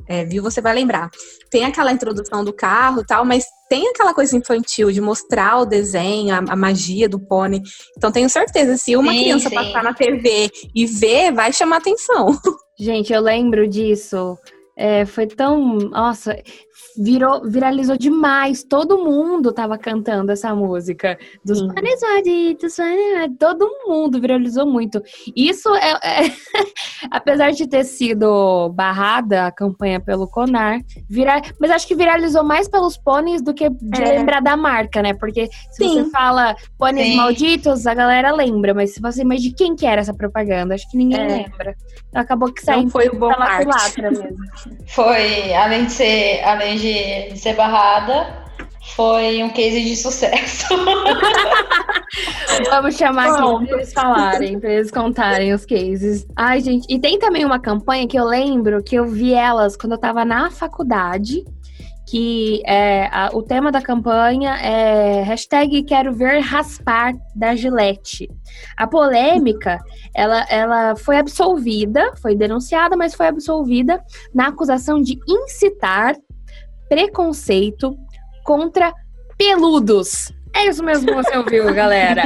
é, 0.09 0.25
viu, 0.25 0.43
você 0.43 0.61
vai 0.61 0.73
lembrar. 0.73 1.11
Tem 1.51 1.65
aquela 1.65 1.93
introdução 1.93 2.45
do 2.45 2.53
carro 2.53 3.01
e 3.01 3.07
tal, 3.07 3.25
mas 3.25 3.45
tem 3.69 3.89
aquela 3.89 4.15
coisa 4.15 4.37
infantil 4.37 4.91
de 4.91 5.01
mostrar 5.01 5.59
o 5.59 5.67
desenho, 5.67 6.35
a, 6.35 6.39
a 6.39 6.57
magia 6.57 7.09
do 7.09 7.19
pônei. 7.19 7.63
Então 7.97 8.13
tenho 8.13 8.29
certeza, 8.29 8.77
se 8.77 8.97
uma 8.97 9.13
Sim, 9.13 9.19
criança 9.21 9.49
sim. 9.49 9.55
passar 9.55 9.83
na 9.83 9.95
TV 9.95 10.51
e 10.75 10.87
ver, 10.87 11.33
vai 11.33 11.53
chamar 11.53 11.79
atenção. 11.79 12.39
Gente, 12.79 13.13
eu 13.13 13.23
lembro 13.23 13.67
disso. 13.67 14.39
É, 14.79 15.07
foi 15.07 15.27
tão. 15.27 15.79
Nossa, 15.79 16.37
virou, 17.03 17.43
viralizou 17.49 17.97
demais. 17.97 18.63
Todo 18.63 18.99
mundo 18.99 19.51
tava 19.51 19.79
cantando 19.79 20.31
essa 20.33 20.55
música. 20.55 21.19
Dos 21.43 21.63
panes 21.63 21.99
malditos, 22.03 22.77
todo 23.39 23.67
mundo 23.87 24.21
viralizou 24.21 24.67
muito. 24.67 25.03
Isso 25.35 25.75
é, 25.77 25.93
é- 26.03 26.31
apesar 27.11 27.53
de 27.53 27.67
ter 27.67 27.85
sido 27.85 28.69
barrada 28.75 29.47
a 29.47 29.51
campanha 29.53 29.99
pelo 29.99 30.29
Conar, 30.29 30.81
vira, 31.09 31.41
mas 31.59 31.71
acho 31.71 31.87
que 31.89 31.95
viralizou 31.95 32.45
mais 32.45 32.69
pelos 32.69 32.99
pôneis 32.99 33.41
do 33.41 33.55
que 33.55 33.71
de 33.71 34.03
É. 34.03 34.19
lembrar 34.19 34.41
da 34.43 34.57
marca, 34.59 35.01
né? 35.01 35.15
Porque 35.15 35.47
se 35.71 35.85
Sim. 35.85 36.05
você 36.05 36.11
fala 36.11 36.55
pôneis 36.77 37.09
Sim. 37.09 37.17
malditos, 37.17 37.87
a 37.87 37.95
galera 37.95 38.31
lembra, 38.31 38.75
mas 38.75 38.93
se 38.93 39.01
você, 39.01 39.25
mas 39.25 39.41
de 39.41 39.55
quem 39.55 39.75
que 39.75 39.87
era 39.87 40.03
essa 40.03 40.13
propaganda? 40.13 40.75
Acho 40.75 40.91
que 40.91 40.99
ninguém 40.99 41.21
É. 41.21 41.27
lembra. 41.29 41.75
Então 42.11 42.21
acabou 42.21 42.53
que 42.53 42.63
saiu 42.63 42.83
Não 42.83 42.91
foi 42.91 43.09
o 43.09 43.19
bom 43.19 43.33
culatra 43.33 44.11
mesmo. 44.11 44.37
Foi, 44.89 45.55
além 45.55 45.87
de 45.87 45.93
ser, 45.93 46.43
além 46.45 46.77
de, 46.77 47.39
ser 47.39 47.55
barrada, 47.55 48.47
foi 48.95 49.43
um 49.43 49.51
case 49.51 49.83
de 49.83 49.97
sucesso. 49.97 50.67
Vamos 52.71 52.97
chamar 52.97 53.29
aqui 53.29 53.67
pra 53.67 53.77
eles 53.77 53.93
falarem, 53.93 54.61
pra 54.61 54.73
eles 54.73 54.91
contarem 54.91 55.53
os 55.53 55.67
cases. 55.67 56.27
Ai, 56.37 56.61
gente, 56.61 56.87
e 56.89 56.99
tem 56.99 57.19
também 57.19 57.45
uma 57.45 57.59
campanha 57.59 58.07
que 58.07 58.19
eu 58.19 58.25
lembro 58.25 58.83
que 58.83 58.97
eu 58.97 59.07
vi 59.07 59.35
elas 59.35 59.77
quando 59.77 59.93
eu 59.93 59.99
tava 59.99 60.25
na 60.25 60.51
faculdade. 60.51 61.45
Que 62.09 62.63
é, 62.65 63.07
a- 63.11 63.31
o 63.35 63.43
tema 63.43 63.73
da 63.73 63.83
campanha 63.83 64.55
é 64.59 65.23
hashtag 65.23 65.83
quero 65.83 66.13
ver 66.13 66.39
raspar 66.41 67.13
da 67.35 67.57
Gillette. 67.57 68.31
A 68.77 68.87
polêmica, 68.87 69.81
ela, 70.15 70.47
ela 70.49 70.95
foi 70.97 71.17
absolvida, 71.19 72.13
foi 72.23 72.37
denunciada, 72.37 72.97
mas 72.97 73.15
foi 73.15 73.27
absolvida 73.27 74.01
na 74.33 74.49
acusação 74.49 75.01
de 75.03 75.19
incitar 75.29 76.15
preconceito 76.89 77.97
contra 78.45 78.93
peludos. 79.37 80.33
É 80.57 80.69
isso 80.69 80.83
mesmo 80.83 81.07
que 81.07 81.15
você 81.15 81.37
ouviu, 81.37 81.65
galera. 81.75 82.23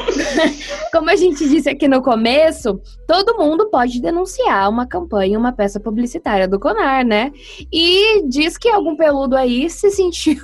Como 0.90 1.10
a 1.10 1.16
gente 1.16 1.46
disse 1.46 1.68
aqui 1.68 1.86
no 1.86 2.00
começo, 2.00 2.80
todo 3.06 3.36
mundo 3.36 3.68
pode 3.68 4.00
denunciar 4.00 4.70
uma 4.70 4.86
campanha, 4.86 5.38
uma 5.38 5.52
peça 5.52 5.78
publicitária 5.78 6.48
do 6.48 6.58
Conar, 6.58 7.04
né? 7.04 7.30
E 7.70 8.26
diz 8.26 8.56
que 8.56 8.70
algum 8.70 8.96
peludo 8.96 9.36
aí 9.36 9.68
se 9.68 9.90
sentiu 9.90 10.42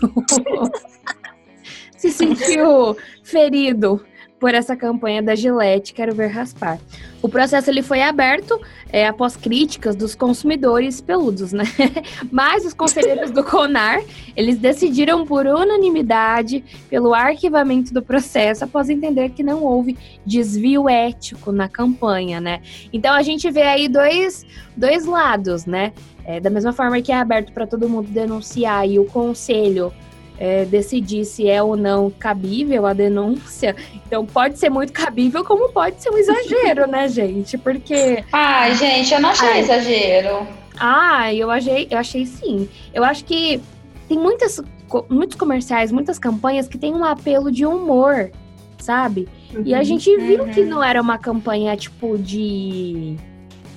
se 1.97 2.11
sentiu 2.11 2.95
ferido 3.25 4.05
por 4.43 4.57
essa 4.57 4.75
campanha 4.75 5.23
da 5.23 5.37
Gillette, 5.37 5.95
quero 5.95 6.13
ver 6.17 6.27
raspar. 6.27 6.77
O 7.23 7.29
processo 7.29 7.71
ele 7.71 7.81
foi 7.81 8.03
aberto 8.03 8.61
é, 8.91 9.07
após 9.07 9.37
críticas 9.37 9.95
dos 9.95 10.17
consumidores 10.17 11.01
peludos, 11.01 11.53
né? 11.53 11.63
Mas 12.29 12.67
os 12.67 12.75
conselheiros 12.75 13.31
do 13.31 13.45
CONAR, 13.45 14.03
eles 14.35 14.59
decidiram 14.59 15.25
por 15.25 15.47
unanimidade 15.47 16.65
pelo 16.91 17.15
arquivamento 17.15 17.95
do 17.95 18.03
processo 18.03 18.65
após 18.65 18.91
entender 18.91 19.31
que 19.31 19.45
não 19.45 19.63
houve 19.63 19.97
desvio 20.27 20.89
ético 20.89 21.53
na 21.53 21.69
campanha, 21.69 22.41
né? 22.41 22.63
Então 22.93 23.15
a 23.15 23.23
gente 23.23 23.49
vê 23.49 23.63
aí 23.63 23.87
dois, 23.87 24.45
dois 24.77 25.07
lados, 25.07 25.67
né? 25.67 25.93
É, 26.25 26.41
da 26.41 26.51
mesma 26.51 26.73
forma 26.73 27.01
que 27.01 27.13
é 27.13 27.17
aberto 27.17 27.53
para 27.53 27.65
todo 27.65 27.89
mundo 27.89 28.09
denunciar 28.09 28.89
e 28.89 28.99
o 28.99 29.05
conselho 29.05 29.93
é, 30.39 30.65
decidir 30.65 31.25
se 31.25 31.49
é 31.49 31.63
ou 31.63 31.77
não 31.77 32.11
cabível 32.11 32.87
a 32.87 32.93
denúncia, 32.93 33.77
então 34.07 34.25
pode 34.27 34.59
ser 34.59 34.71
muito 34.71 34.93
cabível, 34.93 35.45
como 35.45 35.69
pode 35.71 36.03
ser 36.03 36.11
um 36.11 36.19
exagero, 36.19 36.87
né, 36.87 37.09
gente? 37.09 37.57
Porque 37.59 38.25
Ai, 38.33 38.75
gente, 38.75 39.13
eu 39.15 39.21
não 39.21 39.31
achei 39.31 39.49
Ai. 39.49 39.61
exagero. 39.61 40.47
ah, 40.79 41.33
eu 41.33 41.51
achei, 41.51 41.87
eu 41.91 41.99
achei 41.99 42.27
sim. 42.27 42.69
Eu 42.93 43.05
acho 43.05 43.25
que 43.25 43.61
tem 44.09 44.19
muitas, 44.19 44.61
muitos 45.09 45.37
comerciais, 45.37 45.93
muitas 45.93 46.19
campanhas 46.19 46.69
que 46.69 46.79
tem 46.79 46.95
um 46.95 47.05
apelo 47.05 47.51
de 47.51 47.65
humor, 47.65 48.31
sabe? 48.79 49.29
E 49.65 49.75
a 49.75 49.83
gente 49.83 50.15
viu 50.17 50.47
que 50.47 50.65
não 50.65 50.83
era 50.83 51.01
uma 51.01 51.19
campanha, 51.19 51.77
tipo, 51.77 52.19
de 52.19 53.17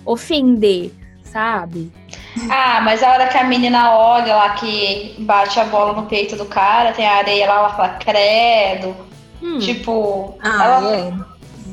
ofender, 0.06 0.92
sabe? 1.36 1.92
Ah, 2.50 2.80
mas 2.82 3.04
a 3.04 3.12
hora 3.12 3.28
que 3.28 3.38
a 3.38 3.44
menina 3.44 3.92
olha 3.94 4.34
lá 4.38 4.50
que 4.52 5.14
bate 5.20 5.60
a 5.60 5.66
bola 5.66 5.92
no 5.92 6.04
peito 6.06 6.38
do 6.38 6.46
cara, 6.46 6.94
tem 6.94 7.06
a 7.06 7.18
areia 7.18 7.46
lá, 7.46 7.56
ela 7.60 7.70
fala 7.74 7.90
credo. 8.00 8.96
Hum, 9.44 9.60
Tipo, 9.60 10.38
Ah, 10.42 10.64
ela 10.64 10.96
é. 10.96 11.14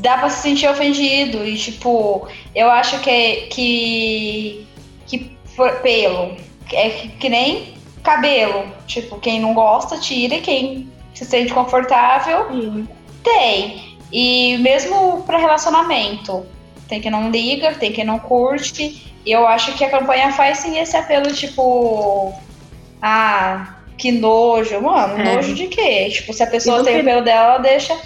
dá 0.00 0.18
pra 0.18 0.28
se 0.30 0.42
sentir 0.42 0.68
ofendido. 0.68 1.46
E, 1.46 1.56
tipo, 1.56 2.26
eu 2.56 2.68
acho 2.72 2.98
que, 3.00 3.42
que 3.52 4.66
que 5.06 5.36
pelo 5.80 6.36
é 6.72 6.90
que, 6.90 7.08
que 7.10 7.28
nem 7.28 7.74
cabelo. 8.02 8.64
Tipo, 8.88 9.20
quem 9.20 9.40
não 9.40 9.54
gosta, 9.54 9.96
tira, 9.96 10.34
e 10.34 10.40
quem 10.40 10.88
se 11.14 11.24
sente 11.24 11.54
confortável, 11.54 12.48
Sim. 12.50 12.88
tem. 13.22 13.96
E 14.12 14.56
mesmo 14.58 15.22
para 15.22 15.38
relacionamento, 15.38 16.44
tem 16.88 17.00
quem 17.00 17.12
não 17.12 17.30
liga, 17.30 17.74
tem 17.74 17.92
quem 17.92 18.04
não 18.04 18.18
curte. 18.18 19.11
E 19.24 19.30
eu 19.32 19.46
acho 19.46 19.72
que 19.74 19.84
a 19.84 19.90
campanha 19.90 20.32
faz 20.32 20.58
sim 20.58 20.78
esse 20.78 20.96
apelo, 20.96 21.32
tipo, 21.32 22.32
ah, 23.00 23.76
que 23.96 24.10
nojo. 24.12 24.80
Mano, 24.80 25.20
É. 25.20 25.34
nojo 25.36 25.54
de 25.54 25.68
quê? 25.68 26.10
Tipo, 26.10 26.32
se 26.32 26.42
a 26.42 26.46
pessoa 26.46 26.82
tem 26.82 27.00
o 27.00 27.04
pelo 27.04 27.22
dela, 27.22 27.54
ela 27.54 27.58
deixa. 27.58 27.96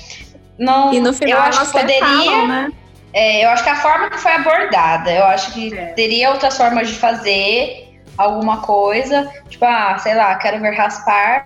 Não, 0.58 0.92
E 0.92 1.00
no 1.00 1.12
final 1.12 1.38
eu 1.38 1.42
acho 1.44 1.66
que 1.66 1.72
poderia. 1.72 2.00
falam, 2.00 2.48
né? 2.48 2.68
É, 3.12 3.44
eu 3.44 3.48
acho 3.50 3.64
que 3.64 3.70
a 3.70 3.76
forma 3.76 4.10
que 4.10 4.18
foi 4.18 4.32
abordada, 4.32 5.10
eu 5.10 5.24
acho 5.24 5.52
que 5.54 5.74
É. 5.74 5.86
teria 5.94 6.30
outras 6.32 6.56
formas 6.56 6.88
de 6.88 6.94
fazer 6.94 7.88
alguma 8.18 8.60
coisa, 8.60 9.30
tipo, 9.48 9.64
ah, 9.64 9.96
sei 9.98 10.14
lá, 10.14 10.34
quero 10.36 10.60
ver 10.60 10.74
raspar 10.74 11.44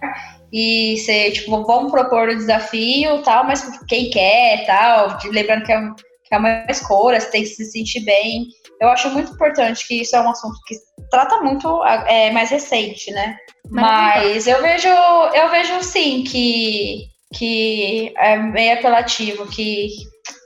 e 0.53 0.97
ser, 1.05 1.31
tipo, 1.33 1.65
vamos 1.65 1.93
propor 1.93 2.29
o 2.29 2.35
desafio 2.37 3.23
tal, 3.23 3.45
mas 3.45 3.63
quem 3.89 4.11
quer 4.11 4.65
tal, 4.67 5.17
lembrando 5.27 5.65
que 5.65 5.73
é, 5.73 5.79
um- 5.79 5.95
é 6.33 6.39
uma 6.39 6.65
escolha, 6.69 7.21
você 7.21 7.31
tem 7.31 7.43
que 7.43 7.49
se 7.49 7.65
sentir 7.65 8.01
bem. 8.05 8.47
Eu 8.81 8.89
acho 8.89 9.11
muito 9.11 9.33
importante 9.33 9.87
que 9.87 10.03
isso 10.03 10.15
é 10.17 10.21
um 10.21 10.31
assunto 10.31 10.57
que 10.67 10.77
trata 11.11 11.41
muito, 11.43 11.85
é, 11.85 12.31
mais 12.31 12.51
recente, 12.51 13.11
né? 13.11 13.37
Mas 13.69 14.47
eu 14.47 14.61
vejo, 14.63 14.89
eu 14.89 15.49
vejo 15.51 15.83
sim 15.83 16.25
que, 16.25 17.07
que 17.35 18.13
é 18.17 18.37
meio 18.37 18.79
apelativo, 18.79 19.47
que 19.47 19.89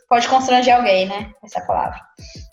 pode 0.09 0.29
constranger 0.29 0.77
alguém, 0.77 1.07
né? 1.07 1.31
Essa 1.44 1.61
palavra. 1.62 2.01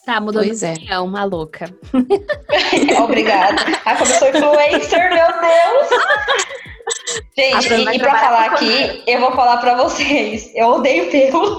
Tá, 0.05 0.19
mudou 0.19 0.43
Pois 0.43 0.59
de 0.59 0.65
é. 0.65 0.71
opinião, 0.71 1.07
maluca. 1.07 1.65
Obrigada. 3.03 3.61
Ah, 3.85 3.95
como 3.95 4.11
eu 4.11 4.17
sou 4.17 4.29
influencer, 4.29 5.13
meu 5.13 5.27
Deus! 5.27 5.89
Gente, 7.37 7.73
e, 7.73 7.95
e 7.95 7.99
pra 7.99 8.19
falar 8.19 8.45
aqui, 8.45 9.03
eu 9.07 9.19
vou 9.19 9.31
falar 9.31 9.57
pra 9.57 9.75
vocês. 9.75 10.51
Eu 10.55 10.67
odeio 10.67 11.09
pelo. 11.09 11.57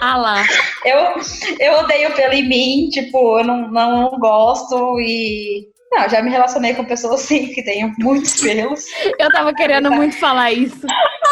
Ah 0.00 0.16
lá. 0.16 0.44
Eu, 0.84 1.14
eu 1.60 1.78
odeio 1.80 2.12
pelo 2.14 2.34
em 2.34 2.48
mim, 2.48 2.88
tipo, 2.90 3.38
eu 3.38 3.44
não, 3.44 3.70
não 3.70 4.18
gosto 4.18 4.98
e. 5.00 5.68
Não, 5.92 6.08
já 6.08 6.22
me 6.22 6.30
relacionei 6.30 6.74
com 6.74 6.84
pessoas 6.84 7.20
sim 7.20 7.48
que 7.48 7.62
têm 7.62 7.92
muitos 7.98 8.40
pelos. 8.40 8.84
Eu 9.18 9.30
tava 9.30 9.52
querendo 9.52 9.90
muito 9.92 10.18
falar 10.18 10.50
isso. 10.50 10.86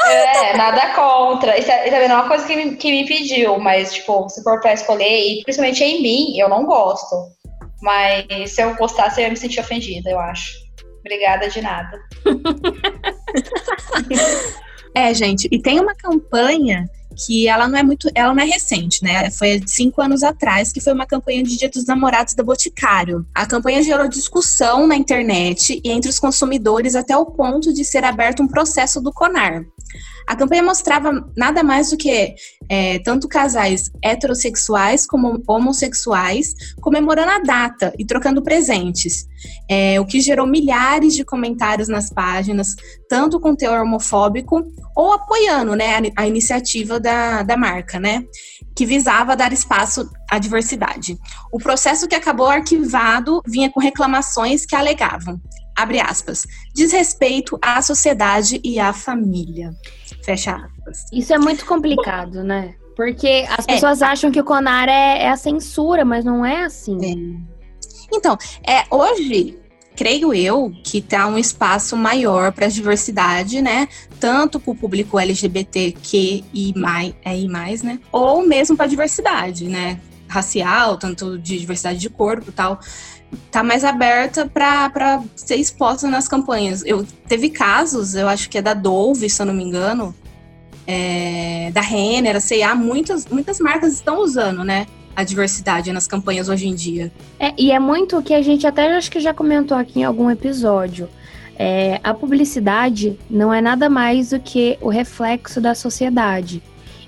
É, 0.07 0.57
nada 0.57 0.94
contra. 0.94 1.59
Isso 1.59 1.70
é, 1.70 1.90
também 1.90 2.09
não 2.09 2.16
é 2.16 2.20
uma 2.20 2.29
coisa 2.29 2.46
que 2.46 2.55
me, 2.55 2.76
que 2.76 2.90
me 2.90 3.07
pediu, 3.07 3.59
mas, 3.59 3.94
tipo, 3.94 4.29
se 4.29 4.42
for 4.42 4.61
pra 4.61 4.74
escolher, 4.74 5.18
e 5.20 5.42
principalmente 5.42 5.83
em 5.83 6.03
mim, 6.03 6.38
eu 6.38 6.48
não 6.48 6.64
gosto. 6.64 7.16
Mas 7.83 8.53
se 8.53 8.62
eu 8.62 8.74
gostasse, 8.76 9.20
eu 9.20 9.24
ia 9.24 9.31
me 9.31 9.37
sentir 9.37 9.61
ofendida, 9.61 10.11
eu 10.11 10.20
acho. 10.20 10.53
Obrigada 11.00 11.48
de 11.48 11.60
nada. 11.60 12.00
É, 14.92 15.14
gente, 15.14 15.46
e 15.52 15.60
tem 15.60 15.78
uma 15.78 15.94
campanha 15.94 16.84
que 17.26 17.48
ela 17.48 17.68
não 17.68 17.78
é 17.78 17.82
muito, 17.82 18.08
ela 18.14 18.34
não 18.34 18.42
é 18.42 18.46
recente, 18.46 19.02
né? 19.02 19.30
Foi 19.30 19.60
cinco 19.66 20.00
anos 20.00 20.22
atrás, 20.22 20.72
que 20.72 20.80
foi 20.80 20.92
uma 20.92 21.06
campanha 21.06 21.42
de 21.42 21.56
Dia 21.56 21.68
dos 21.68 21.84
Namorados 21.84 22.34
da 22.34 22.42
Boticário. 22.42 23.26
A 23.34 23.46
campanha 23.46 23.82
gerou 23.82 24.08
discussão 24.08 24.86
na 24.86 24.96
internet 24.96 25.80
e 25.84 25.90
entre 25.90 26.10
os 26.10 26.18
consumidores 26.18 26.94
até 26.94 27.16
o 27.16 27.26
ponto 27.26 27.72
de 27.72 27.84
ser 27.84 28.04
aberto 28.04 28.42
um 28.42 28.48
processo 28.48 29.00
do 29.00 29.12
CONAR. 29.12 29.64
A 30.26 30.37
campanha 30.37 30.62
mostrava 30.62 31.26
nada 31.37 31.62
mais 31.62 31.90
do 31.90 31.96
que 31.96 32.35
é, 32.68 32.98
tanto 33.00 33.28
casais 33.28 33.90
heterossexuais 34.02 35.06
como 35.06 35.42
homossexuais 35.46 36.54
comemorando 36.80 37.30
a 37.30 37.38
data 37.38 37.92
e 37.98 38.04
trocando 38.04 38.42
presentes, 38.42 39.26
é, 39.68 40.00
o 40.00 40.06
que 40.06 40.20
gerou 40.20 40.46
milhares 40.46 41.14
de 41.14 41.24
comentários 41.24 41.88
nas 41.88 42.11
páginas, 42.11 42.76
tanto 43.09 43.40
com 43.40 43.56
teor 43.56 43.83
homofóbico 43.83 44.64
ou 44.96 45.12
apoiando 45.12 45.74
né, 45.74 45.96
a, 46.16 46.22
a 46.22 46.26
iniciativa 46.26 47.00
da, 47.00 47.42
da 47.42 47.56
marca, 47.56 47.98
né? 47.98 48.24
Que 48.74 48.87
visava 48.87 49.37
dar 49.37 49.52
espaço 49.52 50.09
à 50.30 50.38
diversidade. 50.38 51.18
O 51.52 51.59
processo 51.59 52.06
que 52.06 52.14
acabou 52.14 52.46
arquivado 52.46 53.42
vinha 53.46 53.70
com 53.70 53.80
reclamações 53.80 54.64
que 54.64 54.76
alegavam, 54.76 55.40
abre 55.76 56.00
aspas, 56.00 56.46
desrespeito 56.74 57.59
à 57.62 57.80
sociedade 57.83 58.61
e 58.62 58.78
à 58.78 58.92
família. 58.92 59.74
Fecha 60.24 60.56
aspas. 60.56 61.06
Isso 61.12 61.33
é 61.33 61.38
muito 61.38 61.64
complicado, 61.64 62.42
né? 62.44 62.74
Porque 62.96 63.46
as 63.48 63.64
pessoas 63.64 64.02
acham 64.02 64.30
que 64.30 64.40
o 64.40 64.44
CONAR 64.44 64.88
é, 64.88 65.22
é 65.22 65.30
a 65.30 65.37
censura, 65.37 66.04
mas 66.04 66.24
não 66.24 66.44
é 66.44 66.64
assim. 66.64 66.98
Então, 68.12 68.37
é, 68.66 68.85
hoje, 68.90 69.59
creio 69.96 70.35
eu, 70.35 70.72
que 70.83 71.00
tá 71.00 71.26
um 71.26 71.38
espaço 71.38 71.96
maior 71.96 72.52
para 72.52 72.66
a 72.66 72.68
diversidade, 72.68 73.62
né? 73.62 73.88
Tanto 74.18 74.59
para 74.61 74.72
o 74.72 74.74
público 74.74 75.18
LGBTQ 75.18 76.44
e 76.52 76.72
mais, 76.78 77.14
é, 77.24 77.38
e 77.38 77.48
mais, 77.48 77.83
né? 77.83 77.98
Ou 78.12 78.46
mesmo 78.46 78.76
para 78.76 78.87
diversidade, 78.87 79.68
né? 79.68 80.00
Racial, 80.28 80.96
tanto 80.96 81.38
de 81.38 81.59
diversidade 81.59 81.98
de 81.98 82.09
corpo 82.09 82.50
e 82.50 82.52
tal. 82.52 82.80
Tá 83.51 83.62
mais 83.62 83.85
aberta 83.85 84.47
para 84.47 85.23
ser 85.37 85.57
exposta 85.57 86.09
nas 86.09 86.27
campanhas. 86.27 86.83
Eu 86.85 87.07
teve 87.29 87.51
casos, 87.51 88.14
eu 88.14 88.29
acho 88.29 88.49
que 88.51 88.59
é 88.59 88.62
da 88.62 88.75
Dove, 88.75 89.29
se 89.29 89.40
eu 89.40 89.47
não 89.47 89.55
me 89.55 89.62
engano, 89.62 90.14
é, 90.87 91.71
da 91.73 91.81
Renner, 91.81 92.37
a 92.37 92.40
C&A, 92.40 92.75
muitas, 92.75 93.27
muitas 93.27 93.61
marcas 93.61 93.95
estão 93.95 94.19
usando, 94.19 94.64
né? 94.64 94.87
A 95.14 95.23
diversidade 95.23 95.93
nas 95.93 96.07
campanhas 96.07 96.49
hoje 96.49 96.66
em 96.66 96.75
dia. 96.75 97.12
É, 97.38 97.53
e 97.57 97.71
é 97.71 97.79
muito 97.79 98.21
que 98.23 98.35
a 98.35 98.43
gente 98.43 98.66
até 98.66 98.97
acho 98.97 99.11
que 99.11 99.21
já 99.21 99.33
comentou 99.33 99.77
aqui 99.77 100.01
em 100.01 100.05
algum 100.05 100.31
episódio. 100.31 101.09
É, 101.57 102.01
a 102.03 102.14
publicidade 102.14 103.19
não 103.29 103.53
é 103.53 103.61
nada 103.61 103.88
mais 103.88 104.31
do 104.31 104.40
que 104.40 104.79
o 104.81 104.88
reflexo 104.88 105.61
da 105.61 105.75
sociedade. 105.75 106.62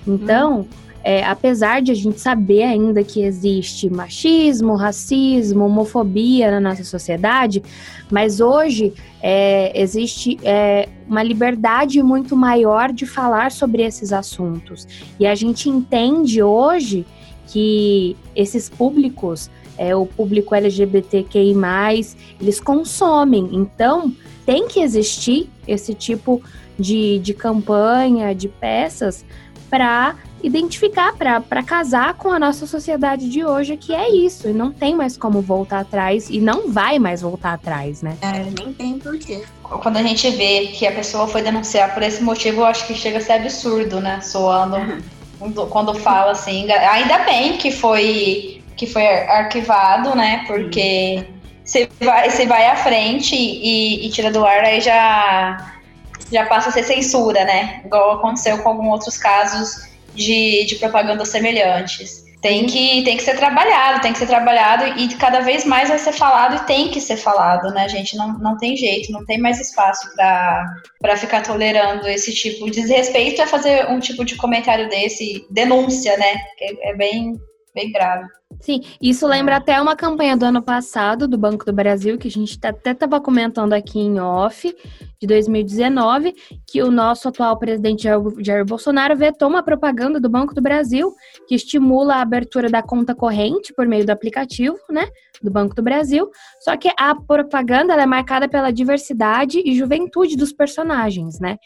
Então, 0.07 0.67
é, 1.05 1.25
apesar 1.25 1.83
de 1.83 1.91
a 1.91 1.95
gente 1.95 2.21
saber 2.21 2.63
ainda 2.63 3.03
que 3.03 3.23
existe 3.23 3.91
machismo, 3.91 4.77
racismo, 4.77 5.65
homofobia 5.65 6.51
na 6.51 6.61
nossa 6.61 6.85
sociedade, 6.85 7.63
mas 8.11 8.41
hoje 8.41 8.93
é, 9.21 9.73
existe 9.81 10.39
é, 10.43 10.89
uma 11.09 11.23
liberdade 11.23 12.03
muito 12.03 12.37
maior 12.37 12.93
de 12.93 13.07
falar 13.07 13.51
sobre 13.51 13.83
esses 13.83 14.13
assuntos. 14.13 14.87
E 15.19 15.27
a 15.27 15.35
gente 15.35 15.69
entende 15.69 16.43
hoje 16.43 17.05
que 17.47 18.17
esses 18.35 18.69
públicos, 18.69 19.51
é, 19.77 19.95
o 19.95 20.07
público 20.07 20.55
LGBTQI, 20.55 21.55
eles 22.41 22.61
consomem. 22.61 23.49
Então, 23.53 24.13
tem 24.47 24.69
que 24.69 24.81
existir 24.81 25.51
esse 25.67 25.95
tipo 25.95 26.43
de, 26.79 27.19
de 27.19 27.35
campanha, 27.35 28.35
de 28.35 28.49
peças, 28.49 29.25
para 29.73 30.17
identificar, 30.43 31.15
para 31.17 31.63
casar 31.63 32.13
com 32.15 32.31
a 32.31 32.39
nossa 32.39 32.67
sociedade 32.67 33.27
de 33.31 33.43
hoje, 33.43 33.79
que 33.79 33.95
é 33.95 34.15
isso. 34.15 34.49
E 34.51 34.53
não 34.53 34.71
tem 34.71 34.95
mais 34.95 35.17
como 35.17 35.41
voltar 35.41 35.81
atrás, 35.81 36.29
e 36.29 36.39
não 36.41 36.71
vai 36.71 36.99
mais 36.99 37.23
voltar 37.23 37.55
atrás, 37.55 38.03
né? 38.03 38.15
É, 38.21 38.45
nem 38.63 38.75
tem 38.75 38.99
porquê. 38.99 39.43
Quando 39.63 39.97
a 39.97 40.03
gente 40.03 40.29
vê 40.29 40.67
que 40.67 40.87
a 40.87 40.93
pessoa 40.93 41.27
foi 41.27 41.41
denunciar 41.41 41.95
por 41.95 42.03
esse 42.03 42.23
motivo, 42.23 42.61
eu 42.61 42.67
acho 42.67 42.87
que 42.87 42.95
chega 42.95 43.17
a 43.17 43.21
ser 43.23 43.33
absurdo, 43.33 43.99
né? 43.99 44.21
Soando 44.21 44.77
quando- 45.39 45.67
quando 45.69 45.95
fala 45.95 46.33
assim. 46.33 46.71
Ainda 46.71 47.21
bem 47.21 47.57
que 47.57 47.71
foi, 47.71 48.63
que 48.77 48.87
foi 48.87 49.07
arquivado, 49.07 50.15
né? 50.15 50.45
Porque 50.47 51.25
se 51.65 51.89
vai, 51.99 52.29
se 52.29 52.45
vai 52.45 52.67
à 52.67 52.77
frente 52.77 53.35
e, 53.35 54.07
e 54.07 54.11
tira 54.11 54.31
do 54.31 54.45
ar, 54.45 54.65
aí 54.65 54.83
já, 54.83 55.72
já 56.31 56.47
passa 56.47 56.69
a 56.69 56.73
ser 56.73 56.85
censura, 56.85 57.45
né? 57.45 57.83
Igual 57.85 58.13
aconteceu 58.13 58.59
com 58.63 58.69
alguns 58.69 58.93
outros 58.93 59.17
casos 59.17 59.89
de, 60.15 60.65
de 60.67 60.77
propagandas 60.77 61.29
semelhantes. 61.29 62.23
Tem 62.41 62.67
que, 62.67 63.05
tem 63.05 63.17
que 63.17 63.23
ser 63.23 63.37
trabalhado, 63.37 64.01
tem 64.01 64.13
que 64.13 64.19
ser 64.19 64.27
trabalhado 64.27 64.85
e 64.99 65.15
cada 65.15 65.41
vez 65.41 65.65
mais 65.65 65.89
vai 65.89 65.99
ser 65.99 66.13
falado 66.13 66.57
e 66.57 66.67
tem 66.67 66.91
que 66.91 67.01
ser 67.01 67.17
falado, 67.17 67.73
né, 67.73 67.89
gente? 67.89 68.17
Não, 68.17 68.37
não 68.39 68.59
tem 68.59 68.77
jeito, 68.77 69.13
não 69.13 69.25
tem 69.25 69.39
mais 69.39 69.61
espaço 69.61 70.13
para 70.17 71.17
ficar 71.17 71.43
tolerando 71.43 72.09
esse 72.09 72.35
tipo 72.35 72.65
de 72.67 72.81
desrespeito 72.81 73.41
é 73.41 73.47
fazer 73.47 73.89
um 73.89 74.01
tipo 74.01 74.25
de 74.25 74.35
comentário 74.35 74.89
desse, 74.89 75.47
denúncia, 75.51 76.17
né? 76.17 76.43
É, 76.61 76.91
é 76.91 76.97
bem, 76.97 77.37
bem 77.73 77.93
grave. 77.93 78.27
Sim, 78.63 78.81
isso 79.01 79.27
lembra 79.27 79.57
até 79.57 79.83
uma 79.83 79.97
campanha 79.97 80.37
do 80.37 80.45
ano 80.45 80.63
passado 80.63 81.27
do 81.27 81.37
Banco 81.37 81.65
do 81.65 81.73
Brasil, 81.73 82.17
que 82.17 82.29
a 82.29 82.31
gente 82.31 82.57
tá- 82.61 82.69
até 82.69 82.93
estava 82.93 83.21
comentando 83.21 83.73
aqui 83.73 83.99
em 83.99 84.21
off, 84.21 84.73
de 85.21 85.27
2019, 85.27 86.33
que 86.65 86.81
o 86.81 86.91
nosso 86.91 87.29
atual 87.29 87.59
presidente 87.59 88.09
Jair 88.41 88.65
Bolsonaro 88.65 89.17
vetou 89.17 89.49
uma 89.49 89.65
propaganda 89.65 90.21
do 90.21 90.29
Banco 90.29 90.55
do 90.55 90.63
Brasil 90.63 91.13
que 91.49 91.57
estimula 91.57 92.17
a 92.17 92.23
abertura 92.23 92.69
da 92.71 92.83
conta 92.83 93.17
corrente 93.17 93.73
por 93.75 93.87
meio 93.87 94.07
do 94.07 94.11
aplicativo, 94.11 94.77
né, 94.89 95.09
do 95.43 95.51
Banco 95.51 95.75
do 95.75 95.83
Brasil. 95.83 96.31
Só 96.61 96.77
que 96.77 96.89
a 96.97 97.15
propaganda 97.15 97.95
é 97.95 98.07
marcada 98.07 98.49
pela 98.49 98.73
diversidade 98.73 99.61
e 99.65 99.75
juventude 99.77 100.37
dos 100.37 100.53
personagens, 100.53 101.41
né? 101.41 101.57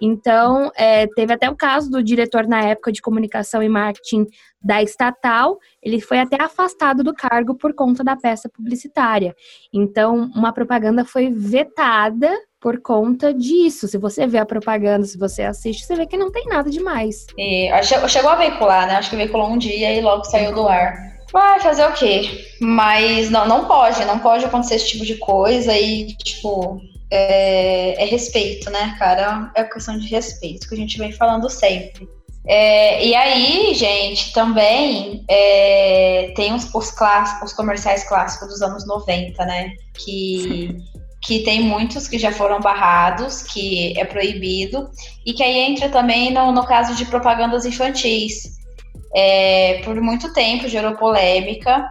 Então, 0.00 0.70
é, 0.74 1.06
teve 1.08 1.32
até 1.32 1.50
o 1.50 1.56
caso 1.56 1.90
do 1.90 2.02
diretor 2.02 2.46
na 2.46 2.62
época 2.62 2.92
de 2.92 3.02
comunicação 3.02 3.62
e 3.62 3.68
marketing 3.68 4.26
da 4.62 4.82
estatal, 4.82 5.58
ele 5.80 6.00
foi 6.00 6.18
até 6.18 6.42
afastado 6.46 7.04
do 7.04 7.14
cargo 7.14 7.54
por 7.54 7.74
conta 7.74 8.02
da 8.02 8.16
peça 8.16 8.48
publicitária. 8.48 9.34
Então, 9.72 10.30
uma 10.34 10.52
propaganda 10.52 11.04
foi 11.04 11.30
vetada 11.30 12.30
por 12.60 12.80
conta 12.80 13.32
disso. 13.32 13.86
Se 13.86 13.98
você 13.98 14.26
vê 14.26 14.38
a 14.38 14.46
propaganda, 14.46 15.06
se 15.06 15.18
você 15.18 15.42
assiste, 15.42 15.84
você 15.84 15.94
vê 15.94 16.06
que 16.06 16.16
não 16.16 16.32
tem 16.32 16.46
nada 16.46 16.70
demais. 16.70 17.26
E 17.38 17.70
chegou 18.08 18.30
a 18.30 18.36
veicular, 18.36 18.86
né? 18.86 18.96
Acho 18.96 19.10
que 19.10 19.16
veiculou 19.16 19.48
um 19.48 19.58
dia 19.58 19.94
e 19.94 20.00
logo 20.00 20.24
saiu 20.24 20.52
do 20.54 20.66
ar. 20.66 20.94
Vai 21.32 21.60
fazer 21.60 21.84
o 21.84 21.92
quê? 21.92 22.46
Mas 22.60 23.30
não, 23.30 23.46
não 23.46 23.66
pode, 23.66 24.04
não 24.04 24.18
pode 24.18 24.44
acontecer 24.44 24.76
esse 24.76 24.88
tipo 24.88 25.04
de 25.04 25.16
coisa 25.16 25.76
e, 25.76 26.06
tipo, 26.16 26.80
é, 27.10 28.02
é 28.02 28.06
respeito, 28.06 28.70
né, 28.70 28.96
cara? 28.98 29.50
É 29.54 29.64
questão 29.64 29.98
de 29.98 30.08
respeito, 30.08 30.68
que 30.68 30.74
a 30.74 30.78
gente 30.78 30.98
vem 30.98 31.12
falando 31.12 31.48
sempre. 31.50 32.08
É, 32.48 33.04
e 33.04 33.14
aí, 33.14 33.74
gente, 33.74 34.32
também 34.32 35.24
é, 35.28 35.75
tem 36.36 36.54
os, 36.54 36.72
os, 36.72 36.90
clássicos, 36.90 37.50
os 37.50 37.56
comerciais 37.56 38.08
clássicos 38.08 38.48
dos 38.48 38.62
anos 38.62 38.86
90, 38.86 39.44
né? 39.44 39.72
Que, 39.94 40.76
que 41.22 41.40
tem 41.40 41.62
muitos 41.62 42.06
que 42.06 42.18
já 42.18 42.30
foram 42.30 42.60
barrados, 42.60 43.42
que 43.42 43.98
é 43.98 44.04
proibido, 44.04 44.88
e 45.24 45.32
que 45.32 45.42
aí 45.42 45.58
entra 45.58 45.88
também 45.88 46.32
no, 46.32 46.52
no 46.52 46.64
caso 46.64 46.94
de 46.94 47.06
propagandas 47.06 47.64
infantis 47.64 48.56
é, 49.14 49.80
por 49.82 49.98
muito 50.00 50.32
tempo 50.32 50.68
gerou 50.68 50.94
polêmica. 50.94 51.90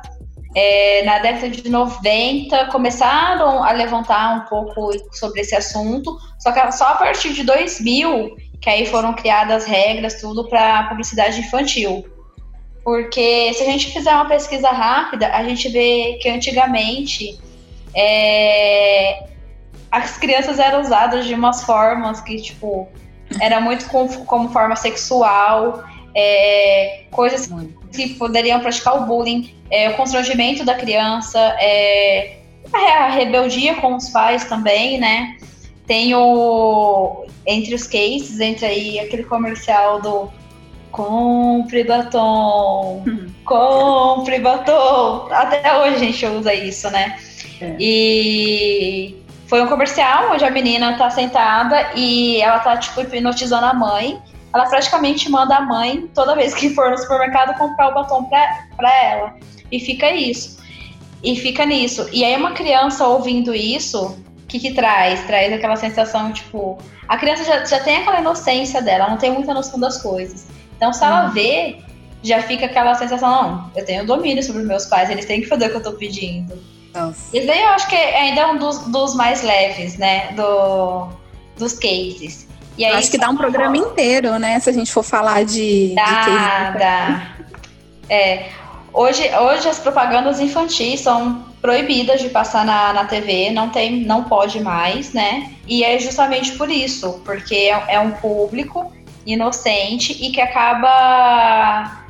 É, 0.57 1.03
na 1.03 1.19
década 1.19 1.49
de 1.49 1.67
90 1.67 2.67
começaram 2.67 3.61
a 3.61 3.73
levantar 3.73 4.37
um 4.37 4.45
pouco 4.45 4.89
sobre 5.11 5.41
esse 5.41 5.53
assunto, 5.53 6.17
só 6.39 6.53
que 6.53 6.71
só 6.71 6.85
a 6.85 6.95
partir 6.95 7.33
de 7.33 7.43
2000 7.43 8.37
que 8.61 8.69
aí 8.69 8.85
foram 8.85 9.13
criadas 9.13 9.65
regras, 9.65 10.21
tudo 10.21 10.47
para 10.47 10.87
publicidade 10.87 11.39
infantil. 11.39 12.05
Porque 12.85 13.51
se 13.55 13.63
a 13.63 13.65
gente 13.65 13.91
fizer 13.91 14.13
uma 14.13 14.27
pesquisa 14.27 14.69
rápida, 14.69 15.27
a 15.33 15.43
gente 15.43 15.67
vê 15.69 16.19
que 16.21 16.29
antigamente 16.29 17.39
é, 17.95 19.23
as 19.91 20.17
crianças 20.17 20.59
eram 20.59 20.81
usadas 20.81 21.25
de 21.25 21.33
umas 21.33 21.63
formas 21.63 22.21
que, 22.21 22.39
tipo, 22.39 22.87
era 23.41 23.59
muito 23.59 23.87
como, 23.89 24.23
como 24.25 24.49
forma 24.49 24.75
sexual 24.75 25.83
é, 26.15 27.05
coisas 27.11 27.49
que 27.91 28.09
poderiam 28.13 28.59
praticar 28.59 29.01
o 29.01 29.05
bullying, 29.07 29.55
é, 29.71 29.89
o 29.89 29.97
constrangimento 29.97 30.63
da 30.63 30.75
criança, 30.75 31.39
é, 31.59 32.37
a 32.71 33.09
rebeldia 33.09 33.75
com 33.75 33.95
os 33.95 34.09
pais 34.09 34.45
também, 34.45 34.99
né? 34.99 35.37
Tem 35.87 36.15
o. 36.15 37.25
Entre 37.47 37.75
os 37.75 37.85
cases, 37.85 38.39
entre 38.39 38.65
aí 38.65 38.99
aquele 38.99 39.23
comercial 39.23 40.01
do 40.01 40.31
compre 40.95 41.83
batom, 41.83 43.03
compre 43.43 44.39
batom. 44.39 45.27
Até 45.31 45.77
hoje 45.77 45.95
a 45.95 45.99
gente 45.99 46.25
usa 46.25 46.53
isso, 46.53 46.89
né? 46.89 47.19
É. 47.61 47.75
E 47.79 49.15
foi 49.47 49.61
um 49.61 49.67
comercial 49.67 50.31
onde 50.31 50.45
a 50.45 50.51
menina 50.51 50.97
tá 50.97 51.09
sentada 51.09 51.91
e 51.95 52.41
ela 52.41 52.59
tá, 52.59 52.77
tipo, 52.77 53.01
hipnotizando 53.01 53.65
a 53.65 53.73
mãe 53.73 54.21
ela 54.55 54.67
praticamente 54.67 55.29
manda 55.29 55.57
a 55.57 55.61
mãe, 55.61 56.09
toda 56.13 56.33
vez 56.33 56.53
que 56.55 56.69
for 56.73 56.89
no 56.89 56.97
supermercado, 56.97 57.57
comprar 57.57 57.89
o 57.89 57.93
batom 57.93 58.23
pra, 58.23 58.67
pra 58.77 59.03
ela. 59.03 59.33
E 59.69 59.81
fica 59.81 60.09
isso. 60.11 60.63
E 61.21 61.35
fica 61.35 61.65
nisso. 61.65 62.07
E 62.13 62.23
aí 62.23 62.37
uma 62.37 62.53
criança 62.53 63.05
ouvindo 63.05 63.53
isso, 63.53 64.05
o 64.05 64.47
que 64.47 64.57
que 64.57 64.73
traz? 64.73 65.25
Traz 65.25 65.51
aquela 65.51 65.75
sensação, 65.75 66.31
tipo... 66.31 66.77
A 67.05 67.17
criança 67.17 67.43
já, 67.43 67.65
já 67.65 67.81
tem 67.81 67.97
aquela 67.97 68.21
inocência 68.21 68.81
dela, 68.81 69.09
não 69.09 69.17
tem 69.17 69.29
muita 69.29 69.53
noção 69.53 69.77
das 69.77 70.01
coisas. 70.01 70.47
Então, 70.75 70.91
se 70.91 71.03
ela 71.03 71.25
uhum. 71.25 71.31
vê, 71.31 71.77
já 72.23 72.41
fica 72.41 72.65
aquela 72.65 72.95
sensação, 72.95 73.29
não, 73.29 73.71
eu 73.75 73.85
tenho 73.85 74.05
domínio 74.05 74.43
sobre 74.43 74.61
os 74.61 74.67
meus 74.67 74.85
pais, 74.85 75.09
eles 75.09 75.25
têm 75.25 75.41
que 75.41 75.47
fazer 75.47 75.67
o 75.67 75.69
que 75.69 75.75
eu 75.77 75.83
tô 75.83 75.93
pedindo. 75.93 76.57
Nossa. 76.93 77.35
E 77.35 77.45
daí 77.45 77.61
eu 77.61 77.69
acho 77.69 77.87
que 77.87 77.95
ainda 77.95 78.41
é 78.41 78.47
um 78.47 78.57
dos, 78.57 78.79
dos 78.87 79.15
mais 79.15 79.43
leves, 79.43 79.97
né, 79.97 80.31
do, 80.31 81.09
dos 81.57 81.73
cases. 81.73 82.47
Aí, 82.77 82.85
acho 82.85 83.11
que 83.11 83.17
dá 83.17 83.29
um 83.29 83.37
programa 83.37 83.77
inteiro, 83.77 84.37
né? 84.37 84.59
Se 84.59 84.69
a 84.69 84.73
gente 84.73 84.91
for 84.91 85.03
falar 85.03 85.45
de. 85.45 85.93
Dá, 85.95 86.71
de 86.71 86.79
dá. 86.79 87.35
É. 88.09 88.49
Hoje, 88.91 89.29
hoje 89.33 89.67
as 89.67 89.79
propagandas 89.79 90.39
infantis 90.39 91.01
são 91.01 91.45
proibidas 91.61 92.21
de 92.21 92.29
passar 92.29 92.65
na, 92.65 92.93
na 92.93 93.05
TV, 93.05 93.49
não 93.49 93.69
tem, 93.69 94.05
não 94.05 94.23
pode 94.23 94.59
mais, 94.61 95.13
né? 95.13 95.51
E 95.67 95.83
é 95.83 95.97
justamente 95.99 96.53
por 96.53 96.69
isso, 96.69 97.21
porque 97.25 97.55
é, 97.55 97.95
é 97.95 97.99
um 97.99 98.11
público 98.11 98.93
inocente 99.25 100.13
e 100.13 100.31
que 100.31 100.41
acaba 100.41 102.05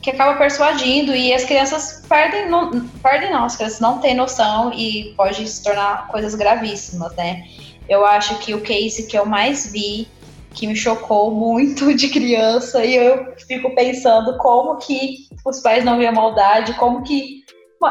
que 0.00 0.10
acaba 0.10 0.38
persuadindo 0.38 1.14
e 1.14 1.34
as 1.34 1.44
crianças 1.44 2.04
perdem, 2.08 2.48
não, 2.48 2.86
perdem 3.02 3.32
não, 3.32 3.44
as 3.44 3.56
crianças 3.56 3.80
não 3.80 3.98
têm 3.98 4.14
noção 4.14 4.72
e 4.72 5.12
pode 5.16 5.46
se 5.46 5.62
tornar 5.62 6.06
coisas 6.08 6.34
gravíssimas, 6.34 7.14
né? 7.16 7.44
Eu 7.88 8.04
acho 8.06 8.38
que 8.38 8.54
o 8.54 8.60
case 8.60 9.06
que 9.06 9.18
eu 9.18 9.26
mais 9.26 9.72
vi, 9.72 10.06
que 10.54 10.66
me 10.66 10.76
chocou 10.76 11.30
muito 11.30 11.92
de 11.94 12.08
criança, 12.08 12.84
e 12.84 12.94
eu 12.94 13.34
fico 13.46 13.74
pensando 13.74 14.36
como 14.38 14.76
que 14.76 15.26
os 15.44 15.60
pais 15.60 15.84
não 15.84 15.98
viam 15.98 16.12
maldade, 16.12 16.74
como 16.74 17.02
que. 17.02 17.38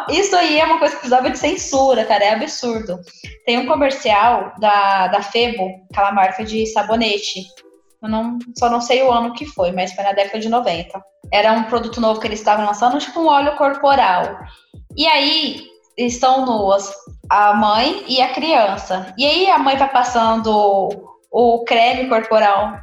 Isso 0.10 0.36
aí 0.36 0.60
é 0.60 0.66
uma 0.66 0.80
coisa 0.80 0.96
que 0.96 1.00
precisava 1.00 1.30
de 1.30 1.40
censura, 1.40 2.04
cara, 2.04 2.24
é 2.26 2.34
absurdo. 2.34 3.00
Tem 3.46 3.58
um 3.58 3.66
comercial 3.66 4.54
da, 4.60 5.08
da 5.08 5.22
Febo, 5.22 5.70
aquela 5.90 6.12
marca 6.12 6.44
de 6.44 6.66
sabonete. 6.68 7.46
Eu 8.02 8.10
não, 8.10 8.38
só 8.58 8.70
não 8.70 8.82
sei 8.82 9.04
o 9.04 9.12
ano 9.12 9.34
que 9.34 9.46
foi, 9.46 9.72
mas 9.72 9.94
foi 9.94 10.04
na 10.04 10.14
década 10.14 10.40
de 10.40 10.50
90. 10.50 11.02
Era 11.32 11.54
um 11.54 11.64
produto 11.64 12.00
novo 12.00 12.20
que 12.20 12.28
eles 12.28 12.40
estavam 12.40 12.66
lançando, 12.66 13.00
tipo 13.00 13.20
um 13.20 13.28
óleo 13.28 13.56
corporal. 13.56 14.40
E 14.96 15.06
aí, 15.08 15.68
estão 15.98 16.46
nuas 16.46 16.94
a 17.30 17.54
mãe 17.54 18.04
e 18.08 18.22
a 18.22 18.34
criança. 18.34 19.14
E 19.18 19.26
aí 19.26 19.50
a 19.50 19.58
mãe 19.58 19.76
vai 19.76 19.90
passando 19.90 20.90
o 21.32 21.64
creme 21.66 22.08
corporal 22.08 22.80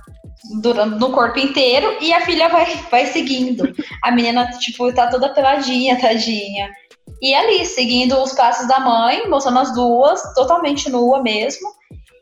no 0.99 1.11
corpo 1.13 1.39
inteiro 1.39 1.97
e 2.01 2.13
a 2.13 2.21
filha 2.21 2.49
vai, 2.49 2.67
vai 2.91 3.07
seguindo. 3.07 3.73
A 4.03 4.11
menina, 4.11 4.51
tipo, 4.59 4.93
tá 4.93 5.07
toda 5.07 5.33
peladinha, 5.33 5.99
tadinha. 5.99 6.71
E 7.23 7.35
ali, 7.35 7.65
seguindo 7.65 8.21
os 8.21 8.33
passos 8.33 8.69
da 8.69 8.81
mãe, 8.81 9.29
mostrando 9.29 9.61
as 9.61 9.75
duas, 9.75 10.23
totalmente 10.35 10.91
nua 10.91 11.23
mesmo. 11.23 11.69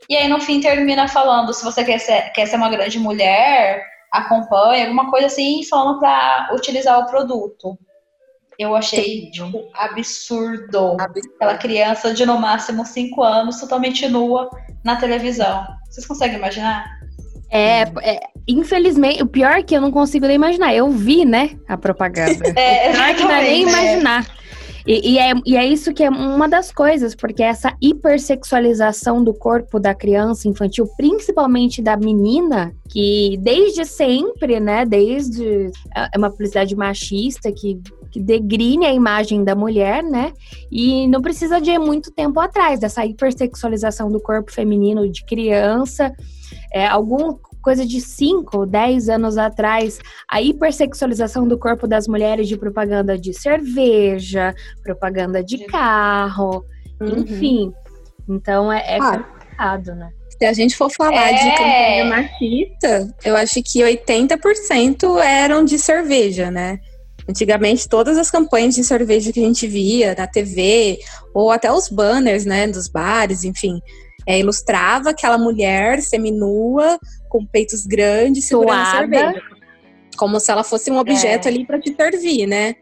E 0.09 0.17
aí, 0.17 0.29
no 0.29 0.41
fim, 0.41 0.61
termina 0.61 1.09
falando: 1.09 1.53
se 1.53 1.65
você 1.65 1.85
quer 1.85 1.99
ser, 1.99 2.31
quer 2.33 2.47
ser 2.47 2.57
uma 2.57 2.71
grande 2.71 2.99
mulher, 2.99 3.85
acompanhe, 4.12 4.83
alguma 4.83 5.11
coisa 5.11 5.27
assim, 5.27 5.62
falando 5.69 5.99
pra 5.99 6.51
utilizar 6.53 6.99
o 6.99 7.07
produto. 7.07 7.79
Eu 8.59 8.77
achei 8.77 9.31
tipo, 9.31 9.65
absurdo. 9.75 10.97
absurdo. 11.01 11.35
Aquela 11.37 11.57
criança 11.57 12.12
de 12.12 12.25
no 12.27 12.38
máximo 12.38 12.85
5 12.85 13.23
anos, 13.23 13.59
totalmente 13.59 14.07
nua 14.09 14.51
na 14.85 14.97
televisão. 14.97 15.67
Vocês 15.88 16.07
conseguem 16.07 16.37
imaginar? 16.37 16.85
É, 17.51 17.83
é, 18.03 18.21
infelizmente, 18.47 19.23
o 19.23 19.27
pior 19.27 19.53
é 19.53 19.62
que 19.62 19.75
eu 19.75 19.81
não 19.81 19.91
consigo 19.91 20.27
nem 20.27 20.37
imaginar. 20.37 20.75
Eu 20.75 20.91
vi, 20.91 21.25
né, 21.25 21.51
a 21.69 21.77
propaganda. 21.77 22.49
é, 22.57 22.93
não 22.93 23.05
é 23.05 23.15
que 23.15 23.23
não 23.23 23.31
é 23.31 23.43
nem 23.43 23.62
imaginar. 23.62 24.27
E, 24.87 25.12
e, 25.12 25.18
é, 25.18 25.33
e 25.47 25.57
é 25.57 25.66
isso 25.66 25.92
que 25.92 26.03
é 26.03 26.11
uma 26.11 26.49
das 26.49 26.73
coisas, 26.73 27.14
porque 27.14 27.42
essa 27.42 27.75
hipersexualização 27.81 29.23
do 29.23 29.33
corpo 29.33 29.79
da 29.79 29.95
criança 29.95 30.49
infantil, 30.49 30.88
principalmente 30.97 31.81
da 31.81 31.97
menina, 31.97 32.75
que 32.88 33.38
desde 33.40 33.85
sempre, 33.85 34.59
né, 34.61 34.85
desde 34.85 35.71
é 35.95 36.18
uma 36.18 36.31
publicidade 36.31 36.75
machista 36.75 37.53
que 37.53 37.81
que 38.12 38.21
degrine 38.21 38.85
a 38.85 38.92
imagem 38.92 39.42
da 39.42 39.55
mulher, 39.55 40.05
né? 40.05 40.35
E 40.71 41.09
não 41.09 41.23
precisa 41.23 41.59
de 41.59 41.79
muito 41.79 42.12
tempo 42.12 42.38
atrás 42.38 42.79
dessa 42.79 43.07
hipersexualização 43.07 44.12
do 44.12 44.21
corpo 44.21 44.53
feminino 44.53 45.11
de 45.11 45.25
criança, 45.25 46.12
é, 46.71 46.87
algum 46.87 47.38
coisa 47.62 47.87
de 47.87 48.01
5, 48.01 48.66
10 48.66 49.09
anos 49.09 49.38
atrás, 49.38 49.98
a 50.29 50.42
hipersexualização 50.42 51.46
do 51.46 51.59
corpo 51.59 51.87
das 51.87 52.07
mulheres 52.07 52.48
de 52.48 52.57
propaganda 52.57 53.16
de 53.16 53.33
cerveja, 53.33 54.55
propaganda 54.83 55.42
de 55.42 55.64
carro, 55.66 56.64
uhum. 57.01 57.18
enfim. 57.18 57.72
Então 58.29 58.72
é, 58.72 58.96
é 58.96 58.98
complicado, 58.98 59.94
né? 59.94 60.11
Se 60.38 60.46
a 60.46 60.53
gente 60.53 60.77
for 60.77 60.90
falar 60.90 61.31
é. 61.31 61.35
de 61.35 61.51
campanha 61.57 62.05
machista, 62.05 63.14
eu 63.25 63.37
acho 63.37 63.62
que 63.62 63.81
80% 63.81 65.18
eram 65.22 65.64
de 65.64 65.79
cerveja, 65.79 66.51
né? 66.51 66.81
Antigamente, 67.29 67.88
todas 67.88 68.18
as 68.18 68.31
campanhas 68.31 68.75
de 68.75 68.83
cerveja 68.83 69.33
que 69.33 69.38
a 69.38 69.44
gente 69.44 69.66
via 69.68 70.14
na 70.18 70.27
TV, 70.27 70.98
ou 71.33 71.53
até 71.53 71.70
os 71.70 71.88
banners, 71.88 72.44
né, 72.44 72.66
dos 72.66 72.88
bares, 72.88 73.44
enfim, 73.44 73.81
é, 74.27 74.40
ilustrava 74.40 75.11
aquela 75.11 75.38
mulher 75.38 76.01
seminua, 76.03 76.98
com 77.33 77.47
peitos 77.47 77.87
grandes, 77.87 78.45
segurando 78.45 78.90
cerveja. 78.90 79.42
Como 80.18 80.38
se 80.38 80.53
ela 80.53 80.62
fosse 80.62 80.90
um 80.90 80.99
objeto 80.99 81.49
é. 81.49 81.51
ali 81.51 81.64
para 81.64 81.81
te 81.81 81.97
servir, 81.97 82.47
né? 82.47 82.77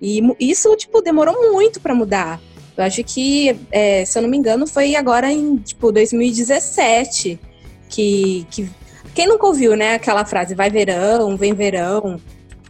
E 0.00 0.20
isso, 0.38 0.76
tipo, 0.76 1.00
demorou 1.00 1.50
muito 1.50 1.80
para 1.80 1.94
mudar. 1.94 2.38
Eu 2.76 2.84
acho 2.84 3.02
que, 3.02 3.58
é, 3.72 4.04
se 4.04 4.18
eu 4.18 4.22
não 4.22 4.28
me 4.28 4.36
engano, 4.36 4.66
foi 4.66 4.94
agora 4.94 5.32
em, 5.32 5.56
tipo, 5.56 5.90
2017 5.90 7.40
que, 7.88 8.46
que... 8.50 8.68
Quem 9.14 9.26
nunca 9.26 9.46
ouviu, 9.46 9.74
né, 9.74 9.94
aquela 9.94 10.26
frase, 10.26 10.54
vai 10.54 10.68
verão, 10.68 11.36
vem 11.36 11.54
verão, 11.54 12.20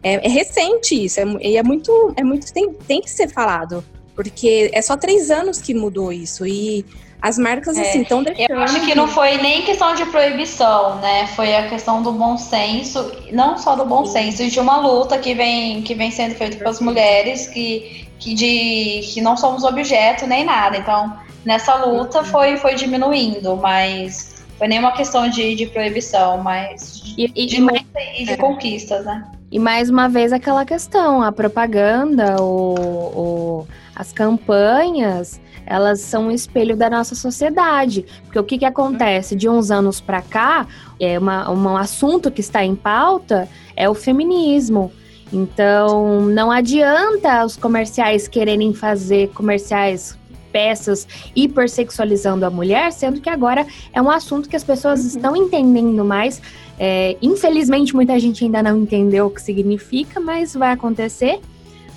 é, 0.02 0.24
é 0.26 0.28
recente 0.28 1.06
isso, 1.06 1.18
é, 1.18 1.24
e 1.40 1.56
é 1.56 1.62
muito, 1.62 2.12
é 2.16 2.22
muito 2.22 2.52
tem, 2.52 2.70
tem 2.86 3.00
que 3.00 3.10
ser 3.10 3.28
falado, 3.28 3.82
porque 4.14 4.70
é 4.74 4.82
só 4.82 4.94
três 4.94 5.30
anos 5.30 5.58
que 5.58 5.72
mudou 5.72 6.12
isso 6.12 6.46
e 6.46 6.84
as 7.24 7.38
marcas, 7.38 7.78
assim, 7.78 8.02
estão 8.02 8.22
deixando. 8.22 8.50
Eu 8.50 8.60
acho 8.60 8.84
que 8.84 8.94
não 8.94 9.08
foi 9.08 9.38
nem 9.38 9.62
questão 9.62 9.94
de 9.94 10.04
proibição, 10.04 10.96
né? 10.96 11.26
Foi 11.28 11.56
a 11.56 11.66
questão 11.70 12.02
do 12.02 12.12
bom 12.12 12.36
senso, 12.36 13.12
não 13.32 13.56
só 13.56 13.74
do 13.74 13.86
bom 13.86 14.04
senso, 14.04 14.42
e 14.42 14.50
de 14.50 14.60
uma 14.60 14.76
luta 14.76 15.16
que 15.16 15.34
vem, 15.34 15.80
que 15.80 15.94
vem 15.94 16.10
sendo 16.10 16.34
feita 16.34 16.58
pelas 16.58 16.80
mulheres, 16.80 17.48
que, 17.48 18.06
que, 18.18 18.34
de, 18.34 19.00
que 19.10 19.22
não 19.22 19.38
somos 19.38 19.64
objeto 19.64 20.26
nem 20.26 20.44
nada. 20.44 20.76
Então, 20.76 21.16
nessa 21.46 21.74
luta 21.76 22.22
foi, 22.24 22.58
foi 22.58 22.74
diminuindo, 22.74 23.56
mas 23.56 24.44
foi 24.58 24.68
nem 24.68 24.78
uma 24.78 24.92
questão 24.92 25.26
de, 25.26 25.54
de 25.54 25.64
proibição, 25.64 26.42
mas 26.42 27.00
de, 27.00 27.32
e, 27.34 27.46
de 27.46 27.58
luta 27.58 28.00
e 28.18 28.26
de 28.26 28.32
é. 28.32 28.36
conquistas, 28.36 29.02
né? 29.06 29.24
E 29.50 29.58
mais 29.58 29.88
uma 29.88 30.10
vez 30.10 30.30
aquela 30.30 30.66
questão, 30.66 31.22
a 31.22 31.32
propaganda, 31.32 32.36
o, 32.42 32.74
o, 33.16 33.66
as 33.94 34.12
campanhas, 34.12 35.40
elas 35.66 36.00
são 36.00 36.26
um 36.26 36.30
espelho 36.30 36.76
da 36.76 36.90
nossa 36.90 37.14
sociedade. 37.14 38.04
Porque 38.24 38.38
o 38.38 38.44
que, 38.44 38.58
que 38.58 38.64
acontece? 38.64 39.34
De 39.34 39.48
uns 39.48 39.70
anos 39.70 40.00
para 40.00 40.20
cá, 40.20 40.66
é 41.00 41.18
uma, 41.18 41.50
um 41.50 41.76
assunto 41.76 42.30
que 42.30 42.40
está 42.40 42.64
em 42.64 42.74
pauta 42.74 43.48
é 43.76 43.88
o 43.88 43.94
feminismo. 43.94 44.92
Então, 45.32 46.20
não 46.20 46.50
adianta 46.50 47.44
os 47.44 47.56
comerciais 47.56 48.28
quererem 48.28 48.72
fazer 48.72 49.30
comerciais 49.30 50.16
peças 50.52 51.08
hipersexualizando 51.34 52.46
a 52.46 52.50
mulher, 52.50 52.92
sendo 52.92 53.20
que 53.20 53.28
agora 53.28 53.66
é 53.92 54.00
um 54.00 54.08
assunto 54.08 54.48
que 54.48 54.54
as 54.54 54.62
pessoas 54.62 55.00
uhum. 55.00 55.06
estão 55.08 55.36
entendendo 55.36 56.04
mais. 56.04 56.40
É, 56.78 57.16
infelizmente, 57.20 57.94
muita 57.94 58.18
gente 58.20 58.44
ainda 58.44 58.62
não 58.62 58.78
entendeu 58.78 59.26
o 59.26 59.30
que 59.30 59.42
significa, 59.42 60.20
mas 60.20 60.54
vai 60.54 60.70
acontecer. 60.70 61.40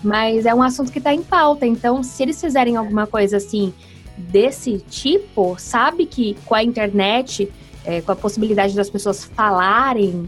Mas 0.03 0.45
é 0.45 0.53
um 0.53 0.61
assunto 0.61 0.91
que 0.91 0.99
está 0.99 1.13
em 1.13 1.23
pauta. 1.23 1.65
Então, 1.65 2.03
se 2.03 2.23
eles 2.23 2.39
fizerem 2.39 2.75
alguma 2.75 3.07
coisa 3.07 3.37
assim 3.37 3.73
desse 4.17 4.79
tipo, 4.79 5.55
sabe 5.59 6.05
que 6.05 6.35
com 6.45 6.55
a 6.55 6.63
internet, 6.63 7.51
é, 7.85 8.01
com 8.01 8.11
a 8.11 8.15
possibilidade 8.15 8.75
das 8.75 8.89
pessoas 8.89 9.25
falarem, 9.25 10.27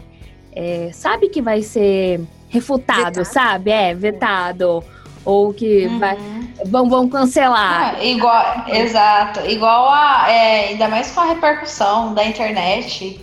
é, 0.52 0.90
sabe 0.92 1.28
que 1.28 1.42
vai 1.42 1.62
ser 1.62 2.20
refutado, 2.48 3.16
vetado. 3.16 3.24
sabe? 3.24 3.70
É, 3.70 3.94
vetado. 3.94 4.82
Ou 5.24 5.52
que 5.52 5.86
uhum. 5.86 5.98
vai, 5.98 6.16
vão, 6.64 6.88
vão 6.88 7.08
cancelar. 7.08 7.96
Ah, 7.96 8.04
igual, 8.04 8.64
exato. 8.68 9.40
Igual 9.40 9.88
a. 9.90 10.30
É, 10.30 10.68
ainda 10.70 10.88
mais 10.88 11.10
com 11.10 11.20
a 11.20 11.26
repercussão 11.26 12.14
da 12.14 12.24
internet 12.24 13.20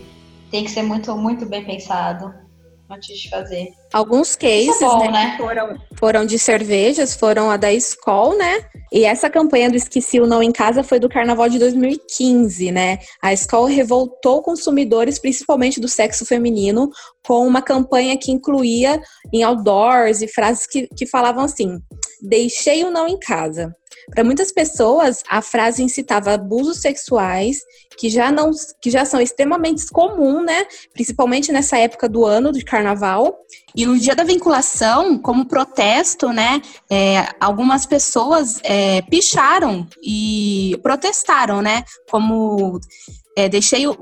tem 0.52 0.64
que 0.64 0.70
ser 0.70 0.84
muito, 0.84 1.16
muito 1.18 1.46
bem 1.46 1.66
pensado 1.66 2.47
antes 2.90 3.18
de 3.18 3.30
fazer. 3.30 3.70
Alguns 3.92 4.36
cases 4.36 4.82
é 4.82 4.86
bom, 4.86 5.00
né, 5.00 5.12
né? 5.12 5.38
Foram, 5.38 5.78
foram 5.98 6.26
de 6.26 6.40
cervejas, 6.40 7.16
foram 7.16 7.50
a 7.50 7.58
da 7.58 7.72
Skol, 7.74 8.38
né? 8.38 8.62
E 8.92 9.04
essa 9.04 9.30
campanha 9.30 9.70
do 9.70 9.76
Esqueci 9.76 10.20
o 10.20 10.28
Não 10.28 10.42
em 10.42 10.52
Casa 10.52 10.84
foi 10.84 11.00
do 11.00 11.10
carnaval 11.10 11.50
de 11.50 11.60
2015, 11.60 12.72
né? 12.72 13.00
A 13.22 13.34
Skol 13.34 13.66
revoltou 13.66 14.42
consumidores, 14.42 15.20
principalmente 15.20 15.80
do 15.80 15.88
sexo 15.88 16.26
feminino, 16.26 16.90
com 17.26 17.46
uma 17.46 17.62
campanha 17.62 18.18
que 18.18 18.32
incluía 18.32 19.02
em 19.34 19.44
outdoors 19.44 20.22
e 20.22 20.28
frases 20.28 20.66
que, 20.66 20.88
que 20.96 21.06
falavam 21.06 21.44
assim: 21.44 21.80
deixei 22.22 22.84
o 22.84 22.92
não 22.92 23.08
em 23.08 23.20
casa. 23.20 23.76
Para 24.10 24.24
muitas 24.24 24.54
pessoas, 24.54 25.22
a 25.30 25.42
frase 25.42 25.84
incitava 25.84 26.34
abusos 26.34 26.78
sexuais 26.78 27.58
que 27.98 28.10
já 28.10 28.32
não 28.32 28.52
que 28.82 28.90
já 28.90 29.04
são 29.04 29.20
extremamente 29.20 29.86
comum, 29.88 30.42
né? 30.42 30.66
Principalmente 30.94 31.52
nessa 31.52 31.78
época 31.78 32.08
do 32.08 32.24
ano 32.26 32.54
de 32.54 32.64
carnaval. 32.64 33.38
E 33.76 33.86
no 33.86 33.98
dia 33.98 34.16
da 34.16 34.24
vinculação, 34.24 35.18
como 35.18 35.46
protesto, 35.46 36.32
né? 36.32 36.62
É, 36.90 37.28
algumas 37.40 37.86
pessoas 37.86 38.62
é, 38.64 39.02
picharam 39.02 39.86
e 40.02 40.80
protestaram, 40.82 41.62
né? 41.62 41.84
Como 42.10 42.80
é, 43.36 43.50
deixei 43.50 43.88
o 43.88 43.98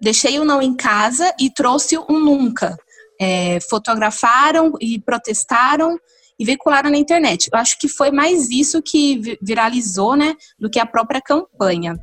deixei 0.00 0.38
o 0.38 0.44
não 0.44 0.60
em 0.62 0.74
casa 0.74 1.34
e 1.38 1.50
trouxe 1.50 1.98
um 1.98 2.18
nunca. 2.18 2.76
É, 3.20 3.58
fotografaram 3.68 4.72
e 4.80 4.98
protestaram 5.00 5.98
e 6.38 6.44
veicularam 6.44 6.90
na 6.90 6.96
internet. 6.96 7.48
Eu 7.52 7.58
acho 7.58 7.78
que 7.78 7.88
foi 7.88 8.10
mais 8.10 8.50
isso 8.50 8.82
que 8.82 9.38
viralizou, 9.40 10.16
né, 10.16 10.34
do 10.58 10.70
que 10.70 10.78
a 10.78 10.86
própria 10.86 11.20
campanha. 11.20 11.94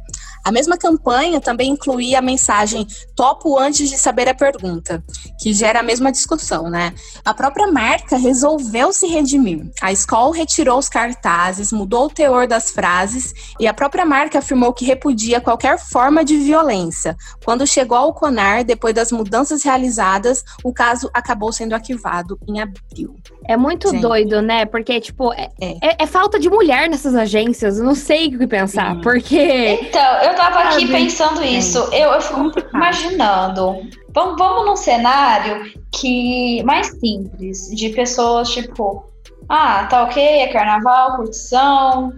A 0.44 0.52
mesma 0.52 0.76
campanha 0.76 1.40
também 1.40 1.70
incluía 1.70 2.18
a 2.18 2.22
mensagem 2.22 2.88
topo 3.16 3.60
antes 3.60 3.90
de 3.90 3.98
saber 3.98 4.28
a 4.28 4.34
pergunta, 4.34 5.04
que 5.40 5.54
gera 5.54 5.82
a 5.82 5.84
mesma 5.84 6.12
discussão, 6.12 6.68
né? 6.68 6.94
A 7.24 7.32
própria 7.32 7.68
marca 7.72 8.18
resolveu 8.18 8.92
se 8.92 9.06
redimir. 9.06 9.70
A 9.82 9.92
escola 9.92 10.36
retirou 10.36 10.80
os 10.80 10.90
cartazes, 10.90 11.72
mudou 11.72 12.06
o 12.06 12.10
teor 12.10 12.48
das 12.48 12.72
frases 12.72 13.34
e 13.60 13.68
a 13.68 13.74
própria 13.74 14.04
marca 14.04 14.40
afirmou 14.40 14.74
que 14.74 14.84
repudia 14.84 15.40
qualquer 15.40 15.78
forma 15.78 16.26
de 16.26 16.38
violência. 16.38 17.16
Quando 17.46 17.68
chegou 17.68 17.98
ao 17.98 18.14
CONAR, 18.14 18.64
depois 18.64 18.96
das 18.96 19.12
mudanças 19.12 19.64
realizadas, 19.64 20.44
o 20.64 20.74
caso 20.74 21.10
acabou 21.14 21.52
sendo 21.52 21.74
arquivado 21.74 22.40
em 22.48 22.60
abril. 22.60 23.16
É 23.48 23.58
muito 23.58 23.90
Sim. 23.90 24.00
doido, 24.00 24.42
né? 24.42 24.66
Porque, 24.66 25.00
tipo, 25.00 25.34
é, 25.34 25.50
é. 25.60 25.72
É, 25.82 25.96
é, 26.04 26.06
falta 26.06 26.40
de 26.40 26.50
mulher 26.50 26.90
nessas 26.90 27.16
agências. 27.16 27.80
Eu 27.80 27.86
não 27.86 27.96
sei 27.96 28.28
o 28.28 28.38
que 28.38 28.48
pensar. 28.48 28.96
Sim. 28.96 29.02
Porque. 29.02 29.80
Então, 29.82 30.18
eu 30.22 30.36
tava 30.36 30.60
aqui 30.60 30.88
pensando 30.88 31.44
isso. 31.44 31.80
Eu, 31.92 32.12
eu 32.12 32.22
fico 32.22 32.52
imaginando. 32.74 33.82
Vamos, 34.14 34.38
vamos 34.38 34.66
num 34.66 34.76
cenário 34.76 35.72
que 35.94 36.62
mais 36.64 36.88
simples, 36.88 37.70
de 37.72 37.90
pessoas 37.90 38.50
tipo, 38.50 39.06
ah, 39.48 39.86
tá 39.86 40.04
ok, 40.04 40.24
é 40.24 40.48
carnaval, 40.48 41.16
curtição. 41.16 42.14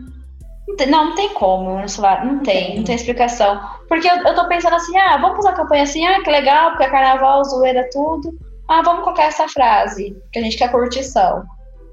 Não 0.68 0.76
tem, 0.76 0.88
não, 0.88 1.06
não 1.06 1.16
tem 1.16 1.30
como 1.34 1.80
no 1.82 1.90
celular, 1.90 2.26
não 2.26 2.40
tem, 2.40 2.78
não 2.78 2.84
tem 2.84 2.96
explicação. 2.96 3.60
Porque 3.88 4.08
eu, 4.08 4.16
eu 4.18 4.36
tô 4.36 4.48
pensando 4.48 4.76
assim, 4.76 4.98
ah, 4.98 5.18
vamos 5.18 5.38
fazer 5.38 5.50
a 5.50 5.54
campanha 5.54 5.84
assim, 5.84 6.06
ah, 6.06 6.22
que 6.22 6.30
legal, 6.30 6.72
porque 6.72 6.84
é 6.84 6.90
carnaval, 6.90 7.44
zoeira, 7.44 7.88
tudo. 7.92 8.34
Ah, 8.68 8.82
vamos 8.82 9.04
colocar 9.04 9.24
essa 9.24 9.48
frase, 9.48 10.16
que 10.32 10.40
a 10.40 10.42
gente 10.42 10.58
quer 10.58 10.72
curtição. 10.72 11.44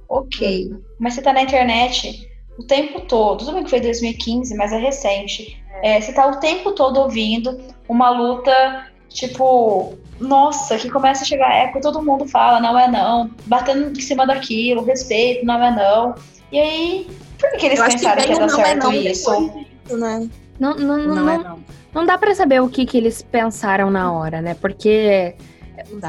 Ok. 0.08 0.70
Mas 0.98 1.14
você 1.14 1.22
tá 1.22 1.32
na 1.32 1.42
internet 1.42 2.28
o 2.58 2.64
tempo 2.64 3.00
todo. 3.02 3.38
Tudo 3.38 3.52
bem 3.52 3.64
que 3.64 3.70
foi 3.70 3.80
2015, 3.80 4.54
mas 4.56 4.72
é 4.72 4.78
recente. 4.78 5.62
É, 5.82 6.00
você 6.00 6.12
tá 6.12 6.26
o 6.26 6.36
tempo 6.36 6.72
todo 6.72 6.98
ouvindo 6.98 7.58
uma 7.88 8.10
luta, 8.10 8.86
tipo, 9.08 9.94
nossa, 10.20 10.76
que 10.76 10.90
começa 10.90 11.22
a 11.22 11.26
chegar 11.26 11.54
eco, 11.54 11.80
todo 11.80 12.02
mundo 12.02 12.26
fala, 12.26 12.60
não 12.60 12.78
é 12.78 12.86
não, 12.86 13.30
batendo 13.46 13.98
em 13.98 14.02
cima 14.02 14.26
daquilo, 14.26 14.84
respeito, 14.84 15.44
não 15.46 15.62
é 15.62 15.70
não. 15.70 16.14
E 16.52 16.58
aí, 16.58 17.06
por 17.38 17.50
que, 17.52 17.66
eles 17.66 17.80
pensaram 17.80 18.20
que, 18.20 18.26
que 18.28 18.32
ia 18.34 18.38
dar 18.38 18.48
certo 18.48 18.70
é 18.70 18.74
não 18.74 18.92
isso? 18.92 19.52
Disso, 19.86 19.96
né? 19.96 20.28
Não, 20.58 20.74
não, 20.74 20.98
não, 20.98 21.14
não, 21.14 21.30
é 21.30 21.38
não, 21.38 21.64
não 21.94 22.04
dá 22.04 22.18
pra 22.18 22.34
saber 22.34 22.60
o 22.60 22.68
que, 22.68 22.84
que 22.84 22.98
eles 22.98 23.22
pensaram 23.22 23.90
na 23.90 24.12
hora, 24.12 24.42
né? 24.42 24.54
Porque 24.54 25.34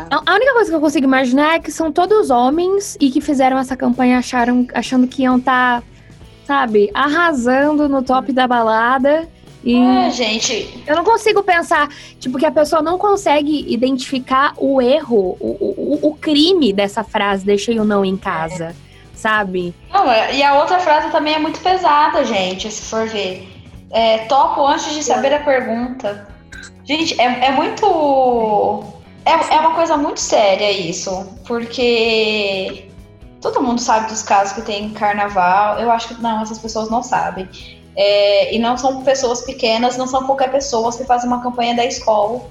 a 0.10 0.34
única 0.36 0.54
coisa 0.54 0.70
que 0.70 0.76
eu 0.76 0.82
consigo 0.82 1.06
imaginar 1.06 1.56
é 1.56 1.60
que 1.60 1.72
são 1.72 1.92
todos 1.92 2.30
homens 2.30 2.98
e 3.00 3.10
que 3.10 3.22
fizeram 3.22 3.58
essa 3.58 3.76
campanha 3.76 4.20
acharam, 4.20 4.68
achando 4.74 5.08
que 5.08 5.24
iam 5.24 5.38
estar, 5.38 5.82
tá, 5.82 5.88
sabe, 6.46 6.90
arrasando 6.94 7.88
no 7.88 8.02
top 8.02 8.32
da 8.32 8.48
balada. 8.48 9.28
E 9.64 9.76
é, 9.76 10.10
gente. 10.10 10.84
Eu 10.88 10.96
não 10.96 11.04
consigo 11.04 11.44
pensar, 11.44 11.88
tipo, 12.20 12.38
que 12.38 12.46
a 12.46 12.52
pessoa 12.52 12.82
não 12.82 12.98
consegue 12.98 13.72
identificar 13.72 14.54
o 14.58 14.82
erro, 14.82 15.38
o, 15.40 16.00
o, 16.02 16.10
o 16.10 16.16
crime 16.16 16.74
dessa 16.74 17.04
frase, 17.04 17.46
deixei 17.46 17.80
o 17.80 17.86
não 17.86 18.04
em 18.04 18.18
casa, 18.18 18.66
é. 18.66 18.74
sabe? 19.14 19.74
Não, 19.94 20.12
é, 20.12 20.36
e 20.36 20.44
a 20.44 20.56
outra 20.60 20.80
frase 20.80 21.12
também 21.12 21.36
é 21.36 21.40
muito 21.40 21.60
pesada, 21.60 22.24
gente, 22.26 22.72
se 22.72 22.82
for 22.82 23.08
ver. 23.08 23.48
É, 23.92 24.20
topo 24.20 24.66
antes 24.66 24.94
de 24.96 25.04
saber 25.04 25.34
a 25.34 25.40
pergunta. 25.40 26.28
Gente, 26.84 27.20
é, 27.22 27.48
é 27.48 27.52
muito 27.52 28.84
é, 29.26 29.32
é 29.32 29.60
uma 29.60 29.76
coisa 29.76 29.98
muito 29.98 30.20
séria 30.20 30.72
isso, 30.72 31.28
porque 31.46 32.90
todo 33.42 33.62
mundo 33.62 33.80
sabe 33.80 34.08
dos 34.08 34.24
casos 34.24 34.54
que 34.54 34.62
tem 34.62 34.90
carnaval. 34.92 35.80
Eu 35.80 35.92
acho 35.92 36.10
que 36.10 36.22
não, 36.22 36.42
essas 36.42 36.60
pessoas 36.60 36.90
não 36.90 37.04
sabem. 37.04 37.48
É, 37.96 38.56
e 38.56 38.60
não 38.60 38.78
são 38.78 39.04
pessoas 39.04 39.42
pequenas, 39.42 39.98
não 39.98 40.08
são 40.08 40.26
qualquer 40.26 40.52
pessoa 40.52 40.96
que 40.96 41.04
faz 41.04 41.24
uma 41.24 41.42
campanha 41.42 41.76
da 41.76 41.86
escola 41.86 42.42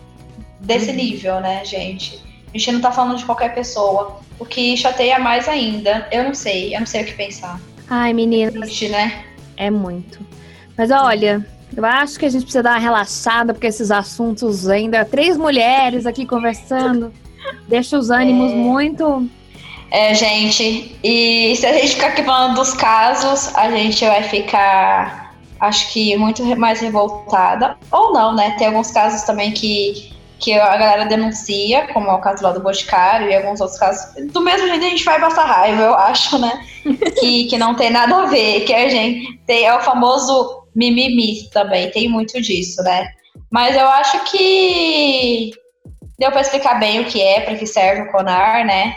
desse 0.61 0.91
uhum. 0.91 0.97
nível, 0.97 1.41
né, 1.41 1.65
gente? 1.65 2.23
A 2.53 2.59
gente 2.59 2.73
não 2.73 2.81
tá 2.81 2.93
falando 2.93 3.17
de 3.17 3.25
qualquer 3.25 3.55
pessoa. 3.55 4.21
O 4.39 4.45
que 4.45 4.77
chateia 4.77 5.19
mais 5.19 5.49
ainda, 5.49 6.09
eu 6.11 6.25
não 6.25 6.35
sei, 6.35 6.75
eu 6.75 6.81
não 6.81 6.87
sei 6.87 7.03
o 7.03 7.07
que 7.07 7.13
pensar. 7.13 7.61
Ai, 7.89 8.13
meninas. 8.13 8.55
É 8.55 8.59
triste, 8.59 8.89
né? 8.89 9.25
É 9.57 9.71
muito. 9.71 10.21
Mas 10.77 10.91
olha, 10.91 11.47
eu 11.77 11.85
acho 11.85 12.19
que 12.19 12.27
a 12.27 12.29
gente 12.29 12.43
precisa 12.43 12.63
dar 12.63 12.73
uma 12.73 12.79
relaxada, 12.79 13.53
porque 13.53 13.67
esses 13.67 13.91
assuntos 13.91 14.69
ainda. 14.69 15.05
Três 15.05 15.37
mulheres 15.37 16.07
aqui 16.07 16.27
conversando. 16.27 17.13
Deixa 17.69 17.99
os 17.99 18.11
ânimos 18.11 18.53
é... 18.53 18.55
muito. 18.57 19.29
É, 19.91 20.15
gente. 20.15 20.97
E 21.03 21.55
se 21.57 21.67
a 21.67 21.73
gente 21.73 21.95
ficar 21.95 22.09
aqui 22.09 22.23
falando 22.23 22.55
dos 22.55 22.73
casos, 22.75 23.55
a 23.57 23.71
gente 23.71 24.05
vai 24.05 24.23
ficar, 24.23 25.35
acho 25.59 25.93
que, 25.93 26.17
muito 26.17 26.45
mais 26.57 26.81
revoltada. 26.81 27.77
Ou 27.91 28.13
não, 28.13 28.35
né? 28.35 28.55
Tem 28.57 28.69
alguns 28.69 28.91
casos 28.91 29.23
também 29.23 29.51
que, 29.51 30.13
que 30.39 30.53
a 30.53 30.77
galera 30.77 31.07
denuncia, 31.07 31.89
como 31.93 32.09
é 32.09 32.13
o 32.13 32.19
caso 32.19 32.43
lá 32.43 32.53
do 32.53 32.61
Boticário 32.61 33.29
e 33.29 33.35
alguns 33.35 33.61
outros 33.61 33.79
casos. 33.79 34.15
Do 34.33 34.41
mesmo 34.41 34.69
jeito 34.69 34.85
a 34.85 34.89
gente 34.89 35.05
vai 35.05 35.19
passar 35.19 35.45
raiva, 35.45 35.83
eu 35.83 35.95
acho, 35.95 36.39
né? 36.39 36.65
que, 37.19 37.45
que 37.45 37.59
não 37.59 37.75
tem 37.75 37.91
nada 37.91 38.17
a 38.17 38.27
ver, 38.27 38.61
que 38.61 38.73
a 38.73 38.89
gente 38.89 39.39
tem, 39.47 39.65
é 39.65 39.77
o 39.77 39.81
famoso 39.81 40.60
mimimi 40.75 41.49
também, 41.51 41.91
tem 41.91 42.09
muito 42.09 42.41
disso, 42.41 42.83
né? 42.83 43.09
Mas 43.51 43.77
eu 43.77 43.87
acho 43.89 44.31
que 44.31 45.51
deu 46.19 46.31
para 46.31 46.43
explicar 46.43 46.79
bem 46.79 47.01
o 47.01 47.07
que 47.07 47.21
é, 47.21 47.41
para 47.41 47.57
que 47.57 47.67
serve 47.67 48.03
o 48.03 48.13
CONAR, 48.13 48.65
né? 48.65 48.97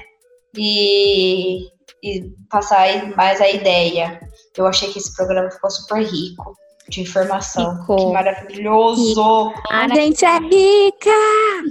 E, 0.56 1.68
e 2.04 2.30
passar 2.50 3.16
mais 3.16 3.42
a 3.42 3.50
ideia. 3.50 4.20
Eu 4.56 4.68
achei 4.68 4.92
que 4.92 5.00
esse 5.00 5.16
programa 5.16 5.50
ficou 5.50 5.72
super 5.72 6.04
rico 6.04 6.56
de 6.90 7.02
informação. 7.02 7.80
Ficou. 7.82 7.98
Que 7.98 8.14
maravilhoso! 8.14 9.54
A 9.72 9.88
gente 9.88 10.24
é 10.24 10.38
rica! 10.38 11.10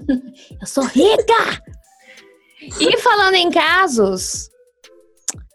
Eu 0.60 0.66
sou 0.66 0.84
rica! 0.84 1.62
E 2.80 2.96
falando 2.98 3.34
em 3.34 3.50
casos, 3.50 4.48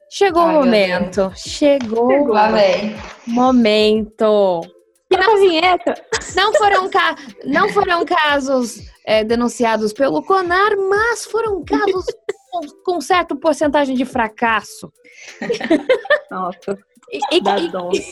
chegou 0.09 0.43
Ai, 0.43 0.55
o 0.55 0.59
momento. 0.59 1.31
Chegou 1.35 2.27
Lá 2.27 2.51
vem. 2.51 2.95
momento. 3.27 4.61
Toca 5.09 5.31
a 5.31 5.35
vinheta! 5.37 5.93
Não 6.35 6.53
foram, 6.53 6.89
ca... 6.89 7.15
não 7.45 7.69
foram 7.69 8.03
casos 8.05 8.77
é, 9.05 9.23
denunciados 9.23 9.93
pelo 9.93 10.21
CONAR, 10.23 10.75
mas 10.89 11.23
foram 11.25 11.63
casos 11.63 12.05
com, 12.51 12.59
com 12.83 13.01
certa 13.01 13.33
porcentagem 13.35 13.95
de 13.95 14.03
fracasso. 14.03 14.91
Nossa, 16.29 16.77
E, 17.09 17.19
e- 17.37 17.41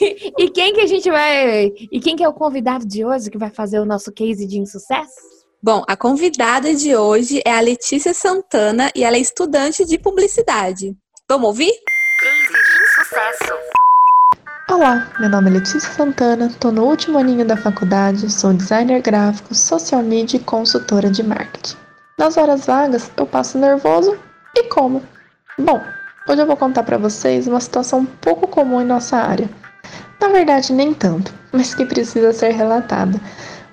e- 0.05 0.33
e 0.45 0.49
quem 0.51 0.73
que 0.73 0.81
a 0.81 0.87
gente 0.87 1.11
vai. 1.11 1.65
E 1.91 1.99
quem 1.99 2.15
que 2.15 2.23
é 2.23 2.29
o 2.29 2.33
convidado 2.33 2.85
de 2.87 3.03
hoje 3.05 3.29
que 3.29 3.37
vai 3.37 3.49
fazer 3.49 3.79
o 3.79 3.85
nosso 3.85 4.11
case 4.13 4.47
de 4.47 4.57
insucesso? 4.57 5.35
Bom, 5.61 5.83
a 5.87 5.97
convidada 5.97 6.73
de 6.73 6.95
hoje 6.95 7.41
é 7.45 7.51
a 7.51 7.59
Letícia 7.59 8.13
Santana 8.13 8.89
e 8.95 9.03
ela 9.03 9.17
é 9.17 9.19
estudante 9.19 9.83
de 9.83 9.97
publicidade. 9.97 10.95
Vamos 11.27 11.47
ouvir? 11.47 11.71
Case 12.19 12.53
de 12.53 12.83
insucesso. 12.83 13.53
Olá, 14.69 15.11
meu 15.19 15.27
nome 15.27 15.49
é 15.49 15.53
Letícia 15.53 15.89
Santana, 15.89 16.45
estou 16.45 16.71
no 16.71 16.83
último 16.83 17.17
aninho 17.17 17.43
da 17.43 17.57
faculdade, 17.57 18.31
sou 18.31 18.53
designer 18.53 19.01
gráfico, 19.01 19.55
social 19.55 20.03
media 20.03 20.37
e 20.37 20.43
consultora 20.43 21.09
de 21.09 21.23
marketing. 21.23 21.77
Nas 22.15 22.37
horas 22.37 22.67
vagas, 22.67 23.09
eu 23.17 23.25
passo 23.25 23.57
nervoso 23.57 24.15
e 24.55 24.65
como. 24.65 25.01
Bom, 25.57 25.81
hoje 26.29 26.43
eu 26.43 26.45
vou 26.45 26.55
contar 26.55 26.83
para 26.83 26.99
vocês 26.99 27.47
uma 27.47 27.59
situação 27.59 28.05
pouco 28.05 28.47
comum 28.47 28.79
em 28.79 28.85
nossa 28.85 29.17
área. 29.17 29.49
Na 30.21 30.27
verdade, 30.27 30.73
nem 30.73 30.93
tanto, 30.93 31.33
mas 31.51 31.73
que 31.73 31.85
precisa 31.87 32.33
ser 32.33 32.51
relatada. 32.51 33.19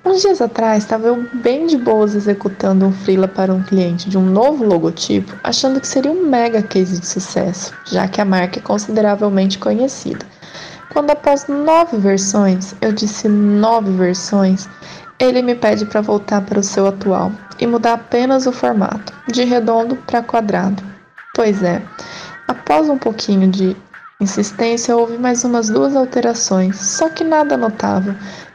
Uns 0.05 0.21
dias 0.21 0.41
atrás, 0.41 0.83
estava 0.83 1.07
eu 1.07 1.25
bem 1.33 1.65
de 1.65 1.77
boas 1.77 2.13
executando 2.13 2.85
um 2.85 2.91
freela 2.91 3.25
para 3.25 3.53
um 3.53 3.63
cliente 3.63 4.09
de 4.09 4.17
um 4.17 4.25
novo 4.25 4.65
logotipo, 4.65 5.33
achando 5.41 5.79
que 5.79 5.87
seria 5.87 6.11
um 6.11 6.25
mega 6.25 6.61
case 6.61 6.99
de 6.99 7.07
sucesso, 7.07 7.73
já 7.85 8.05
que 8.05 8.19
a 8.19 8.25
marca 8.25 8.59
é 8.59 8.61
consideravelmente 8.61 9.57
conhecida. 9.57 10.25
Quando 10.91 11.11
após 11.11 11.47
nove 11.47 11.95
versões, 11.97 12.75
eu 12.81 12.91
disse 12.91 13.29
nove 13.29 13.91
versões, 13.91 14.67
ele 15.17 15.41
me 15.41 15.55
pede 15.55 15.85
para 15.85 16.01
voltar 16.01 16.41
para 16.41 16.59
o 16.59 16.63
seu 16.63 16.85
atual 16.85 17.31
e 17.57 17.65
mudar 17.65 17.93
apenas 17.93 18.45
o 18.45 18.51
formato, 18.51 19.13
de 19.31 19.45
redondo 19.45 19.95
para 19.95 20.21
quadrado. 20.21 20.83
Pois 21.33 21.63
é, 21.63 21.81
após 22.45 22.89
um 22.89 22.97
pouquinho 22.97 23.49
de 23.49 23.73
insistência, 24.19 24.95
houve 24.97 25.17
mais 25.17 25.45
umas 25.45 25.69
duas 25.69 25.95
alterações, 25.95 26.77
só 26.77 27.07
que 27.09 27.23
nada 27.23 27.55
notável. 27.55 28.13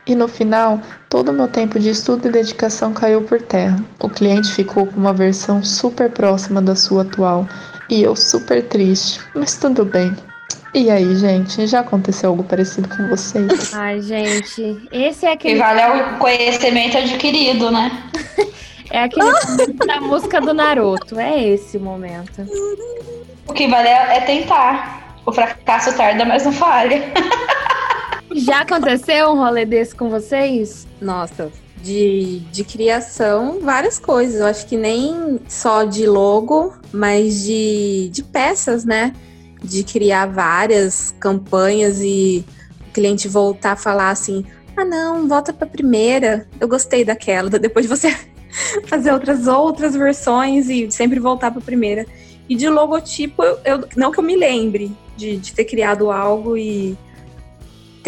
E 0.08 0.14
no 0.14 0.26
final, 0.26 0.80
todo 1.10 1.28
o 1.28 1.34
meu 1.34 1.48
tempo 1.48 1.78
de 1.78 1.90
estudo 1.90 2.28
e 2.28 2.32
dedicação 2.32 2.94
caiu 2.94 3.20
por 3.22 3.42
terra. 3.42 3.78
O 4.00 4.08
cliente 4.08 4.50
ficou 4.54 4.86
com 4.86 4.96
uma 4.98 5.12
versão 5.12 5.62
super 5.62 6.10
próxima 6.10 6.62
da 6.62 6.74
sua 6.74 7.02
atual 7.02 7.46
e 7.90 8.02
eu 8.02 8.16
super 8.16 8.66
triste, 8.66 9.20
mas 9.34 9.58
tudo 9.58 9.84
bem. 9.84 10.16
E 10.74 10.90
aí, 10.90 11.14
gente, 11.14 11.66
já 11.66 11.80
aconteceu 11.80 12.30
algo 12.30 12.42
parecido 12.42 12.88
com 12.88 13.06
vocês? 13.08 13.72
Ai, 13.76 14.00
gente, 14.00 14.88
esse 14.90 15.26
é 15.26 15.36
Que 15.36 15.48
aquele, 15.48 15.58
vale 15.58 15.80
é 15.80 15.88
o 15.88 16.18
conhecimento 16.18 16.96
adquirido, 16.96 17.70
né? 17.70 17.90
é 18.90 19.02
aquele 19.02 19.30
momento 19.30 19.86
da 19.86 20.00
música 20.00 20.40
do 20.40 20.54
Naruto. 20.54 21.20
É 21.20 21.42
esse 21.42 21.76
o 21.76 21.80
momento. 21.80 22.46
O 23.46 23.52
que 23.52 23.68
vale 23.68 23.88
é 23.88 24.16
é 24.16 24.20
tentar. 24.20 25.16
O 25.26 25.32
fracasso 25.32 25.94
tarda, 25.94 26.24
mas 26.24 26.46
não 26.46 26.52
falha. 26.52 27.02
Já 28.34 28.60
aconteceu 28.60 29.30
um 29.30 29.36
rolê 29.36 29.64
desse 29.64 29.94
com 29.94 30.08
vocês? 30.10 30.86
Nossa, 31.00 31.50
de, 31.82 32.40
de 32.52 32.64
criação, 32.64 33.60
várias 33.60 33.98
coisas. 33.98 34.40
Eu 34.40 34.46
acho 34.46 34.66
que 34.66 34.76
nem 34.76 35.40
só 35.48 35.84
de 35.84 36.06
logo, 36.06 36.74
mas 36.92 37.42
de, 37.44 38.08
de 38.10 38.22
peças, 38.22 38.84
né? 38.84 39.14
De 39.62 39.82
criar 39.82 40.26
várias 40.26 41.14
campanhas 41.18 42.00
e 42.00 42.44
o 42.88 42.92
cliente 42.92 43.26
voltar 43.28 43.72
a 43.72 43.76
falar 43.76 44.10
assim: 44.10 44.44
ah, 44.76 44.84
não, 44.84 45.26
volta 45.28 45.52
pra 45.52 45.66
primeira. 45.66 46.46
Eu 46.60 46.68
gostei 46.68 47.04
daquela. 47.04 47.48
Depois 47.58 47.86
de 47.86 47.88
você 47.88 48.14
fazer 48.86 49.12
outras 49.12 49.46
outras 49.46 49.94
versões 49.94 50.68
e 50.68 50.90
sempre 50.90 51.18
voltar 51.18 51.50
pra 51.50 51.60
primeira. 51.60 52.06
E 52.48 52.54
de 52.54 52.68
logotipo, 52.68 53.42
eu, 53.42 53.58
eu- 53.64 53.88
não 53.96 54.10
que 54.10 54.18
eu 54.20 54.24
me 54.24 54.36
lembre 54.36 54.90
de, 55.16 55.36
de 55.36 55.52
ter 55.52 55.64
criado 55.64 56.10
algo 56.10 56.56
e 56.56 56.96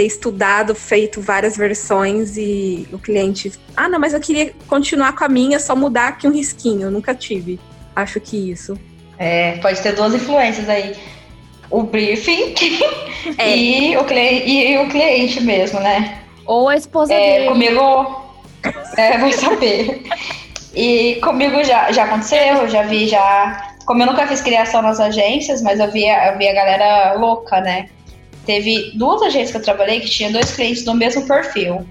ter 0.00 0.06
estudado, 0.06 0.74
feito 0.74 1.20
várias 1.20 1.58
versões 1.58 2.38
e 2.38 2.88
o 2.90 2.98
cliente, 2.98 3.52
ah, 3.76 3.86
não, 3.86 3.98
mas 3.98 4.14
eu 4.14 4.20
queria 4.20 4.54
continuar 4.66 5.14
com 5.14 5.24
a 5.24 5.28
minha, 5.28 5.58
só 5.58 5.76
mudar 5.76 6.08
aqui 6.08 6.26
um 6.26 6.32
risquinho. 6.32 6.82
Eu 6.82 6.90
nunca 6.90 7.14
tive. 7.14 7.60
Acho 7.94 8.18
que 8.18 8.50
isso. 8.50 8.78
É, 9.18 9.58
pode 9.58 9.80
ter 9.82 9.92
duas 9.94 10.14
influências 10.14 10.68
aí. 10.70 10.96
O 11.70 11.82
briefing 11.82 12.54
É. 13.36 13.54
e, 13.54 13.96
o 13.98 14.04
cliente, 14.04 14.48
e 14.50 14.78
o 14.78 14.88
cliente 14.88 15.40
mesmo, 15.42 15.78
né? 15.80 16.22
Ou 16.46 16.68
a 16.70 16.76
esposa 16.76 17.12
É, 17.12 17.40
dele? 17.40 17.48
comigo 17.50 18.32
é, 18.96 19.18
vai 19.20 19.32
saber. 19.32 20.02
E 20.74 21.16
comigo 21.16 21.62
já, 21.62 21.92
já 21.92 22.04
aconteceu, 22.04 22.38
eu 22.38 22.68
já 22.68 22.82
vi 22.82 23.06
já. 23.06 23.74
Como 23.84 24.02
eu 24.02 24.06
nunca 24.06 24.26
fiz 24.26 24.40
criação 24.40 24.80
nas 24.80 24.98
agências, 24.98 25.60
mas 25.60 25.78
eu 25.78 25.90
via, 25.90 26.32
eu 26.32 26.38
via 26.38 26.52
a 26.52 26.54
galera 26.54 27.12
louca, 27.18 27.60
né? 27.60 27.88
Teve 28.50 28.90
duas 28.96 29.22
agências 29.22 29.52
que 29.52 29.58
eu 29.58 29.62
trabalhei 29.62 30.00
que 30.00 30.10
tinha 30.10 30.28
dois 30.28 30.50
clientes 30.50 30.84
do 30.84 30.92
mesmo 30.92 31.24
perfil. 31.24 31.88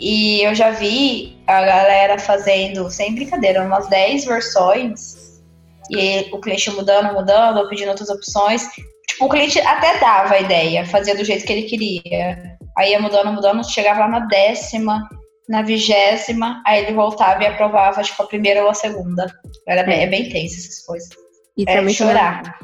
E 0.00 0.42
eu 0.42 0.52
já 0.52 0.70
vi 0.70 1.38
a 1.46 1.64
galera 1.64 2.18
fazendo, 2.18 2.90
sem 2.90 3.14
brincadeira, 3.14 3.62
umas 3.62 3.88
10 3.88 4.24
versões. 4.24 5.40
E 5.88 6.26
o 6.32 6.40
cliente 6.40 6.72
mudando, 6.72 7.14
mudando, 7.14 7.58
ou 7.58 7.68
pedindo 7.68 7.90
outras 7.90 8.10
opções. 8.10 8.66
Tipo, 9.06 9.26
o 9.26 9.28
cliente 9.28 9.60
até 9.60 10.00
dava 10.00 10.34
a 10.34 10.40
ideia, 10.40 10.84
fazia 10.84 11.14
do 11.14 11.24
jeito 11.24 11.46
que 11.46 11.52
ele 11.52 11.68
queria. 11.68 12.56
Aí 12.76 12.90
ia 12.90 13.00
mudando, 13.00 13.32
mudando, 13.32 13.62
chegava 13.70 14.00
lá 14.00 14.08
na 14.08 14.20
décima, 14.26 15.08
na 15.48 15.62
vigésima, 15.62 16.64
aí 16.66 16.82
ele 16.82 16.94
voltava 16.94 17.44
e 17.44 17.46
aprovava, 17.46 18.02
tipo, 18.02 18.20
a 18.24 18.26
primeira 18.26 18.64
ou 18.64 18.70
a 18.70 18.74
segunda. 18.74 19.32
Era 19.68 19.84
bem, 19.84 20.02
é 20.02 20.08
bem 20.08 20.28
tenso 20.30 20.56
essas 20.56 20.84
coisas. 20.84 21.10
E 21.56 21.62
É 21.62 21.76
também 21.76 21.94
chorar. 21.94 22.58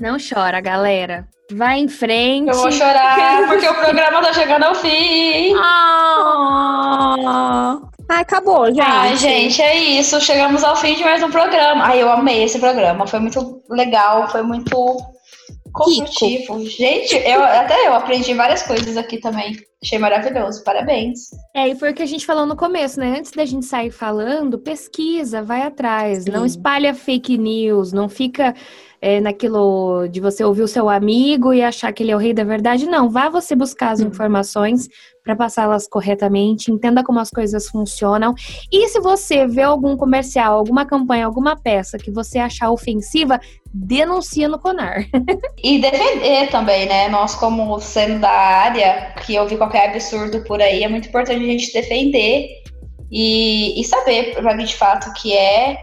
Não 0.00 0.16
chora, 0.18 0.60
galera. 0.60 1.28
Vai 1.52 1.78
em 1.78 1.88
frente. 1.88 2.48
Eu 2.48 2.56
vou 2.56 2.72
chorar 2.72 3.46
porque 3.48 3.68
o 3.68 3.74
programa 3.74 4.22
tá 4.22 4.32
chegando 4.32 4.64
ao 4.64 4.74
fim. 4.74 5.54
Ah, 5.56 7.14
Ai, 8.08 8.22
acabou, 8.22 8.66
gente. 8.66 8.80
Ai, 8.80 9.16
gente, 9.16 9.62
é 9.62 9.78
isso. 9.78 10.20
Chegamos 10.20 10.64
ao 10.64 10.76
fim 10.76 10.94
de 10.94 11.04
mais 11.04 11.22
um 11.22 11.30
programa. 11.30 11.84
Ai, 11.84 12.02
eu 12.02 12.10
amei 12.10 12.42
esse 12.42 12.58
programa. 12.58 13.06
Foi 13.06 13.20
muito 13.20 13.62
legal, 13.70 14.28
foi 14.30 14.42
muito 14.42 14.96
construtivo. 15.72 16.64
Gente, 16.64 17.14
eu, 17.16 17.42
até 17.42 17.86
eu 17.86 17.94
aprendi 17.94 18.34
várias 18.34 18.62
coisas 18.62 18.96
aqui 18.96 19.18
também. 19.18 19.56
Achei 19.82 19.98
maravilhoso. 19.98 20.64
Parabéns. 20.64 21.30
É, 21.54 21.68
e 21.68 21.74
foi 21.76 21.90
o 21.92 21.94
que 21.94 22.02
a 22.02 22.06
gente 22.06 22.26
falou 22.26 22.46
no 22.46 22.56
começo, 22.56 22.98
né? 22.98 23.16
Antes 23.18 23.30
da 23.30 23.44
gente 23.44 23.66
sair 23.66 23.90
falando, 23.90 24.58
pesquisa, 24.58 25.42
vai 25.42 25.62
atrás. 25.62 26.24
Não 26.26 26.40
Sim. 26.40 26.46
espalha 26.46 26.94
fake 26.94 27.36
news, 27.38 27.92
não 27.92 28.08
fica 28.08 28.54
é, 29.04 29.20
naquilo 29.20 30.08
de 30.08 30.18
você 30.18 30.42
ouvir 30.42 30.62
o 30.62 30.66
seu 30.66 30.88
amigo 30.88 31.52
e 31.52 31.62
achar 31.62 31.92
que 31.92 32.02
ele 32.02 32.10
é 32.10 32.16
o 32.16 32.18
rei 32.18 32.32
da 32.32 32.42
verdade. 32.42 32.86
Não, 32.86 33.10
vá 33.10 33.28
você 33.28 33.54
buscar 33.54 33.90
as 33.90 34.00
informações 34.00 34.88
para 35.22 35.36
passá-las 35.36 35.86
corretamente, 35.86 36.72
entenda 36.72 37.04
como 37.04 37.20
as 37.20 37.28
coisas 37.28 37.68
funcionam. 37.68 38.34
E 38.72 38.88
se 38.88 38.98
você 39.00 39.46
vê 39.46 39.60
algum 39.60 39.94
comercial, 39.94 40.56
alguma 40.56 40.86
campanha, 40.86 41.26
alguma 41.26 41.54
peça 41.54 41.98
que 41.98 42.10
você 42.10 42.38
achar 42.38 42.70
ofensiva, 42.70 43.38
denuncia 43.74 44.48
no 44.48 44.58
Conar. 44.58 45.04
E 45.62 45.78
defender 45.78 46.48
também, 46.50 46.86
né? 46.86 47.08
Nós, 47.08 47.34
como 47.34 47.78
sendo 47.80 48.20
da 48.20 48.30
área, 48.30 49.14
que 49.26 49.38
ouvir 49.38 49.58
qualquer 49.58 49.90
absurdo 49.90 50.42
por 50.44 50.62
aí, 50.62 50.82
é 50.82 50.88
muito 50.88 51.08
importante 51.08 51.42
a 51.42 51.46
gente 51.46 51.72
defender 51.74 52.48
e, 53.10 53.78
e 53.78 53.84
saber 53.84 54.34
pra 54.34 54.54
de 54.54 54.74
fato 54.74 55.10
o 55.10 55.12
que 55.14 55.34
é. 55.34 55.78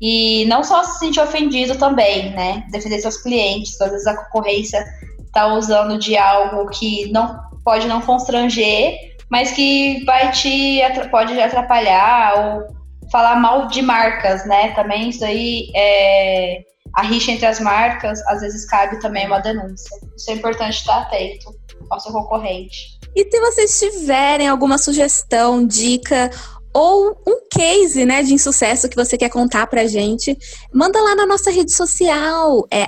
E 0.00 0.44
não 0.46 0.62
só 0.64 0.82
se 0.84 0.98
sentir 0.98 1.20
ofendido 1.20 1.78
também, 1.78 2.30
né? 2.30 2.64
Defender 2.70 3.00
seus 3.00 3.16
clientes. 3.16 3.80
Às 3.80 3.90
vezes 3.90 4.06
a 4.06 4.16
concorrência 4.16 4.84
tá 5.32 5.46
usando 5.54 5.98
de 5.98 6.16
algo 6.16 6.68
que 6.70 7.10
não 7.12 7.38
pode 7.64 7.86
não 7.86 8.00
constranger, 8.00 8.94
mas 9.30 9.52
que 9.52 10.04
vai 10.04 10.30
te 10.30 10.80
pode 11.10 11.40
atrapalhar 11.40 12.34
ou 12.36 13.10
falar 13.10 13.36
mal 13.36 13.66
de 13.68 13.82
marcas, 13.82 14.46
né? 14.46 14.72
Também 14.74 15.08
isso 15.08 15.24
aí 15.24 15.70
é 15.74 16.62
a 16.94 17.02
rixa 17.02 17.32
entre 17.32 17.46
as 17.46 17.58
marcas, 17.58 18.20
às 18.28 18.40
vezes 18.40 18.64
cabe 18.66 19.00
também 19.00 19.26
uma 19.26 19.40
denúncia. 19.40 19.96
Isso 20.16 20.30
é 20.30 20.34
importante 20.34 20.74
estar 20.74 21.02
atento 21.02 21.52
ao 21.90 21.98
seu 21.98 22.12
concorrente. 22.12 22.94
E 23.16 23.28
se 23.30 23.40
vocês 23.40 23.78
tiverem 23.78 24.48
alguma 24.48 24.78
sugestão, 24.78 25.64
dica 25.66 26.30
ou 26.74 27.16
um 27.26 27.46
case, 27.50 28.04
né, 28.04 28.22
de 28.22 28.34
insucesso 28.34 28.88
que 28.88 28.96
você 28.96 29.16
quer 29.16 29.28
contar 29.30 29.66
pra 29.68 29.86
gente, 29.86 30.36
manda 30.72 31.00
lá 31.00 31.14
na 31.14 31.24
nossa 31.24 31.50
rede 31.50 31.72
social, 31.72 32.66
é 32.70 32.86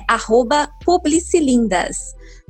@publicilindas. 0.84 1.96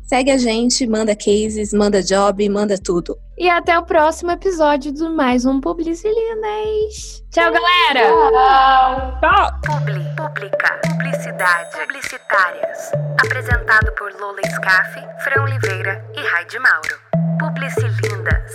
Segue 0.06 0.30
a 0.30 0.38
gente, 0.38 0.86
manda 0.86 1.16
cases, 1.16 1.72
manda 1.72 2.00
job, 2.00 2.48
manda 2.48 2.78
tudo. 2.78 3.18
E 3.36 3.50
até 3.50 3.76
o 3.76 3.84
próximo 3.84 4.30
episódio 4.30 4.92
de 4.92 5.02
mais 5.08 5.44
um 5.44 5.60
Publicilindas. 5.60 7.24
Tchau, 7.30 7.52
galera! 7.52 8.08
Tchau! 9.20 9.50
Publi, 9.66 10.04
Pública, 10.16 10.80
Publicidade, 10.88 11.76
Publicitárias. 11.76 12.92
Apresentado 13.20 13.92
por 13.98 14.12
Lola 14.20 14.40
Scaff, 14.54 14.94
Fran 15.24 15.42
Oliveira 15.42 16.02
e 16.16 16.20
Raide 16.20 16.58
Mauro. 16.60 16.98
Publicilindas. 17.40 18.52